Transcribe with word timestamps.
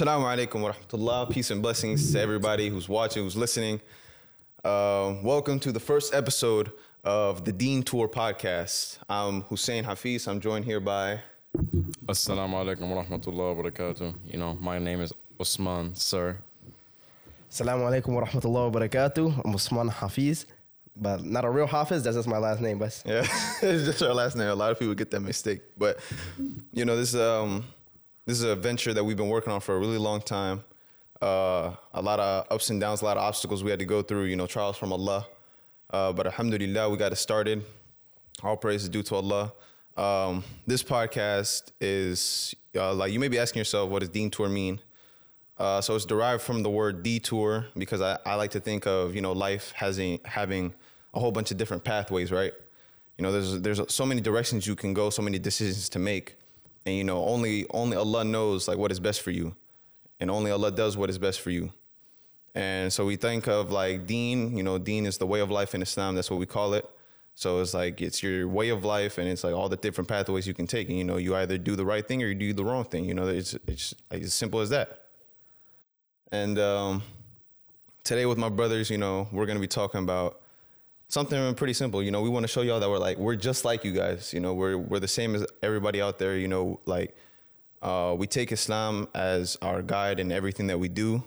Assalamu 0.00 0.24
alaikum 0.24 0.62
wa 0.62 0.72
rahmatullah. 0.72 1.30
Peace 1.30 1.50
and 1.50 1.60
blessings 1.60 2.10
to 2.10 2.18
everybody 2.18 2.70
who's 2.70 2.88
watching, 2.88 3.22
who's 3.22 3.36
listening. 3.36 3.78
Uh, 4.64 5.16
welcome 5.22 5.60
to 5.60 5.72
the 5.72 5.78
first 5.78 6.14
episode 6.14 6.72
of 7.04 7.44
the 7.44 7.52
Deen 7.52 7.82
Tour 7.82 8.08
podcast. 8.08 8.96
I'm 9.10 9.42
Hussein 9.42 9.84
Hafiz. 9.84 10.26
I'm 10.26 10.40
joined 10.40 10.64
here 10.64 10.80
by. 10.80 11.20
Assalamu 12.06 12.54
alaikum 12.64 12.88
wa 12.88 13.04
rahmatullahi 13.04 13.56
wa 13.56 13.62
barakatuh. 13.62 14.14
You 14.24 14.38
know, 14.38 14.54
my 14.54 14.78
name 14.78 15.02
is 15.02 15.12
Osman, 15.38 15.94
sir. 15.94 16.38
Assalamu 17.50 17.82
alaikum 17.82 18.14
wa 18.14 18.24
rahmatullahi 18.24 18.72
wa 18.72 18.80
barakatuh. 18.80 19.44
I'm 19.44 19.54
Usman 19.54 19.88
Hafiz, 19.88 20.46
but 20.96 21.22
not 21.22 21.44
a 21.44 21.50
real 21.50 21.66
Hafiz. 21.66 22.04
That's 22.04 22.16
just 22.16 22.26
my 22.26 22.38
last 22.38 22.62
name, 22.62 22.78
but 22.78 23.02
Yeah, 23.04 23.20
it's 23.60 23.84
just 23.84 24.02
our 24.02 24.14
last 24.14 24.34
name. 24.34 24.48
A 24.48 24.54
lot 24.54 24.70
of 24.70 24.78
people 24.78 24.94
get 24.94 25.10
that 25.10 25.20
mistake, 25.20 25.60
but 25.76 26.00
you 26.72 26.86
know 26.86 26.96
this 26.96 27.14
um 27.14 27.66
this 28.26 28.38
is 28.38 28.44
a 28.44 28.56
venture 28.56 28.94
that 28.94 29.02
we've 29.02 29.16
been 29.16 29.28
working 29.28 29.52
on 29.52 29.60
for 29.60 29.76
a 29.76 29.78
really 29.78 29.98
long 29.98 30.20
time. 30.20 30.64
Uh, 31.20 31.74
a 31.94 32.00
lot 32.00 32.20
of 32.20 32.46
ups 32.50 32.70
and 32.70 32.80
downs, 32.80 33.02
a 33.02 33.04
lot 33.04 33.16
of 33.16 33.22
obstacles 33.22 33.62
we 33.62 33.70
had 33.70 33.78
to 33.78 33.84
go 33.84 34.02
through. 34.02 34.24
You 34.24 34.36
know, 34.36 34.46
trials 34.46 34.76
from 34.76 34.92
Allah, 34.92 35.26
uh, 35.90 36.12
but 36.12 36.26
Alhamdulillah, 36.26 36.88
we 36.88 36.96
got 36.96 37.12
it 37.12 37.16
started. 37.16 37.64
All 38.42 38.56
praise 38.56 38.84
is 38.84 38.88
due 38.88 39.02
to 39.02 39.16
Allah. 39.16 39.52
Um, 39.96 40.44
this 40.66 40.82
podcast 40.82 41.72
is 41.80 42.54
uh, 42.76 42.94
like 42.94 43.12
you 43.12 43.20
may 43.20 43.28
be 43.28 43.38
asking 43.38 43.60
yourself, 43.60 43.90
what 43.90 44.00
does 44.00 44.08
Deen 44.08 44.30
Tour 44.30 44.48
mean? 44.48 44.80
Uh, 45.58 45.80
so 45.80 45.94
it's 45.94 46.06
derived 46.06 46.42
from 46.42 46.62
the 46.62 46.70
word 46.70 47.02
detour 47.02 47.66
because 47.76 48.00
I, 48.00 48.18
I 48.24 48.36
like 48.36 48.52
to 48.52 48.60
think 48.60 48.86
of 48.86 49.14
you 49.14 49.20
know 49.20 49.32
life 49.32 49.72
having 49.76 50.18
having 50.24 50.72
a 51.12 51.20
whole 51.20 51.32
bunch 51.32 51.50
of 51.50 51.58
different 51.58 51.84
pathways, 51.84 52.32
right? 52.32 52.52
You 53.18 53.24
know, 53.24 53.32
there's 53.32 53.60
there's 53.60 53.92
so 53.92 54.06
many 54.06 54.22
directions 54.22 54.66
you 54.66 54.74
can 54.74 54.94
go, 54.94 55.10
so 55.10 55.20
many 55.20 55.38
decisions 55.38 55.90
to 55.90 55.98
make, 55.98 56.36
and 56.86 56.94
you 56.94 57.04
know 57.04 57.24
only 57.24 57.66
only 57.70 57.96
Allah 57.96 58.24
knows 58.24 58.68
like 58.68 58.78
what 58.78 58.92
is 58.92 59.00
best 59.00 59.22
for 59.22 59.30
you, 59.30 59.54
and 60.18 60.30
only 60.30 60.50
Allah 60.50 60.70
does 60.70 60.96
what 60.96 61.10
is 61.10 61.18
best 61.18 61.40
for 61.40 61.50
you. 61.50 61.72
And 62.54 62.92
so 62.92 63.04
we 63.06 63.16
think 63.16 63.46
of 63.46 63.70
like 63.70 64.06
Deen, 64.06 64.56
you 64.56 64.62
know, 64.62 64.78
Deen 64.78 65.06
is 65.06 65.18
the 65.18 65.26
way 65.26 65.40
of 65.40 65.50
life 65.50 65.74
in 65.74 65.82
Islam. 65.82 66.16
That's 66.16 66.30
what 66.30 66.40
we 66.40 66.46
call 66.46 66.74
it. 66.74 66.88
So 67.34 67.60
it's 67.60 67.74
like 67.74 68.00
it's 68.00 68.22
your 68.22 68.48
way 68.48 68.70
of 68.70 68.84
life, 68.84 69.18
and 69.18 69.28
it's 69.28 69.44
like 69.44 69.54
all 69.54 69.68
the 69.68 69.76
different 69.76 70.08
pathways 70.08 70.46
you 70.46 70.54
can 70.54 70.66
take. 70.66 70.88
And 70.88 70.98
you 70.98 71.04
know, 71.04 71.16
you 71.16 71.36
either 71.36 71.58
do 71.58 71.76
the 71.76 71.84
right 71.84 72.06
thing 72.06 72.22
or 72.22 72.26
you 72.26 72.34
do 72.34 72.52
the 72.52 72.64
wrong 72.64 72.84
thing. 72.84 73.04
You 73.04 73.14
know, 73.14 73.28
it's 73.28 73.54
it's 73.66 73.94
like 74.10 74.22
as 74.22 74.34
simple 74.34 74.60
as 74.60 74.70
that. 74.70 75.02
And 76.32 76.58
um, 76.58 77.02
today 78.04 78.26
with 78.26 78.38
my 78.38 78.48
brothers, 78.48 78.90
you 78.90 78.98
know, 78.98 79.28
we're 79.32 79.46
gonna 79.46 79.60
be 79.60 79.68
talking 79.68 80.02
about 80.02 80.39
something 81.10 81.54
pretty 81.54 81.74
simple. 81.74 82.02
You 82.02 82.10
know, 82.10 82.22
we 82.22 82.30
want 82.30 82.44
to 82.44 82.48
show 82.48 82.62
y'all 82.62 82.80
that 82.80 82.88
we're 82.88 82.98
like 82.98 83.18
we're 83.18 83.36
just 83.36 83.64
like 83.64 83.84
you 83.84 83.92
guys. 83.92 84.32
You 84.32 84.40
know, 84.40 84.54
we're 84.54 84.78
we're 84.78 85.00
the 85.00 85.08
same 85.08 85.34
as 85.34 85.44
everybody 85.62 86.00
out 86.00 86.18
there. 86.18 86.38
You 86.38 86.48
know, 86.48 86.80
like 86.86 87.14
uh, 87.82 88.14
we 88.16 88.26
take 88.26 88.52
Islam 88.52 89.08
as 89.14 89.58
our 89.60 89.82
guide 89.82 90.20
in 90.20 90.32
everything 90.32 90.68
that 90.68 90.78
we 90.78 90.88
do. 90.88 91.22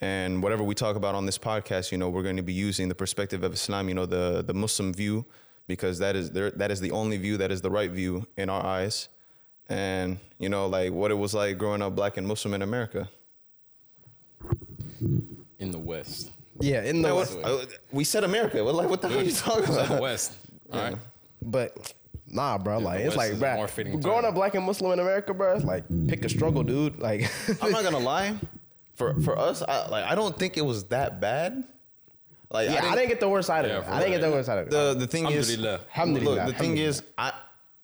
And 0.00 0.42
whatever 0.42 0.64
we 0.64 0.74
talk 0.74 0.96
about 0.96 1.14
on 1.14 1.24
this 1.24 1.38
podcast, 1.38 1.92
you 1.92 1.98
know, 1.98 2.10
we're 2.10 2.24
going 2.24 2.36
to 2.36 2.42
be 2.42 2.52
using 2.52 2.88
the 2.88 2.94
perspective 2.94 3.44
of 3.44 3.52
Islam, 3.52 3.88
you 3.88 3.94
know, 3.94 4.06
the 4.06 4.42
the 4.44 4.54
Muslim 4.54 4.92
view, 4.92 5.24
because 5.66 5.98
that 6.00 6.16
is 6.16 6.32
there 6.32 6.50
that 6.52 6.70
is 6.70 6.80
the 6.80 6.90
only 6.90 7.16
view 7.16 7.36
that 7.36 7.52
is 7.52 7.60
the 7.60 7.70
right 7.70 7.90
view 7.90 8.26
in 8.36 8.50
our 8.50 8.64
eyes. 8.64 9.08
And 9.68 10.18
you 10.38 10.48
know, 10.48 10.66
like 10.66 10.92
what 10.92 11.10
it 11.10 11.14
was 11.14 11.32
like 11.32 11.58
growing 11.58 11.80
up 11.80 11.94
black 11.94 12.16
and 12.16 12.26
Muslim 12.26 12.54
in 12.54 12.62
America. 12.62 13.08
In 15.58 15.70
the 15.70 15.78
West. 15.78 16.30
Yeah, 16.60 16.82
in 16.82 17.02
the 17.02 17.14
West. 17.14 17.38
uh, 17.42 17.64
we 17.92 18.04
said 18.04 18.24
America. 18.24 18.62
What 18.64 18.74
like 18.74 18.88
what 18.88 19.00
the 19.02 19.08
hell 19.08 19.20
are 19.20 19.22
you 19.22 19.32
talking 19.32 19.74
The 19.74 19.84
about? 19.84 20.02
West. 20.02 20.32
All 20.72 20.80
right. 20.80 20.96
But 21.42 21.92
nah, 22.28 22.58
bro. 22.58 22.78
Like 22.78 23.00
it's 23.00 23.16
like, 23.16 23.38
bro, 23.38 23.54
more 23.56 23.68
fitting 23.68 24.00
growing 24.00 24.22
term. 24.22 24.30
up 24.30 24.34
black 24.34 24.54
and 24.54 24.64
Muslim 24.64 24.92
in 24.92 24.98
America, 25.00 25.34
bro. 25.34 25.54
It's 25.54 25.64
like 25.64 25.84
pick 26.08 26.24
a 26.24 26.28
struggle, 26.28 26.62
dude. 26.62 26.98
Like 26.98 27.30
I'm 27.62 27.70
not 27.72 27.82
gonna 27.82 27.98
lie. 27.98 28.34
For 28.94 29.20
for 29.22 29.36
us, 29.38 29.62
I, 29.62 29.88
like 29.88 30.04
I 30.04 30.14
don't 30.14 30.38
think 30.38 30.56
it 30.56 30.64
was 30.64 30.84
that 30.84 31.20
bad. 31.20 31.64
Like 32.50 32.70
yeah, 32.70 32.84
I 32.84 32.94
didn't, 32.94 33.08
get 33.08 33.18
the 33.18 33.28
worst 33.28 33.48
side 33.48 33.66
Yeah, 33.66 33.78
of 33.78 33.82
it. 33.82 33.86
for 33.86 33.92
I 33.92 33.98
didn't 33.98 34.12
get 34.12 34.20
the 34.20 34.30
worst 34.30 34.46
side 34.46 34.58
of 34.58 34.66
it. 34.68 34.70
the 34.70 34.94
the 34.94 35.06
thing 35.08 35.26
is, 35.26 35.50
Alhamdulillah. 35.50 35.80
Alhamdulillah, 35.90 36.34
look, 36.36 36.46
the 36.46 36.58
thing 36.62 36.78
is, 36.78 37.02
I 37.18 37.32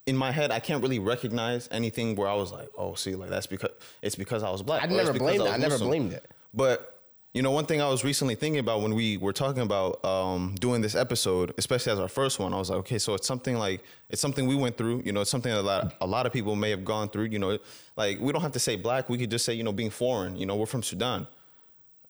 in 0.05 0.15
my 0.15 0.31
head 0.31 0.49
I 0.51 0.59
can't 0.61 0.81
really 0.81 0.99
recognize 0.99 1.67
anything 1.71 2.15
where 2.15 2.29
I 2.29 2.33
was 2.35 2.51
like, 2.53 2.69
oh, 2.77 2.93
see, 2.95 3.15
like 3.15 3.29
that's 3.29 3.47
because 3.47 3.71
it's 4.01 4.15
because 4.15 4.41
I 4.43 4.49
was 4.49 4.61
black. 4.63 4.81
I 4.81 4.85
never 4.85 5.11
blamed 5.13 5.41
it. 5.41 5.43
was 5.43 5.51
I 5.51 5.57
never 5.57 5.77
blamed 5.77 6.13
it. 6.13 6.31
But 6.53 7.00
you 7.33 7.41
know, 7.41 7.51
one 7.51 7.65
thing 7.65 7.81
I 7.81 7.87
was 7.87 8.03
recently 8.03 8.35
thinking 8.35 8.59
about 8.59 8.81
when 8.81 8.93
we 8.93 9.15
were 9.15 9.31
talking 9.31 9.61
about 9.61 10.03
um, 10.03 10.53
doing 10.59 10.81
this 10.81 10.95
episode, 10.95 11.53
especially 11.57 11.93
as 11.93 11.99
our 11.99 12.09
first 12.09 12.39
one, 12.39 12.53
I 12.53 12.57
was 12.57 12.69
like, 12.69 12.79
okay, 12.79 12.97
so 12.97 13.13
it's 13.13 13.25
something 13.25 13.57
like 13.57 13.81
it's 14.09 14.21
something 14.21 14.47
we 14.47 14.55
went 14.55 14.77
through. 14.77 15.03
You 15.05 15.13
know, 15.13 15.21
it's 15.21 15.29
something 15.31 15.51
that 15.51 15.61
a 15.61 15.63
lot, 15.63 15.95
a 16.01 16.05
lot 16.05 16.25
of 16.25 16.33
people 16.33 16.57
may 16.57 16.71
have 16.71 16.83
gone 16.83 17.07
through. 17.07 17.25
You 17.25 17.39
know, 17.39 17.57
like 17.95 18.19
we 18.19 18.33
don't 18.33 18.41
have 18.41 18.51
to 18.51 18.59
say 18.59 18.75
black. 18.75 19.07
We 19.07 19.17
could 19.17 19.31
just 19.31 19.45
say, 19.45 19.53
you 19.53 19.63
know, 19.63 19.71
being 19.71 19.91
foreign. 19.91 20.35
You 20.35 20.45
know, 20.45 20.57
we're 20.57 20.65
from 20.65 20.83
Sudan. 20.83 21.25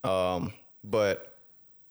Um, 0.03 0.53
but 0.83 1.37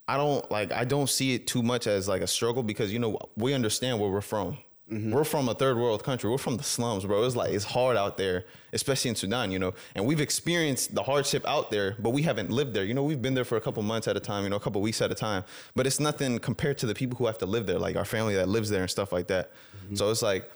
I 0.08 0.16
don't 0.16 0.50
like 0.50 0.72
I 0.72 0.84
don't 0.84 1.08
see 1.08 1.34
it 1.34 1.46
too 1.46 1.62
much 1.62 1.86
as 1.86 2.08
like 2.08 2.22
a 2.22 2.26
struggle 2.26 2.64
because 2.64 2.92
you 2.92 2.98
know 2.98 3.16
we 3.36 3.54
understand 3.54 4.00
where 4.00 4.10
we're 4.10 4.20
from. 4.20 4.58
We're 4.90 5.24
from 5.24 5.48
a 5.48 5.54
third 5.54 5.76
world 5.76 6.02
country. 6.02 6.28
We're 6.28 6.38
from 6.38 6.56
the 6.56 6.64
slums, 6.64 7.04
bro. 7.04 7.24
It's 7.24 7.36
like 7.36 7.52
it's 7.52 7.64
hard 7.64 7.96
out 7.96 8.16
there, 8.16 8.44
especially 8.72 9.10
in 9.10 9.14
Sudan, 9.14 9.52
you 9.52 9.58
know. 9.58 9.72
And 9.94 10.04
we've 10.04 10.20
experienced 10.20 10.94
the 10.94 11.02
hardship 11.02 11.46
out 11.46 11.70
there, 11.70 11.96
but 12.00 12.10
we 12.10 12.22
haven't 12.22 12.50
lived 12.50 12.74
there. 12.74 12.84
You 12.84 12.94
know, 12.94 13.04
we've 13.04 13.22
been 13.22 13.34
there 13.34 13.44
for 13.44 13.56
a 13.56 13.60
couple 13.60 13.82
months 13.82 14.08
at 14.08 14.16
a 14.16 14.20
time, 14.20 14.44
you 14.44 14.50
know, 14.50 14.56
a 14.56 14.60
couple 14.60 14.80
weeks 14.80 15.00
at 15.00 15.12
a 15.12 15.14
time. 15.14 15.44
But 15.76 15.86
it's 15.86 16.00
nothing 16.00 16.38
compared 16.40 16.78
to 16.78 16.86
the 16.86 16.94
people 16.94 17.16
who 17.18 17.26
have 17.26 17.38
to 17.38 17.46
live 17.46 17.66
there, 17.66 17.78
like 17.78 17.96
our 17.96 18.04
family 18.04 18.34
that 18.34 18.48
lives 18.48 18.68
there 18.68 18.82
and 18.82 18.90
stuff 18.90 19.12
like 19.12 19.28
that. 19.28 19.52
So 19.94 20.10
it's 20.10 20.22
like 20.22 20.50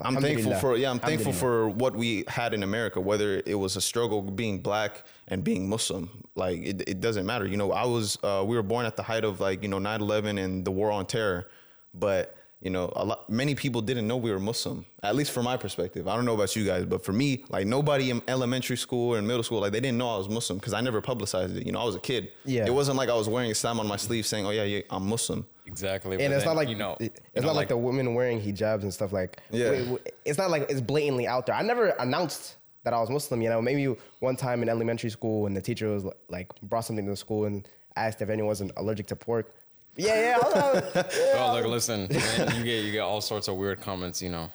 I'm 0.00 0.16
thankful 0.16 0.54
for 0.60 0.76
yeah, 0.76 0.90
I'm 0.90 1.00
thankful 1.00 1.32
for 1.32 1.68
what 1.68 1.96
we 1.96 2.24
had 2.28 2.54
in 2.54 2.62
America, 2.62 3.00
whether 3.00 3.42
it 3.44 3.54
was 3.58 3.76
a 3.76 3.80
struggle 3.80 4.22
being 4.22 4.60
black 4.60 5.04
and 5.26 5.42
being 5.42 5.68
Muslim. 5.68 6.24
Like 6.36 6.58
it, 6.62 6.88
it 6.88 7.00
doesn't 7.00 7.26
matter. 7.26 7.46
You 7.46 7.56
know, 7.56 7.72
I 7.72 7.84
was 7.84 8.16
uh, 8.22 8.44
we 8.46 8.54
were 8.54 8.62
born 8.62 8.86
at 8.86 8.96
the 8.96 9.02
height 9.02 9.24
of 9.24 9.40
like, 9.40 9.62
you 9.62 9.68
know, 9.68 9.78
9/11 9.78 10.38
and 10.42 10.64
the 10.64 10.70
war 10.70 10.90
on 10.90 11.06
terror, 11.06 11.48
but 11.94 12.36
you 12.60 12.70
know, 12.70 12.92
a 12.96 13.04
lot 13.04 13.30
many 13.30 13.54
people 13.54 13.80
didn't 13.80 14.08
know 14.08 14.16
we 14.16 14.32
were 14.32 14.40
Muslim. 14.40 14.84
At 15.02 15.14
least 15.14 15.30
from 15.30 15.44
my 15.44 15.56
perspective. 15.56 16.08
I 16.08 16.16
don't 16.16 16.24
know 16.24 16.34
about 16.34 16.56
you 16.56 16.64
guys, 16.64 16.84
but 16.84 17.04
for 17.04 17.12
me, 17.12 17.44
like 17.50 17.66
nobody 17.66 18.10
in 18.10 18.20
elementary 18.26 18.76
school 18.76 19.14
or 19.14 19.18
in 19.18 19.26
middle 19.26 19.44
school, 19.44 19.60
like 19.60 19.70
they 19.72 19.80
didn't 19.80 19.98
know 19.98 20.12
I 20.12 20.18
was 20.18 20.28
Muslim 20.28 20.58
because 20.58 20.74
I 20.74 20.80
never 20.80 21.00
publicized 21.00 21.56
it. 21.56 21.64
You 21.66 21.72
know, 21.72 21.80
I 21.80 21.84
was 21.84 21.94
a 21.94 22.00
kid. 22.00 22.32
Yeah. 22.44 22.66
It 22.66 22.74
wasn't 22.74 22.96
like 22.96 23.08
I 23.08 23.14
was 23.14 23.28
wearing 23.28 23.50
Islam 23.50 23.78
on 23.78 23.86
my 23.86 23.96
sleeve 23.96 24.26
saying, 24.26 24.44
"Oh 24.44 24.50
yeah, 24.50 24.64
yeah 24.64 24.80
I'm 24.90 25.06
Muslim." 25.08 25.46
Exactly. 25.66 26.14
and 26.16 26.32
it's 26.32 26.44
then, 26.44 26.46
not 26.46 26.56
like 26.56 26.68
you 26.68 26.74
know, 26.76 26.96
it's 26.98 27.20
you 27.36 27.42
know, 27.42 27.48
not 27.48 27.56
like, 27.56 27.68
the 27.68 27.76
women 27.76 28.14
wearing 28.14 28.40
hijabs 28.40 28.82
and 28.82 28.92
stuff 28.92 29.12
like. 29.12 29.38
Yeah. 29.50 29.70
we- 29.70 29.82
we- 29.92 29.98
it's 30.24 30.38
not 30.38 30.50
like 30.50 30.68
it's 30.70 30.80
blatantly 30.80 31.26
out 31.28 31.46
there. 31.46 31.54
I 31.54 31.62
never 31.62 31.88
announced 32.00 32.56
that 32.82 32.92
I 32.92 32.98
was 33.00 33.10
Muslim. 33.10 33.40
You 33.40 33.50
know, 33.50 33.62
maybe 33.62 33.94
one 34.18 34.34
time 34.34 34.62
in 34.62 34.68
elementary 34.68 35.10
school, 35.10 35.46
and 35.46 35.56
the 35.56 35.62
teacher 35.62 35.88
was 35.88 36.04
like 36.28 36.48
brought 36.62 36.86
something 36.86 37.04
to 37.04 37.10
the 37.12 37.16
school 37.16 37.44
and 37.44 37.68
asked 37.94 38.20
if 38.20 38.30
anyone 38.30 38.48
wasn't 38.48 38.72
allergic 38.76 39.06
to 39.08 39.16
pork. 39.16 39.54
Yeah, 39.98 40.20
yeah. 40.20 40.38
I 40.42 40.48
was- 40.48 41.14
Oh, 41.34 41.52
look, 41.54 41.66
listen, 41.66 42.06
man, 42.10 42.56
you 42.56 42.64
get 42.64 42.84
you 42.84 42.92
get 42.92 43.00
all 43.00 43.20
sorts 43.20 43.48
of 43.48 43.56
weird 43.56 43.80
comments. 43.80 44.22
You 44.22 44.30
know, 44.30 44.48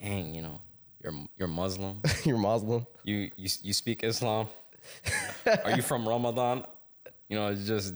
dang, 0.00 0.34
you 0.34 0.40
know, 0.42 0.60
you're 1.02 1.12
you're 1.36 1.48
Muslim. 1.48 2.00
You're 2.24 2.38
Muslim. 2.38 2.86
You 3.02 3.30
you 3.36 3.48
you 3.62 3.72
speak 3.72 4.04
Islam. 4.04 4.46
Are 5.64 5.72
you 5.76 5.82
from 5.82 6.08
Ramadan? 6.08 6.64
You 7.28 7.36
know, 7.38 7.48
it's 7.48 7.66
just 7.66 7.94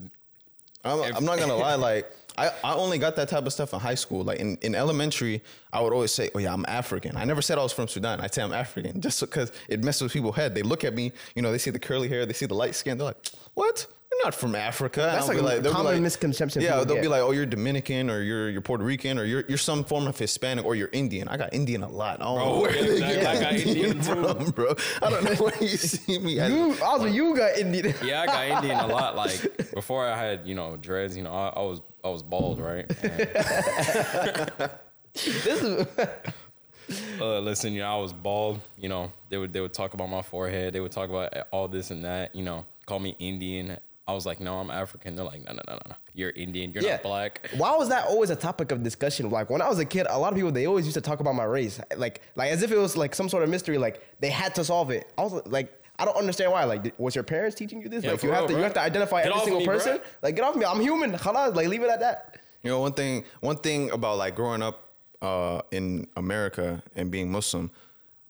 I'm, 0.83 1.01
I'm 1.15 1.25
not 1.25 1.39
gonna 1.39 1.55
lie, 1.67 1.75
like 1.75 2.11
I, 2.37 2.51
I 2.63 2.73
only 2.73 2.97
got 2.99 3.15
that 3.17 3.27
type 3.29 3.45
of 3.45 3.53
stuff 3.53 3.73
in 3.73 3.79
high 3.79 3.95
school. 3.95 4.23
Like 4.23 4.39
in, 4.39 4.57
in 4.61 4.75
elementary, 4.75 5.41
I 5.73 5.81
would 5.81 5.93
always 5.93 6.11
say, 6.11 6.29
"Oh 6.35 6.39
yeah, 6.39 6.53
I'm 6.53 6.65
African." 6.67 7.15
I 7.17 7.25
never 7.25 7.41
said 7.41 7.57
I 7.57 7.63
was 7.63 7.73
from 7.73 7.87
Sudan. 7.87 8.21
I 8.21 8.27
say 8.27 8.41
I'm 8.43 8.53
African 8.53 9.01
just 9.01 9.19
because 9.21 9.51
it 9.67 9.83
messes 9.83 10.01
with 10.03 10.13
people's 10.13 10.35
head. 10.35 10.53
They 10.55 10.61
look 10.63 10.83
at 10.83 10.93
me, 10.93 11.11
you 11.35 11.41
know, 11.41 11.51
they 11.51 11.57
see 11.57 11.71
the 11.71 11.79
curly 11.79 12.07
hair, 12.07 12.25
they 12.25 12.33
see 12.33 12.45
the 12.45 12.53
light 12.55 12.75
skin, 12.75 12.97
they're 12.97 13.07
like, 13.07 13.27
"What? 13.55 13.87
You're 14.11 14.23
not 14.25 14.33
from 14.35 14.55
Africa." 14.55 15.01
That's 15.01 15.29
I'll 15.29 15.35
like 15.35 15.57
a 15.59 15.61
they'll 15.61 15.71
be 15.71 15.75
common 15.77 16.01
misconception 16.03 16.61
Yeah, 16.61 16.83
they'll 16.83 17.01
be 17.01 17.07
like, 17.07 17.21
"Oh, 17.21 17.31
you're 17.31 17.45
Dominican, 17.45 18.09
or 18.09 18.21
you're 18.21 18.49
you're 18.49 18.61
Puerto 18.61 18.83
Rican, 18.83 19.17
or 19.19 19.23
you're 19.23 19.43
you're 19.47 19.57
some 19.57 19.83
form 19.83 20.07
of 20.07 20.17
Hispanic, 20.17 20.65
or 20.65 20.75
you're 20.75 20.89
Indian." 20.91 21.27
I 21.27 21.37
got 21.37 21.53
Indian 21.53 21.83
a 21.83 21.89
lot. 21.89 22.19
I 22.21 22.25
don't 22.25 22.35
know 22.37 22.45
Bro, 22.45 22.61
where 22.61 22.71
they 22.71 22.91
exactly. 22.93 23.15
get 23.21 23.27
I 23.27 23.39
got 23.39 23.53
Indian 23.53 24.01
from, 24.01 24.51
bro. 24.51 24.75
I 25.03 25.09
don't 25.11 25.23
know 25.23 25.35
where 25.35 25.57
you 25.61 25.67
see 25.77 26.17
me. 26.19 26.39
as- 26.39 26.51
You 26.51 26.75
also 26.83 27.05
you 27.05 27.35
got 27.37 27.57
Indian. 27.57 27.93
yeah, 28.03 28.21
I 28.21 28.25
got 28.25 28.47
Indian 28.63 28.79
a 28.79 28.87
lot. 28.87 29.15
Like 29.19 29.71
before, 29.73 30.05
I 30.07 30.17
had 30.17 30.47
you 30.47 30.55
know 30.55 30.75
dreads. 30.77 31.15
You 31.15 31.23
know, 31.23 31.33
I, 31.33 31.49
I 31.49 31.59
was 31.61 31.81
I 32.03 32.09
was 32.09 32.23
bald, 32.23 32.59
right? 32.59 32.85
And, 33.03 34.69
this 35.13 35.61
is 35.63 35.87
uh, 37.19 37.39
listen, 37.39 37.73
you 37.73 37.81
know, 37.81 37.87
I 37.93 37.97
was 38.01 38.13
bald. 38.13 38.59
You 38.77 38.89
know, 38.89 39.11
they 39.29 39.37
would 39.37 39.51
they 39.53 39.61
would 39.61 39.73
talk 39.73 39.93
about 39.93 40.09
my 40.09 40.21
forehead. 40.21 40.73
They 40.73 40.79
would 40.79 40.91
talk 40.91 41.09
about 41.09 41.33
all 41.51 41.67
this 41.67 41.91
and 41.91 42.05
that. 42.05 42.35
You 42.35 42.43
know, 42.43 42.65
call 42.85 42.99
me 42.99 43.15
Indian. 43.19 43.77
I 44.09 44.13
was 44.13 44.25
like, 44.25 44.39
no, 44.39 44.55
I'm 44.55 44.71
African. 44.71 45.15
They're 45.15 45.23
like, 45.23 45.45
no, 45.45 45.53
no, 45.53 45.61
no, 45.67 45.73
no, 45.75 45.81
no. 45.89 45.95
You're 46.15 46.31
Indian. 46.31 46.73
You're 46.73 46.81
not 46.81 47.03
black. 47.03 47.47
Why 47.55 47.75
was 47.77 47.89
that 47.89 48.07
always 48.07 48.31
a 48.31 48.35
topic 48.35 48.71
of 48.71 48.81
discussion? 48.81 49.29
Like 49.29 49.51
when 49.51 49.61
I 49.61 49.69
was 49.69 49.77
a 49.77 49.85
kid, 49.85 50.07
a 50.09 50.17
lot 50.17 50.33
of 50.33 50.35
people 50.35 50.51
they 50.51 50.65
always 50.65 50.85
used 50.85 50.95
to 50.95 51.01
talk 51.01 51.19
about 51.19 51.35
my 51.35 51.43
race, 51.43 51.79
like 51.95 52.21
like 52.35 52.49
as 52.49 52.63
if 52.63 52.71
it 52.71 52.77
was 52.77 52.97
like 52.97 53.13
some 53.13 53.29
sort 53.29 53.43
of 53.43 53.49
mystery. 53.49 53.77
Like 53.77 54.01
they 54.19 54.31
had 54.31 54.55
to 54.55 54.63
solve 54.63 54.89
it. 54.89 55.11
I 55.15 55.21
was 55.21 55.45
like, 55.45 55.71
I 55.99 56.05
don't 56.05 56.17
understand 56.17 56.51
why. 56.51 56.63
Like, 56.63 56.91
was 56.97 57.13
your 57.13 57.23
parents 57.23 57.55
teaching 57.55 57.83
you 57.83 57.89
this? 57.89 58.03
Yeah, 58.03 58.11
like 58.11 58.21
for 58.21 58.25
you 58.25 58.31
have 58.31 58.41
real, 58.41 58.47
to 58.47 58.53
bro. 58.53 58.57
you 58.57 58.63
have 58.63 58.73
to 58.73 58.81
identify 58.81 59.21
Get 59.21 59.31
every 59.31 59.41
single 59.41 59.59
me, 59.59 59.65
person. 59.67 59.97
bro. 59.97 60.05
Like 60.23 60.35
get 60.35 60.43
off 60.43 60.55
me. 60.55 60.65
I'm 60.65 60.81
human. 60.81 61.11
Khalas, 61.11 61.53
like 61.55 61.67
leave 61.67 61.83
it 61.83 61.89
at 61.91 61.99
that. 61.99 62.39
You 62.63 62.71
know, 62.71 62.79
one 62.79 62.93
thing 62.93 63.25
one 63.41 63.57
thing 63.57 63.91
about 63.91 64.17
like 64.17 64.35
growing 64.35 64.63
up 64.63 64.89
uh, 65.21 65.61
in 65.69 66.07
America 66.17 66.81
and 66.95 67.11
being 67.11 67.31
Muslim, 67.31 67.69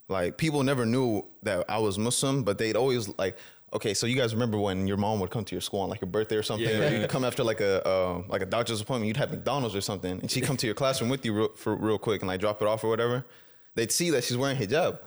like 0.10 0.36
people 0.36 0.64
never 0.64 0.86
knew 0.86 1.24
that 1.44 1.64
I 1.70 1.78
was 1.80 1.98
Muslim, 1.98 2.44
but 2.44 2.58
they'd 2.58 2.76
always 2.76 3.08
like 3.18 3.38
okay, 3.74 3.94
so 3.94 4.06
you 4.08 4.16
guys 4.16 4.34
remember 4.34 4.58
when 4.58 4.88
your 4.88 4.98
mom 4.98 5.20
would 5.20 5.30
come 5.30 5.44
to 5.46 5.56
your 5.56 5.62
school 5.62 5.82
on 5.82 5.90
like 5.90 6.02
your 6.02 6.10
birthday 6.10 6.36
or 6.36 6.44
something, 6.44 6.68
or 6.68 6.72
Yeah. 6.84 6.90
you'd 7.02 7.10
come 7.10 7.24
after 7.26 7.44
like 7.44 7.62
a 7.62 7.86
uh, 7.88 8.22
like 8.28 8.42
a 8.42 8.46
doctor's 8.46 8.82
appointment, 8.82 9.08
you'd 9.08 9.18
have 9.18 9.32
McDonald's 9.32 9.76
or 9.76 9.82
something, 9.82 10.20
and 10.22 10.30
she'd 10.32 10.44
come 10.44 10.58
to 10.58 10.66
your 10.66 10.76
classroom 10.76 11.10
with 11.10 11.26
you 11.26 11.34
real, 11.34 11.50
for 11.56 11.76
real 11.76 11.98
quick 11.98 12.22
and 12.22 12.28
like 12.28 12.40
drop 12.40 12.62
it 12.62 12.68
off 12.68 12.84
or 12.84 12.90
whatever. 12.90 13.26
They'd 13.76 13.92
see 13.92 14.10
that 14.12 14.24
she's 14.24 14.38
wearing 14.38 14.58
hijab. 14.58 15.00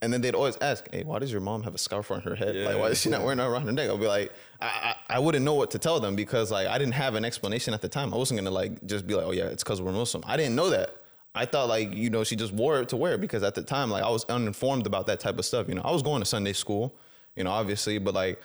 And 0.00 0.12
then 0.12 0.20
they'd 0.20 0.36
always 0.36 0.56
ask, 0.60 0.88
"Hey, 0.92 1.02
why 1.02 1.18
does 1.18 1.32
your 1.32 1.40
mom 1.40 1.64
have 1.64 1.74
a 1.74 1.78
scarf 1.78 2.12
on 2.12 2.20
her 2.20 2.36
head? 2.36 2.54
Like, 2.54 2.78
why 2.78 2.86
is 2.90 3.00
she 3.00 3.10
not 3.10 3.22
wearing 3.24 3.40
it 3.40 3.42
around 3.42 3.64
her 3.66 3.72
neck?" 3.72 3.88
I'll 3.88 3.98
be 3.98 4.06
like, 4.06 4.32
I, 4.60 4.94
I, 5.08 5.16
I 5.16 5.18
wouldn't 5.18 5.44
know 5.44 5.54
what 5.54 5.72
to 5.72 5.78
tell 5.80 5.98
them 5.98 6.14
because 6.14 6.52
like 6.52 6.68
I 6.68 6.78
didn't 6.78 6.94
have 6.94 7.16
an 7.16 7.24
explanation 7.24 7.74
at 7.74 7.82
the 7.82 7.88
time. 7.88 8.14
I 8.14 8.16
wasn't 8.16 8.38
gonna 8.38 8.52
like 8.52 8.86
just 8.86 9.08
be 9.08 9.14
like, 9.16 9.26
"Oh 9.26 9.32
yeah, 9.32 9.46
it's 9.46 9.64
because 9.64 9.82
we're 9.82 9.90
Muslim." 9.90 10.22
I 10.24 10.36
didn't 10.36 10.54
know 10.54 10.70
that. 10.70 10.94
I 11.34 11.46
thought 11.46 11.68
like 11.68 11.92
you 11.96 12.10
know 12.10 12.22
she 12.22 12.36
just 12.36 12.52
wore 12.52 12.80
it 12.80 12.88
to 12.90 12.96
wear 12.96 13.14
it 13.14 13.20
because 13.20 13.42
at 13.42 13.56
the 13.56 13.62
time 13.62 13.90
like 13.90 14.04
I 14.04 14.08
was 14.10 14.24
uninformed 14.26 14.86
about 14.86 15.08
that 15.08 15.18
type 15.18 15.36
of 15.36 15.44
stuff. 15.44 15.68
You 15.68 15.74
know, 15.74 15.82
I 15.84 15.90
was 15.90 16.02
going 16.02 16.20
to 16.20 16.26
Sunday 16.26 16.52
school, 16.52 16.94
you 17.36 17.44
know, 17.44 17.50
obviously, 17.50 17.98
but 17.98 18.14
like 18.14 18.40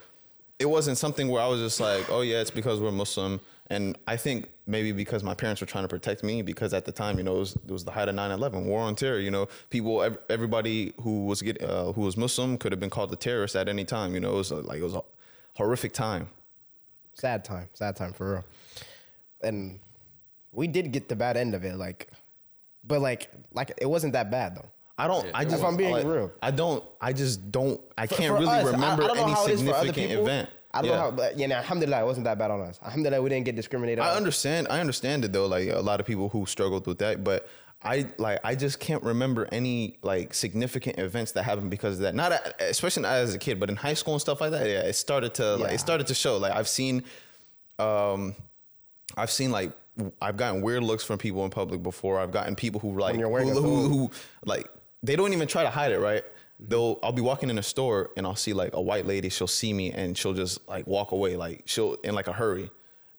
it 0.59 0.65
wasn't 0.65 0.97
something 0.97 1.27
where 1.27 1.41
I 1.41 1.47
was 1.47 1.59
just 1.59 1.79
like, 1.79 2.09
oh 2.09 2.21
yeah, 2.21 2.41
it's 2.41 2.51
because 2.51 2.79
we're 2.79 2.91
Muslim. 2.91 3.39
And 3.67 3.97
I 4.07 4.17
think 4.17 4.49
maybe 4.67 4.91
because 4.91 5.23
my 5.23 5.33
parents 5.33 5.61
were 5.61 5.67
trying 5.67 5.83
to 5.83 5.87
protect 5.87 6.23
me, 6.23 6.41
because 6.41 6.73
at 6.73 6.85
the 6.85 6.91
time, 6.91 7.17
you 7.17 7.23
know, 7.23 7.35
it 7.37 7.39
was, 7.39 7.55
it 7.55 7.71
was 7.71 7.83
the 7.83 7.91
height 7.91 8.07
of 8.09 8.15
9/11, 8.15 8.65
war 8.65 8.81
on 8.81 8.95
terror. 8.95 9.19
You 9.19 9.31
know, 9.31 9.47
people, 9.69 10.15
everybody 10.29 10.93
who 11.01 11.25
was 11.25 11.41
get, 11.41 11.61
uh, 11.63 11.91
who 11.93 12.01
was 12.01 12.17
Muslim 12.17 12.57
could 12.57 12.71
have 12.71 12.79
been 12.79 12.89
called 12.89 13.11
a 13.13 13.15
terrorist 13.15 13.55
at 13.55 13.67
any 13.67 13.85
time. 13.85 14.13
You 14.13 14.19
know, 14.19 14.33
it 14.33 14.37
was 14.37 14.51
like 14.51 14.79
it 14.79 14.83
was 14.83 14.95
a 14.95 15.03
horrific 15.55 15.93
time. 15.93 16.29
Sad 17.13 17.45
time, 17.45 17.69
sad 17.73 17.95
time 17.95 18.13
for 18.13 18.31
real. 18.31 18.45
And 19.41 19.79
we 20.51 20.67
did 20.67 20.91
get 20.91 21.09
the 21.09 21.15
bad 21.15 21.37
end 21.37 21.55
of 21.55 21.63
it, 21.63 21.75
like, 21.75 22.09
but 22.83 23.01
like, 23.01 23.29
like 23.53 23.73
it 23.77 23.89
wasn't 23.89 24.13
that 24.13 24.29
bad 24.29 24.55
though. 24.55 24.69
I 24.97 25.07
don't. 25.07 25.27
I 25.33 25.43
just. 25.43 25.57
If 25.57 25.63
I'm 25.65 25.75
being 25.77 25.91
like, 25.91 26.05
real. 26.05 26.31
I 26.41 26.51
don't. 26.51 26.83
I 27.01 27.13
just 27.13 27.51
don't. 27.51 27.81
I 27.97 28.07
For- 28.07 28.15
can't 28.15 28.27
for 28.35 28.39
really 28.39 28.47
us, 28.47 28.65
remember 28.65 29.03
I 29.03 29.07
don't 29.07 29.15
know 29.17 29.23
any 29.23 29.31
how 29.33 29.45
it 29.47 29.51
is 29.53 29.59
significant 29.59 29.95
people. 30.09 30.23
event. 30.23 30.49
I 30.75 30.81
don't 30.81 30.89
Yeah. 30.89 30.95
know 30.97 31.01
how, 31.03 31.11
but 31.11 31.37
yeah, 31.37 31.47
nah, 31.47 31.55
alhamdulillah, 31.57 32.01
it 32.01 32.05
wasn't 32.05 32.23
that 32.25 32.37
bad 32.39 32.49
on 32.49 32.61
us. 32.61 32.79
Alhamdulillah, 32.83 33.21
we 33.21 33.29
didn't 33.29 33.45
get 33.45 33.55
discriminated. 33.55 33.99
I 33.99 34.11
on. 34.11 34.17
understand. 34.17 34.67
I 34.71 34.79
understand 34.79 35.23
it 35.25 35.31
though. 35.31 35.45
Like 35.45 35.69
a 35.69 35.79
lot 35.79 35.99
of 35.99 36.05
people 36.07 36.29
who 36.29 36.45
struggled 36.47 36.87
with 36.87 36.97
that, 36.99 37.23
but 37.23 37.47
I 37.83 38.07
like 38.17 38.39
I 38.43 38.55
just 38.55 38.79
can't 38.79 39.03
remember 39.03 39.47
any 39.51 39.97
like 40.03 40.33
significant 40.33 40.97
events 40.99 41.33
that 41.33 41.43
happened 41.43 41.69
because 41.69 41.95
of 41.97 42.01
that. 42.03 42.15
Not 42.15 42.31
at, 42.31 42.59
especially 42.61 43.03
not 43.03 43.13
as 43.13 43.35
a 43.35 43.37
kid, 43.39 43.59
but 43.59 43.69
in 43.69 43.75
high 43.75 43.93
school 43.93 44.13
and 44.13 44.21
stuff 44.21 44.41
like 44.41 44.51
that. 44.51 44.65
Yeah, 44.67 44.79
it 44.81 44.93
started 44.93 45.33
to 45.35 45.55
like 45.57 45.73
it 45.73 45.79
started 45.79 46.07
to 46.07 46.13
show. 46.15 46.37
Like 46.37 46.53
I've 46.53 46.67
seen, 46.67 47.03
um, 47.77 48.35
I've 49.17 49.31
seen 49.31 49.51
like 49.51 49.71
I've 50.21 50.37
gotten 50.37 50.61
weird 50.61 50.81
looks 50.83 51.03
from 51.03 51.17
people 51.19 51.43
in 51.45 51.51
public 51.51 51.83
before. 51.83 52.19
I've 52.19 52.31
gotten 52.31 52.55
people 52.55 52.79
who 52.79 52.97
like 52.99 53.15
you're 53.15 53.29
who, 53.29 53.49
a 53.51 53.61
who, 53.61 53.87
who 53.89 54.11
like 54.45 54.67
they 55.03 55.15
don't 55.15 55.33
even 55.33 55.47
try 55.47 55.63
to 55.63 55.69
hide 55.69 55.91
it, 55.91 55.99
right? 55.99 56.23
Mm-hmm. 56.23 56.65
They'll 56.69 56.99
I'll 57.03 57.11
be 57.11 57.21
walking 57.21 57.49
in 57.49 57.57
a 57.57 57.63
store 57.63 58.11
and 58.17 58.25
I'll 58.25 58.35
see 58.35 58.53
like 58.53 58.73
a 58.73 58.81
white 58.81 59.05
lady. 59.05 59.29
She'll 59.29 59.47
see 59.47 59.73
me 59.73 59.91
and 59.91 60.17
she'll 60.17 60.33
just 60.33 60.67
like 60.67 60.87
walk 60.87 61.11
away, 61.11 61.35
like 61.35 61.63
she'll 61.65 61.95
in 62.03 62.15
like 62.15 62.27
a 62.27 62.33
hurry. 62.33 62.71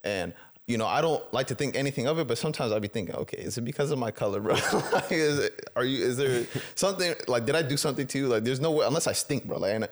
And 0.02 0.32
you 0.66 0.78
know, 0.78 0.86
I 0.86 1.02
don't 1.02 1.22
like 1.34 1.48
to 1.48 1.54
think 1.54 1.76
anything 1.76 2.06
of 2.06 2.19
it, 2.19 2.26
but 2.26 2.38
sometimes 2.38 2.72
I'll 2.72 2.81
be 2.81 2.88
thinking, 2.88 3.14
okay, 3.16 3.36
is 3.36 3.58
it 3.58 3.66
because 3.66 3.90
of 3.90 3.98
my 3.98 4.10
color, 4.10 4.40
bro? 4.40 4.54
like, 4.92 5.12
is 5.12 5.38
it, 5.38 5.69
are 5.76 5.84
you? 5.84 6.02
Is 6.02 6.16
there 6.16 6.46
something 6.75 7.14
like? 7.28 7.44
Did 7.44 7.54
I 7.54 7.60
do 7.60 7.76
something 7.76 8.06
to 8.06 8.19
you? 8.19 8.28
Like, 8.28 8.44
there's 8.44 8.60
no 8.60 8.70
way 8.70 8.86
unless 8.86 9.06
I 9.06 9.12
stink, 9.12 9.44
bro. 9.44 9.58
Like, 9.58 9.75
and, 9.75 9.88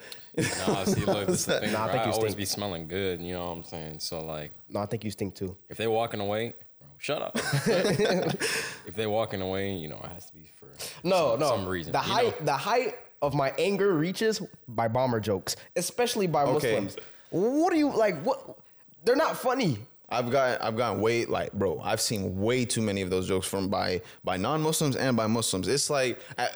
Nah, 0.67 0.85
see, 0.85 1.05
look, 1.05 1.27
this 1.27 1.41
is 1.41 1.47
the 1.47 1.61
thing. 1.61 1.73
Nah, 1.73 1.83
I 1.83 1.85
bro. 1.85 1.93
think 1.93 2.03
I, 2.05 2.07
you 2.07 2.13
always 2.13 2.33
stink. 2.33 2.37
be 2.39 2.45
smelling 2.47 2.89
good. 2.89 3.21
You 3.21 3.35
know 3.35 3.45
what 3.49 3.53
I'm 3.53 3.63
saying? 3.65 4.01
So 4.01 4.25
like, 4.25 4.53
no, 4.71 4.81
I 4.81 4.87
think 4.87 5.05
you 5.05 5.11
stink 5.11 5.35
too. 5.35 5.55
if 5.69 5.77
they're 5.77 5.91
walking 5.91 6.21
away, 6.21 6.55
bro, 6.55 6.55
shut 7.03 7.21
up. 7.21 7.37
if 7.67 8.95
they're 8.95 9.11
walking 9.11 9.43
away, 9.43 9.75
you 9.75 9.89
know, 9.89 10.01
it 10.05 10.11
has 10.15 10.27
to 10.27 10.35
be 10.35 10.49
for 10.59 10.67
No, 11.07 11.33
some, 11.33 11.41
no. 11.41 11.49
some 11.49 11.67
reason. 11.67 11.93
The 11.93 12.01
you 12.01 12.07
know? 12.09 12.15
height, 12.15 12.47
the 12.47 12.53
height 12.57 12.95
of 13.21 13.35
my 13.35 13.53
anger 13.59 13.93
reaches 13.95 14.41
by 14.69 14.89
bomber 14.89 15.21
jokes, 15.21 15.57
especially 15.77 16.27
by 16.27 16.45
Okay. 16.45 16.81
Muslims. 16.81 16.97
What 17.31 17.73
do 17.73 17.79
you 17.79 17.91
like? 17.91 18.23
What? 18.23 18.57
They're 19.05 19.17
not 19.17 19.37
funny. 19.37 19.79
I've 20.11 20.31
got 20.31 20.63
I've 20.63 20.77
gotten 20.77 21.01
way 21.01 21.25
like 21.25 21.53
bro. 21.55 21.81
I've 21.83 22.01
seen 22.01 22.39
way 22.41 22.65
too 22.67 22.83
many 22.83 23.01
of 23.03 23.11
those 23.11 23.27
jokes 23.27 23.47
from 23.47 23.69
by 23.69 24.03
by 24.23 24.37
non-Muslims 24.37 24.95
and 24.97 25.17
by 25.17 25.27
Muslims. 25.27 25.67
It's 25.69 25.89
like 25.89 26.21
uh, 26.39 26.47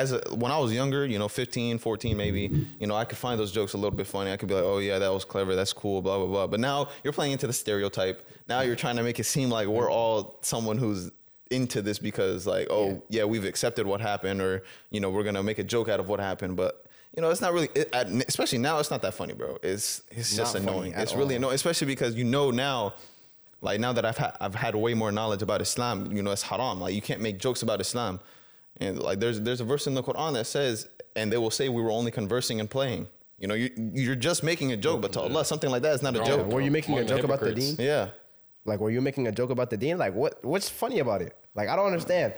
as 0.00 0.12
a, 0.12 0.20
when 0.34 0.50
I 0.50 0.58
was 0.58 0.72
younger, 0.72 1.04
you 1.04 1.18
know, 1.18 1.28
15, 1.28 1.78
14 1.78 2.16
maybe, 2.16 2.50
you 2.78 2.86
know, 2.86 2.96
I 2.96 3.04
could 3.04 3.18
find 3.18 3.38
those 3.38 3.52
jokes 3.52 3.74
a 3.74 3.76
little 3.76 3.96
bit 3.96 4.06
funny. 4.06 4.32
I 4.32 4.36
could 4.38 4.48
be 4.48 4.54
like, 4.54 4.64
"Oh 4.64 4.78
yeah, 4.78 4.98
that 4.98 5.12
was 5.12 5.24
clever. 5.24 5.54
That's 5.54 5.72
cool, 5.72 6.00
blah 6.00 6.16
blah 6.18 6.26
blah." 6.26 6.46
But 6.46 6.60
now 6.60 6.88
you're 7.04 7.12
playing 7.12 7.32
into 7.32 7.46
the 7.46 7.52
stereotype. 7.52 8.26
Now 8.48 8.62
you're 8.62 8.76
trying 8.76 8.96
to 8.96 9.02
make 9.02 9.20
it 9.20 9.24
seem 9.24 9.50
like 9.50 9.68
we're 9.68 9.90
all 9.90 10.38
someone 10.40 10.78
who's 10.78 11.10
into 11.50 11.82
this 11.82 11.98
because 11.98 12.46
like, 12.46 12.68
"Oh, 12.70 13.02
yeah, 13.10 13.24
we've 13.24 13.44
accepted 13.44 13.86
what 13.86 14.00
happened 14.00 14.40
or, 14.40 14.62
you 14.90 15.00
know, 15.00 15.10
we're 15.10 15.22
going 15.22 15.34
to 15.34 15.42
make 15.42 15.58
a 15.58 15.64
joke 15.64 15.88
out 15.88 16.00
of 16.00 16.08
what 16.08 16.18
happened." 16.18 16.56
But 16.56 16.86
you 17.14 17.20
know, 17.20 17.30
it's 17.30 17.40
not 17.40 17.52
really, 17.52 17.68
it, 17.74 17.88
especially 18.28 18.58
now, 18.58 18.78
it's 18.78 18.90
not 18.90 19.02
that 19.02 19.14
funny, 19.14 19.34
bro. 19.34 19.58
It's 19.62 20.02
it's 20.10 20.34
just 20.34 20.54
Not 20.54 20.62
annoying. 20.62 20.94
It's 20.96 21.14
really 21.14 21.34
annoying, 21.34 21.56
especially 21.56 21.88
because 21.88 22.14
you 22.14 22.24
know 22.24 22.50
now, 22.50 22.94
like 23.60 23.80
now 23.80 23.92
that 23.92 24.04
I've 24.04 24.16
had 24.16 24.36
I've 24.40 24.54
had 24.54 24.74
way 24.74 24.94
more 24.94 25.12
knowledge 25.12 25.42
about 25.42 25.60
Islam, 25.60 26.10
you 26.12 26.22
know, 26.22 26.30
it's 26.30 26.42
haram. 26.42 26.80
Like 26.80 26.94
you 26.94 27.02
can't 27.02 27.20
make 27.20 27.38
jokes 27.38 27.62
about 27.62 27.80
Islam, 27.80 28.20
and 28.78 28.98
like 29.02 29.20
there's 29.20 29.40
there's 29.40 29.60
a 29.60 29.64
verse 29.64 29.86
in 29.86 29.94
the 29.94 30.02
Quran 30.02 30.34
that 30.34 30.46
says, 30.46 30.88
and 31.16 31.32
they 31.32 31.38
will 31.38 31.50
say 31.50 31.68
we 31.68 31.82
were 31.82 31.90
only 31.90 32.10
conversing 32.10 32.60
and 32.60 32.70
playing. 32.70 33.08
You 33.38 33.48
know, 33.48 33.54
you 33.54 33.70
you're 33.94 34.16
just 34.16 34.42
making 34.42 34.72
a 34.72 34.76
joke, 34.76 35.00
but 35.00 35.12
to 35.14 35.20
Allah, 35.20 35.44
something 35.44 35.70
like 35.70 35.82
that 35.82 35.94
is 35.94 36.02
not 36.02 36.14
a 36.14 36.22
joke. 36.24 36.46
Were 36.48 36.60
you 36.60 36.70
making 36.70 36.98
a 36.98 37.04
joke 37.04 37.24
about 37.24 37.40
the 37.40 37.46
hypocrites. 37.46 37.76
deen? 37.76 37.86
Yeah. 37.86 38.08
Like, 38.66 38.80
were 38.80 38.90
you 38.90 39.00
making 39.00 39.26
a 39.26 39.32
joke 39.32 39.50
about 39.50 39.70
the 39.70 39.78
deen? 39.78 39.96
Like, 39.96 40.14
what? 40.14 40.44
What's 40.44 40.68
funny 40.68 40.98
about 40.98 41.22
it? 41.22 41.34
Like, 41.54 41.68
I 41.68 41.76
don't 41.76 41.86
understand. 41.86 42.34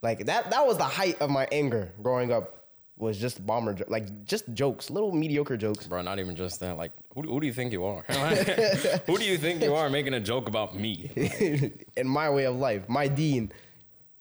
Like 0.00 0.26
that. 0.26 0.50
That 0.50 0.64
was 0.66 0.78
the 0.78 0.84
height 0.84 1.20
of 1.20 1.30
my 1.30 1.48
anger 1.50 1.92
growing 2.02 2.32
up. 2.32 2.60
Was 2.96 3.18
just 3.18 3.44
bomber, 3.44 3.74
jo- 3.74 3.86
like 3.88 4.24
just 4.24 4.44
jokes, 4.54 4.88
little 4.88 5.10
mediocre 5.10 5.56
jokes. 5.56 5.88
Bro, 5.88 6.02
not 6.02 6.20
even 6.20 6.36
just 6.36 6.60
that. 6.60 6.76
Like, 6.76 6.92
who, 7.12 7.22
who 7.22 7.40
do 7.40 7.46
you 7.48 7.52
think 7.52 7.72
you 7.72 7.84
are? 7.84 8.02
who 9.06 9.18
do 9.18 9.24
you 9.24 9.36
think 9.36 9.60
you 9.60 9.74
are 9.74 9.90
making 9.90 10.14
a 10.14 10.20
joke 10.20 10.46
about 10.46 10.76
me? 10.76 11.10
in 11.96 12.06
my 12.06 12.30
way 12.30 12.44
of 12.44 12.54
life, 12.54 12.88
my 12.88 13.08
deen. 13.08 13.50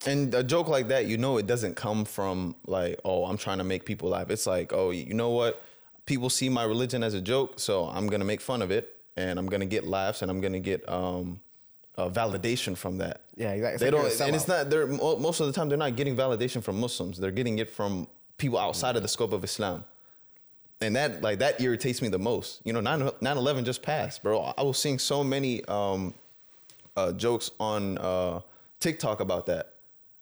And 0.06 0.34
a 0.34 0.44
joke 0.44 0.68
like 0.68 0.90
that, 0.90 1.06
you 1.06 1.18
know, 1.18 1.38
it 1.38 1.48
doesn't 1.48 1.76
come 1.76 2.06
from 2.06 2.56
like, 2.66 3.00
oh, 3.06 3.26
I'm 3.26 3.38
trying 3.38 3.60
to 3.60 3.64
make 3.64 3.86
people 3.86 4.10
laugh. 4.10 4.30
It's 4.30 4.46
like, 4.46 4.74
oh, 4.74 4.92
you 4.92 5.14
know 5.14 5.30
what? 5.30 5.62
People 6.06 6.30
see 6.30 6.50
my 6.50 6.64
religion 6.64 7.04
as 7.04 7.14
a 7.14 7.22
joke, 7.22 7.60
so 7.60 7.86
I'm 7.86 8.08
gonna 8.08 8.26
make 8.26 8.42
fun 8.42 8.62
of 8.62 8.72
it, 8.72 8.98
and 9.16 9.40
I'm 9.40 9.48
gonna 9.48 9.66
get 9.66 9.86
laughs, 9.86 10.22
and 10.22 10.30
I'm 10.30 10.42
gonna 10.42 10.60
get 10.60 10.88
um, 10.90 11.40
uh, 11.98 12.10
validation 12.10 12.76
from 12.76 12.98
that. 12.98 13.22
Yeah, 13.36 13.52
exactly. 13.52 13.86
They 13.86 13.92
don't, 13.92 14.22
and 14.22 14.36
it's 14.36 14.48
not. 14.48 14.70
They're 14.70 14.88
most 14.88 15.40
of 15.40 15.48
the 15.48 15.54
time 15.54 15.70
they're 15.70 15.78
not 15.78 15.96
getting 15.96 16.16
validation 16.16 16.62
from 16.62 16.80
Muslims. 16.80 17.18
They're 17.18 17.32
getting 17.32 17.60
it 17.60 17.70
from 17.70 18.08
people 18.38 18.60
outside 18.60 18.98
of 18.98 19.02
the 19.02 19.08
scope 19.08 19.32
of 19.32 19.44
Islam. 19.44 19.86
And 20.82 20.96
that 20.98 21.22
like 21.22 21.40
that 21.40 21.62
irritates 21.62 22.02
me 22.02 22.10
the 22.10 22.20
most. 22.20 22.60
You 22.66 22.74
know, 22.74 22.82
9 22.82 23.12
11 23.22 23.66
just 23.66 23.82
passed, 23.82 24.22
bro. 24.22 24.54
I 24.58 24.64
was 24.64 24.78
seeing 24.78 25.00
so 25.00 25.24
many 25.24 25.64
um, 25.66 26.14
uh, 26.98 27.14
jokes 27.14 27.52
on 27.60 27.98
uh, 28.00 28.42
TikTok 28.80 29.22
about 29.22 29.46
that, 29.46 29.73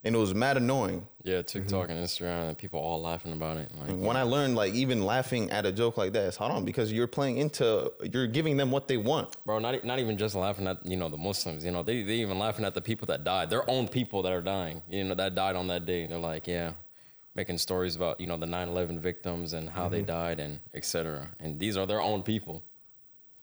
and 0.04 0.16
it 0.16 0.18
was 0.18 0.34
mad 0.34 0.58
annoying. 0.58 1.08
Yeah, 1.24 1.44
TikTok 1.44 1.90
and 1.90 2.00
Instagram, 2.04 2.50
and 2.50 2.58
people 2.58 2.80
all 2.80 3.00
laughing 3.02 3.32
about 3.34 3.58
it. 3.58 3.72
Like, 3.76 3.92
When 3.92 4.18
I 4.18 4.24
learned 4.24 4.56
like 4.56 4.74
even 4.74 5.06
laughing 5.06 5.52
at 5.52 5.66
a 5.68 5.72
joke 5.72 5.96
like 5.98 6.14
that, 6.14 6.26
it's 6.26 6.38
hold 6.38 6.52
on 6.52 6.66
because 6.66 6.92
you're 6.92 7.06
playing 7.08 7.38
into 7.38 7.92
you're 8.12 8.26
giving 8.28 8.58
them 8.58 8.72
what 8.72 8.88
they 8.88 8.98
want. 8.98 9.36
bro, 9.46 9.60
not 9.60 9.84
not 9.86 10.00
even 10.00 10.18
just 10.18 10.34
laughing 10.36 10.66
at 10.68 10.84
you 10.86 10.98
know 10.98 11.10
the 11.10 11.18
Muslims. 11.18 11.64
You 11.64 11.72
know, 11.72 11.84
they 11.84 12.02
they 12.04 12.16
even 12.16 12.40
laughing 12.40 12.66
at 12.66 12.74
the 12.74 12.82
people 12.82 13.06
that 13.08 13.24
died, 13.24 13.50
their 13.52 13.70
own 13.70 13.88
people 13.88 14.24
that 14.24 14.32
are 14.34 14.42
dying. 14.42 14.82
You 14.90 15.04
know, 15.04 15.16
that 15.16 15.36
died 15.36 15.56
on 15.56 15.68
that 15.68 15.86
day. 15.86 16.08
They're 16.08 16.18
like, 16.18 16.48
yeah, 16.48 16.72
making 17.36 17.60
stories 17.60 17.96
about 17.96 18.20
you 18.20 18.26
know 18.28 18.38
the 18.38 18.48
9/11 18.48 19.00
victims 19.00 19.54
and 19.54 19.70
how 19.70 19.84
Mm-hmm. 19.84 19.94
they 19.94 20.02
died 20.02 20.40
and 20.40 20.60
etc. 20.74 21.30
And 21.40 21.60
these 21.60 21.78
are 21.78 21.86
their 21.86 22.02
own 22.02 22.24
people. 22.24 22.64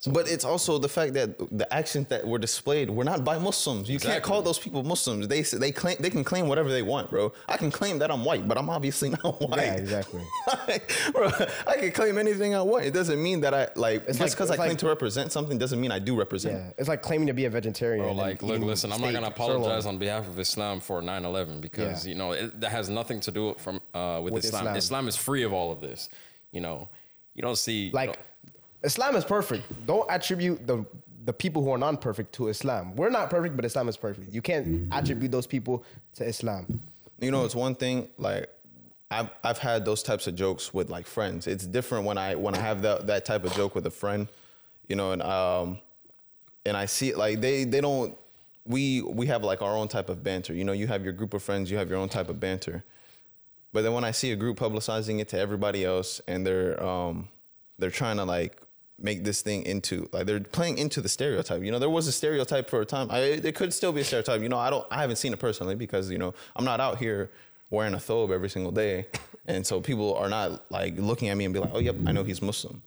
But 0.07 0.31
it's 0.31 0.45
also 0.45 0.77
the 0.77 0.87
fact 0.87 1.13
that 1.15 1.37
the 1.57 1.67
actions 1.73 2.07
that 2.07 2.25
were 2.25 2.37
displayed 2.39 2.89
were 2.89 3.03
not 3.03 3.25
by 3.25 3.37
Muslims. 3.37 3.89
You 3.89 3.99
can't 3.99 4.23
call 4.23 4.41
those 4.41 4.57
people 4.57 4.81
Muslims. 4.81 5.27
They 5.27 5.41
they 5.41 5.73
claim 5.73 5.97
they 5.99 6.09
can 6.09 6.23
claim 6.23 6.47
whatever 6.47 6.69
they 6.71 6.81
want, 6.83 7.09
bro. 7.09 7.33
I 7.49 7.57
can 7.57 7.69
claim 7.69 7.99
that 7.99 8.09
I'm 8.09 8.23
white, 8.23 8.47
but 8.47 8.57
I'm 8.57 8.69
obviously 8.69 9.09
not 9.23 9.41
white. 9.41 9.57
Yeah, 9.59 9.73
exactly. 9.73 10.21
Like, 10.69 10.93
bro, 11.11 11.29
I 11.67 11.75
can 11.75 11.91
claim 11.91 12.17
anything 12.17 12.55
I 12.55 12.61
want. 12.61 12.85
It 12.85 12.93
doesn't 12.93 13.21
mean 13.21 13.41
that 13.41 13.53
I 13.53 13.67
like 13.75 14.03
It's 14.07 14.17
just 14.17 14.21
like- 14.21 14.31
because 14.31 14.51
I 14.51 14.55
claim 14.55 14.69
like- 14.69 14.77
to 14.77 14.87
represent 14.87 15.33
something 15.33 15.57
doesn't 15.57 15.81
mean 15.81 15.91
I 15.91 15.99
do 15.99 16.15
represent. 16.17 16.55
Yeah, 16.55 16.71
it's 16.77 16.87
like 16.87 17.01
claiming 17.01 17.27
to 17.27 17.33
be 17.33 17.43
a 17.43 17.49
vegetarian. 17.49 18.05
Or 18.05 18.13
like, 18.13 18.41
look, 18.41 18.61
listen, 18.61 18.93
I'm 18.93 19.01
not 19.01 19.07
gonna 19.11 19.33
sirloin. 19.35 19.57
apologize 19.57 19.85
on 19.85 19.97
behalf 19.97 20.29
of 20.29 20.39
Islam 20.39 20.79
for 20.79 21.01
9/11 21.01 21.59
because 21.59 22.05
Yeah. 22.05 22.13
you 22.13 22.17
know 22.17 22.31
it, 22.31 22.61
that 22.61 22.69
has 22.71 22.89
nothing 22.89 23.19
to 23.19 23.31
do 23.31 23.53
from 23.57 23.81
uh, 23.93 24.21
with, 24.23 24.33
With 24.33 24.45
Islam. 24.45 24.61
Islam. 24.61 24.75
Islam. 24.77 25.07
is 25.09 25.17
free 25.17 25.43
of 25.43 25.51
all 25.51 25.73
of 25.73 25.81
this. 25.81 26.07
You 26.53 26.61
know, 26.61 26.87
you 27.33 27.41
don't 27.41 27.57
see 27.57 27.87
you 27.87 27.91
Like, 27.91 28.11
know- 28.11 28.15
Islam 28.83 29.15
is 29.15 29.25
perfect. 29.25 29.63
Don't 29.85 30.09
attribute 30.09 30.65
the 30.65 30.85
the 31.25 31.33
people 31.33 31.61
who 31.63 31.69
are 31.71 31.77
non-perfect 31.77 32.33
to 32.33 32.47
Islam. 32.47 32.95
We're 32.95 33.09
not 33.09 33.29
perfect, 33.29 33.55
but 33.55 33.65
Islam 33.65 33.87
is 33.89 33.97
perfect. 33.97 34.33
You 34.33 34.41
can't 34.41 34.91
attribute 34.91 35.31
those 35.31 35.45
people 35.45 35.83
to 36.15 36.25
Islam. 36.25 36.79
You 37.19 37.29
know, 37.29 37.45
it's 37.45 37.55
one 37.55 37.75
thing 37.75 38.09
like 38.17 38.49
I've 39.11 39.29
I've 39.43 39.57
had 39.57 39.85
those 39.85 40.01
types 40.01 40.27
of 40.27 40.35
jokes 40.35 40.73
with 40.73 40.89
like 40.89 41.05
friends. 41.05 41.45
It's 41.47 41.65
different 41.65 42.05
when 42.05 42.17
I 42.17 42.35
when 42.35 42.55
I 42.55 42.59
have 42.59 42.81
that 42.83 43.07
that 43.07 43.25
type 43.25 43.43
of 43.43 43.53
joke 43.53 43.75
with 43.75 43.85
a 43.85 43.91
friend, 43.91 44.27
you 44.87 44.95
know, 44.95 45.11
and 45.11 45.21
um 45.21 45.79
and 46.65 46.77
I 46.77 46.85
see 46.85 47.09
it 47.09 47.17
like 47.17 47.41
they 47.41 47.63
they 47.63 47.81
don't 47.81 48.17
we 48.65 49.01
we 49.01 49.27
have 49.27 49.43
like 49.43 49.61
our 49.61 49.75
own 49.75 49.87
type 49.87 50.09
of 50.09 50.23
banter. 50.23 50.53
You 50.53 50.63
know, 50.63 50.73
you 50.73 50.87
have 50.87 51.03
your 51.03 51.13
group 51.13 51.33
of 51.33 51.43
friends, 51.43 51.69
you 51.69 51.77
have 51.77 51.89
your 51.89 51.99
own 51.99 52.09
type 52.09 52.29
of 52.29 52.39
banter. 52.39 52.83
But 53.73 53.83
then 53.83 53.93
when 53.93 54.03
I 54.03 54.11
see 54.11 54.31
a 54.31 54.35
group 54.35 54.57
publicizing 54.57 55.19
it 55.19 55.27
to 55.29 55.39
everybody 55.39 55.83
else 55.83 56.21
and 56.27 56.45
they're 56.45 56.81
um 56.81 57.27
they're 57.77 57.91
trying 57.91 58.17
to 58.17 58.25
like 58.25 58.61
make 59.01 59.23
this 59.23 59.41
thing 59.41 59.63
into 59.63 60.07
like 60.11 60.25
they're 60.25 60.39
playing 60.39 60.77
into 60.77 61.01
the 61.01 61.09
stereotype. 61.09 61.63
You 61.63 61.71
know, 61.71 61.79
there 61.79 61.89
was 61.89 62.07
a 62.07 62.11
stereotype 62.11 62.69
for 62.69 62.81
a 62.81 62.85
time. 62.85 63.07
I, 63.09 63.19
it 63.19 63.55
could 63.55 63.73
still 63.73 63.91
be 63.91 64.01
a 64.01 64.03
stereotype. 64.03 64.41
You 64.41 64.49
know, 64.49 64.57
I 64.57 64.69
don't, 64.69 64.85
I 64.91 65.01
haven't 65.01 65.17
seen 65.17 65.33
it 65.33 65.39
personally 65.39 65.75
because 65.75 66.09
you 66.11 66.17
know 66.17 66.33
I'm 66.55 66.65
not 66.65 66.79
out 66.79 66.97
here 66.97 67.29
wearing 67.69 67.93
a 67.93 67.97
thobe 67.97 68.31
every 68.31 68.49
single 68.49 68.71
day, 68.71 69.07
and 69.47 69.65
so 69.65 69.79
people 69.81 70.15
are 70.15 70.29
not 70.29 70.69
like 70.71 70.97
looking 70.97 71.29
at 71.29 71.37
me 71.37 71.45
and 71.45 71.53
be 71.53 71.59
like, 71.59 71.71
oh, 71.73 71.79
yep, 71.79 71.95
I 72.05 72.11
know 72.11 72.23
he's 72.23 72.41
Muslim. 72.41 72.81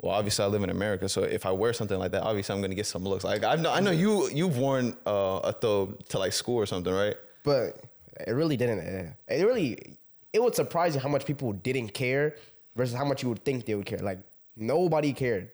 Well, 0.00 0.12
obviously 0.12 0.44
I 0.44 0.48
live 0.48 0.64
in 0.64 0.70
America, 0.70 1.08
so 1.08 1.22
if 1.22 1.46
I 1.46 1.52
wear 1.52 1.72
something 1.72 1.98
like 1.98 2.10
that, 2.10 2.22
obviously 2.24 2.54
I'm 2.54 2.60
gonna 2.60 2.74
get 2.74 2.86
some 2.86 3.04
looks. 3.04 3.22
Like 3.24 3.44
I 3.44 3.54
know, 3.54 3.72
I 3.72 3.78
know 3.80 3.92
you, 3.92 4.28
you've 4.30 4.58
worn 4.58 4.96
uh, 5.06 5.40
a 5.44 5.52
thobe 5.52 6.04
to 6.08 6.18
like 6.18 6.32
school 6.32 6.56
or 6.56 6.66
something, 6.66 6.92
right? 6.92 7.14
But 7.44 7.84
it 8.26 8.32
really 8.32 8.56
didn't. 8.56 8.80
uh, 8.80 9.10
It 9.32 9.44
really, 9.46 9.96
it 10.32 10.42
would 10.42 10.54
surprise 10.56 10.94
you 10.94 11.00
how 11.00 11.08
much 11.08 11.24
people 11.24 11.52
didn't 11.52 11.90
care 11.94 12.34
versus 12.74 12.96
how 12.96 13.04
much 13.04 13.22
you 13.22 13.28
would 13.28 13.44
think 13.44 13.64
they 13.64 13.74
would 13.76 13.86
care. 13.86 13.98
Like 14.00 14.18
nobody 14.56 15.12
cared. 15.12 15.50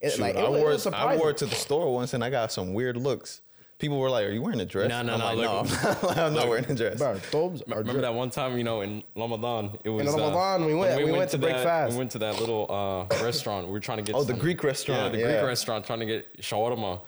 It, 0.00 0.10
Shoot, 0.12 0.20
like, 0.20 0.34
it, 0.34 0.38
I, 0.44 0.48
was- 0.48 0.60
wore 0.60 0.72
it, 0.72 0.86
I 0.94 1.16
wore 1.16 1.30
it 1.30 1.36
to 1.38 1.46
the 1.46 1.54
store 1.54 1.92
once, 1.92 2.12
and 2.14 2.22
I 2.22 2.30
got 2.30 2.52
some 2.52 2.74
weird 2.74 2.96
looks. 2.96 3.40
People 3.78 3.98
were 3.98 4.08
like, 4.08 4.24
"Are 4.26 4.30
you 4.30 4.40
wearing 4.40 4.60
a 4.60 4.64
dress?" 4.64 4.88
No, 4.88 5.02
no, 5.02 5.14
I'm 5.14 5.18
no, 5.18 5.24
like, 5.26 5.36
look- 5.36 5.82
no, 5.82 5.88
I'm 5.90 6.16
not, 6.16 6.18
I'm 6.18 6.34
not 6.34 6.48
wearing 6.48 6.64
a 6.70 6.74
dress. 6.74 6.98
Bro, 6.98 7.18
thobes 7.18 7.60
are 7.62 7.64
Remember 7.78 7.92
drip. 7.92 8.02
that 8.02 8.14
one 8.14 8.30
time, 8.30 8.56
you 8.56 8.64
know, 8.64 8.80
in 8.80 9.02
Ramadan, 9.14 9.78
it 9.84 9.90
was 9.90 10.06
uh, 10.06 10.12
Ramadan, 10.12 10.64
we 10.66 10.74
went- 10.74 11.04
we 11.04 11.10
went 11.12 11.30
to 11.32 11.38
break 11.38 11.54
that, 11.56 11.64
fast. 11.64 11.92
We 11.92 11.98
went 11.98 12.10
to 12.12 12.18
that 12.20 12.38
little 12.40 12.66
uh, 12.70 13.14
restaurant. 13.24 13.66
We 13.66 13.72
were 13.72 13.80
trying 13.80 13.98
to 13.98 14.02
get 14.04 14.14
Oh, 14.14 14.24
the 14.24 14.32
Greek 14.34 14.62
restaurant, 14.64 15.02
Yeah, 15.02 15.08
the 15.10 15.18
yeah. 15.18 15.32
Greek 15.38 15.48
restaurant, 15.48 15.84
trying 15.86 16.00
to 16.00 16.06
get 16.06 16.40
shawarma. 16.40 17.00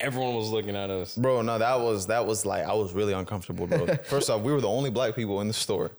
Everyone 0.00 0.34
was 0.34 0.50
looking 0.50 0.76
at 0.76 0.90
us. 0.90 1.16
Bro, 1.16 1.42
no, 1.42 1.58
that 1.58 1.80
was 1.80 2.06
that 2.08 2.24
was 2.26 2.44
like 2.46 2.64
I 2.64 2.72
was 2.74 2.92
really 2.92 3.12
uncomfortable, 3.12 3.66
bro. 3.66 3.86
First 4.04 4.28
off, 4.30 4.42
we 4.42 4.52
were 4.52 4.60
the 4.60 4.68
only 4.68 4.90
black 4.90 5.14
people 5.16 5.40
in 5.40 5.48
the 5.48 5.54
store. 5.54 5.90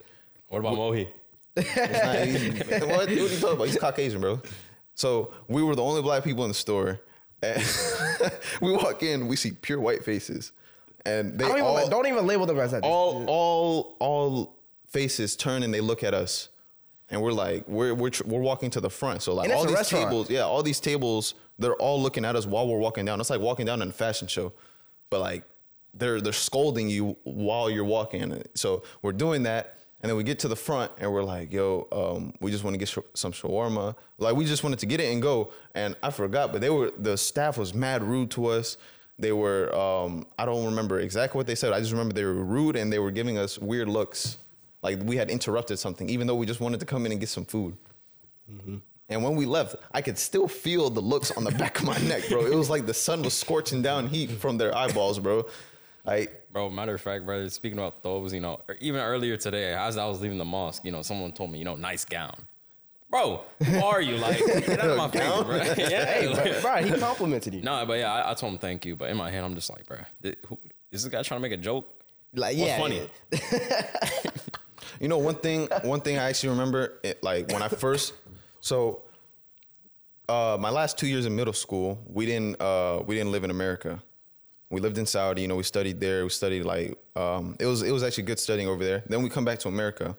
What 0.50 0.60
about 0.60 0.76
Mohi? 0.76 1.10
It's 1.56 2.04
not- 2.04 2.26
he- 2.80 2.86
what, 2.86 2.90
what 2.90 3.10
are 3.10 3.14
you 3.14 3.28
talking 3.30 3.56
about? 3.56 3.68
He's 3.68 3.78
Caucasian, 3.78 4.22
bro. 4.22 4.42
So 4.96 5.34
we 5.48 5.62
were 5.64 5.76
the 5.76 5.84
only 5.84 6.02
black 6.02 6.24
people 6.24 6.44
in 6.46 6.50
the 6.50 6.54
store. 6.56 7.00
And 7.44 7.62
we 8.62 8.72
walk 8.72 9.04
in, 9.04 9.28
we 9.28 9.36
see 9.36 9.52
pure 9.52 9.80
white 9.80 10.04
faces, 10.04 10.52
and 11.06 11.38
they 11.38 11.44
don't, 11.46 11.58
even, 11.58 11.64
all 11.64 11.90
don't 11.90 12.08
even 12.08 12.26
label 12.26 12.46
them 12.46 12.58
as 12.60 12.72
that. 12.72 12.82
all 12.84 13.26
all 13.28 13.98
all 14.00 14.56
faces 14.88 15.36
turn 15.36 15.62
and 15.62 15.72
they 15.74 15.82
look 15.82 16.02
at 16.04 16.14
us, 16.14 16.50
and 17.12 17.22
we're 17.22 17.34
like 17.34 17.68
we're 17.68 17.94
we're 17.94 18.10
tr- 18.10 18.24
we're 18.26 18.40
walking 18.42 18.70
to 18.72 18.80
the 18.82 18.90
front. 18.90 19.22
So 19.22 19.34
like 19.34 19.46
And 19.46 19.52
it's 19.52 19.58
all 19.60 19.66
a 19.66 19.68
these 19.68 19.76
restaurant. 19.76 20.06
tables, 20.10 20.30
yeah, 20.30 20.40
all 20.42 20.64
these 20.64 20.80
tables, 20.80 21.36
they're 21.60 21.76
all 21.76 22.02
looking 22.02 22.24
at 22.26 22.36
us 22.38 22.46
while 22.48 22.68
we're 22.68 22.80
walking 22.80 23.06
down. 23.06 23.20
It's 23.20 23.30
like 23.30 23.42
walking 23.42 23.66
down 23.66 23.82
in 23.82 23.90
a 23.90 23.94
fashion 23.94 24.28
show, 24.28 24.54
but 25.12 25.20
like 25.20 25.44
they're 25.94 26.22
they're 26.22 26.34
scolding 26.34 26.90
you 26.90 27.18
while 27.26 27.70
you're 27.70 27.84
walking. 27.86 28.42
So 28.56 28.84
we're 29.04 29.12
doing 29.12 29.44
that. 29.44 29.75
And 30.06 30.12
then 30.12 30.18
we 30.18 30.24
get 30.24 30.38
to 30.38 30.48
the 30.48 30.56
front 30.56 30.92
and 31.00 31.12
we're 31.12 31.24
like, 31.24 31.52
yo, 31.52 31.88
um, 31.92 32.32
we 32.40 32.52
just 32.52 32.64
want 32.64 32.76
to 32.76 32.78
get 32.78 32.88
sh- 32.88 33.00
some 33.16 33.32
shawarma. 33.32 33.96
Like 34.20 34.36
we 34.36 34.46
just 34.46 34.64
wanted 34.64 34.78
to 34.78 34.86
get 34.86 35.00
it 35.00 35.12
and 35.12 35.20
go. 35.20 35.52
And 35.74 35.96
I 36.04 36.12
forgot, 36.12 36.52
but 36.52 36.62
they 36.62 36.70
were 36.70 36.92
the 36.96 37.18
staff 37.18 37.58
was 37.58 37.74
mad 37.74 38.04
rude 38.04 38.30
to 38.32 38.46
us. 38.46 38.78
They 39.18 39.32
were 39.32 39.76
um, 39.76 40.28
I 40.38 40.46
don't 40.46 40.64
remember 40.64 41.00
exactly 41.00 41.40
what 41.40 41.48
they 41.48 41.56
said. 41.56 41.74
I 41.74 41.80
just 41.80 41.92
remember 41.92 42.14
they 42.14 42.24
were 42.24 42.36
rude 42.36 42.76
and 42.76 42.94
they 42.94 43.00
were 43.00 43.10
giving 43.10 43.40
us 43.40 43.58
weird 43.58 43.90
looks. 43.90 44.38
Like 44.84 45.00
we 45.02 45.18
had 45.18 45.32
interrupted 45.32 45.80
something, 45.80 46.08
even 46.08 46.28
though 46.28 46.36
we 46.36 46.46
just 46.46 46.60
wanted 46.60 46.82
to 46.82 46.86
come 46.86 47.08
in 47.08 47.12
and 47.12 47.20
get 47.20 47.30
some 47.30 47.46
food. 47.46 47.76
And 49.10 49.24
when 49.24 49.36
we 49.36 49.48
left, 49.48 49.76
I 49.92 50.04
could 50.04 50.20
still 50.20 50.48
feel 50.48 50.92
the 50.92 51.02
looks 51.02 51.32
on 51.32 51.44
the 51.44 51.52
back 51.52 51.80
of 51.80 51.86
my 51.86 51.98
neck, 52.08 52.30
bro. 52.30 52.46
It 52.46 52.54
was 52.54 52.70
like 52.70 52.86
the 52.86 52.94
sun 52.94 53.24
was 53.24 53.34
scorching 53.34 53.82
down 53.82 54.06
heat 54.06 54.30
from 54.30 54.60
their 54.60 54.78
eyeballs, 54.78 55.18
bro. 55.18 55.48
Like 56.06 56.45
Bro, 56.56 56.70
matter 56.70 56.96
of 56.96 57.02
fact, 57.02 57.26
brother, 57.26 57.50
speaking 57.50 57.78
about 57.78 58.02
those, 58.02 58.34
you 58.34 58.40
know, 58.40 58.62
or 58.70 58.78
even 58.80 59.02
earlier 59.02 59.36
today, 59.36 59.74
as 59.74 59.98
I 59.98 60.06
was 60.06 60.22
leaving 60.22 60.38
the 60.38 60.46
mosque, 60.46 60.86
you 60.86 60.92
know, 60.94 61.02
someone 61.02 61.34
told 61.34 61.52
me, 61.52 61.60
you 61.60 61.66
know, 61.66 61.76
nice 61.76 62.06
gown. 62.06 62.34
Bro, 63.10 63.44
who 63.62 63.84
are 63.84 64.02
you? 64.02 64.16
Like, 64.16 64.38
get 64.38 64.80
out 64.80 64.92
of 64.92 64.98
my 64.98 65.10
face, 65.12 65.44
bro. 65.44 65.56
yeah. 65.90 66.06
Hey, 66.06 66.30
like- 66.30 66.62
bro, 66.62 66.76
he 66.78 66.98
complimented 66.98 67.56
you. 67.56 67.62
No, 67.62 67.86
but 67.86 68.00
yeah, 68.00 68.14
I, 68.14 68.32
I 68.32 68.34
told 68.36 68.54
him 68.54 68.60
thank 68.60 68.86
you. 68.86 68.96
But 68.96 69.10
in 69.10 69.18
my 69.18 69.30
head, 69.30 69.44
I'm 69.44 69.54
just 69.54 69.70
like, 69.70 69.86
bro, 69.86 69.98
th- 70.24 70.38
who, 70.48 70.58
is 70.94 71.04
this 71.04 71.12
guy 71.12 71.22
trying 71.24 71.42
to 71.42 71.42
make 71.42 71.52
a 71.52 71.62
joke? 71.62 71.94
Like, 72.34 72.56
What's 72.56 72.70
yeah, 72.70 72.78
funny? 72.80 73.02
You 75.02 75.10
know, 75.10 75.18
one 75.18 75.36
thing, 75.36 75.68
one 75.84 76.00
thing 76.00 76.18
I 76.18 76.30
actually 76.30 76.50
remember, 76.52 76.94
it, 77.04 77.22
like 77.22 77.52
when 77.52 77.62
I 77.62 77.68
first, 77.68 78.14
so, 78.62 79.02
uh, 80.30 80.56
my 80.58 80.70
last 80.70 80.98
two 80.98 81.08
years 81.08 81.26
in 81.26 81.36
middle 81.36 81.52
school, 81.54 82.00
we 82.08 82.26
didn't, 82.26 82.62
uh, 82.62 83.04
we 83.06 83.16
didn't 83.16 83.34
live 83.34 83.44
in 83.44 83.52
America. 83.52 84.02
We 84.75 84.82
lived 84.82 84.98
in 84.98 85.05
Saudi. 85.05 85.41
You 85.41 85.48
know, 85.48 85.55
we 85.55 85.63
studied 85.63 86.01
there. 86.01 86.24
We 86.24 86.29
studied 86.29 86.63
like, 86.63 86.98
um, 87.15 87.55
it 87.62 87.65
was, 87.65 87.82
it 87.82 87.91
was 87.91 88.03
actually 88.03 88.25
good 88.25 88.39
studying 88.39 88.67
over 88.67 88.84
there. 88.84 89.03
Then 89.08 89.24
we 89.24 89.29
come 89.29 89.46
back 89.46 89.60
to 89.60 89.70
America, 89.70 90.17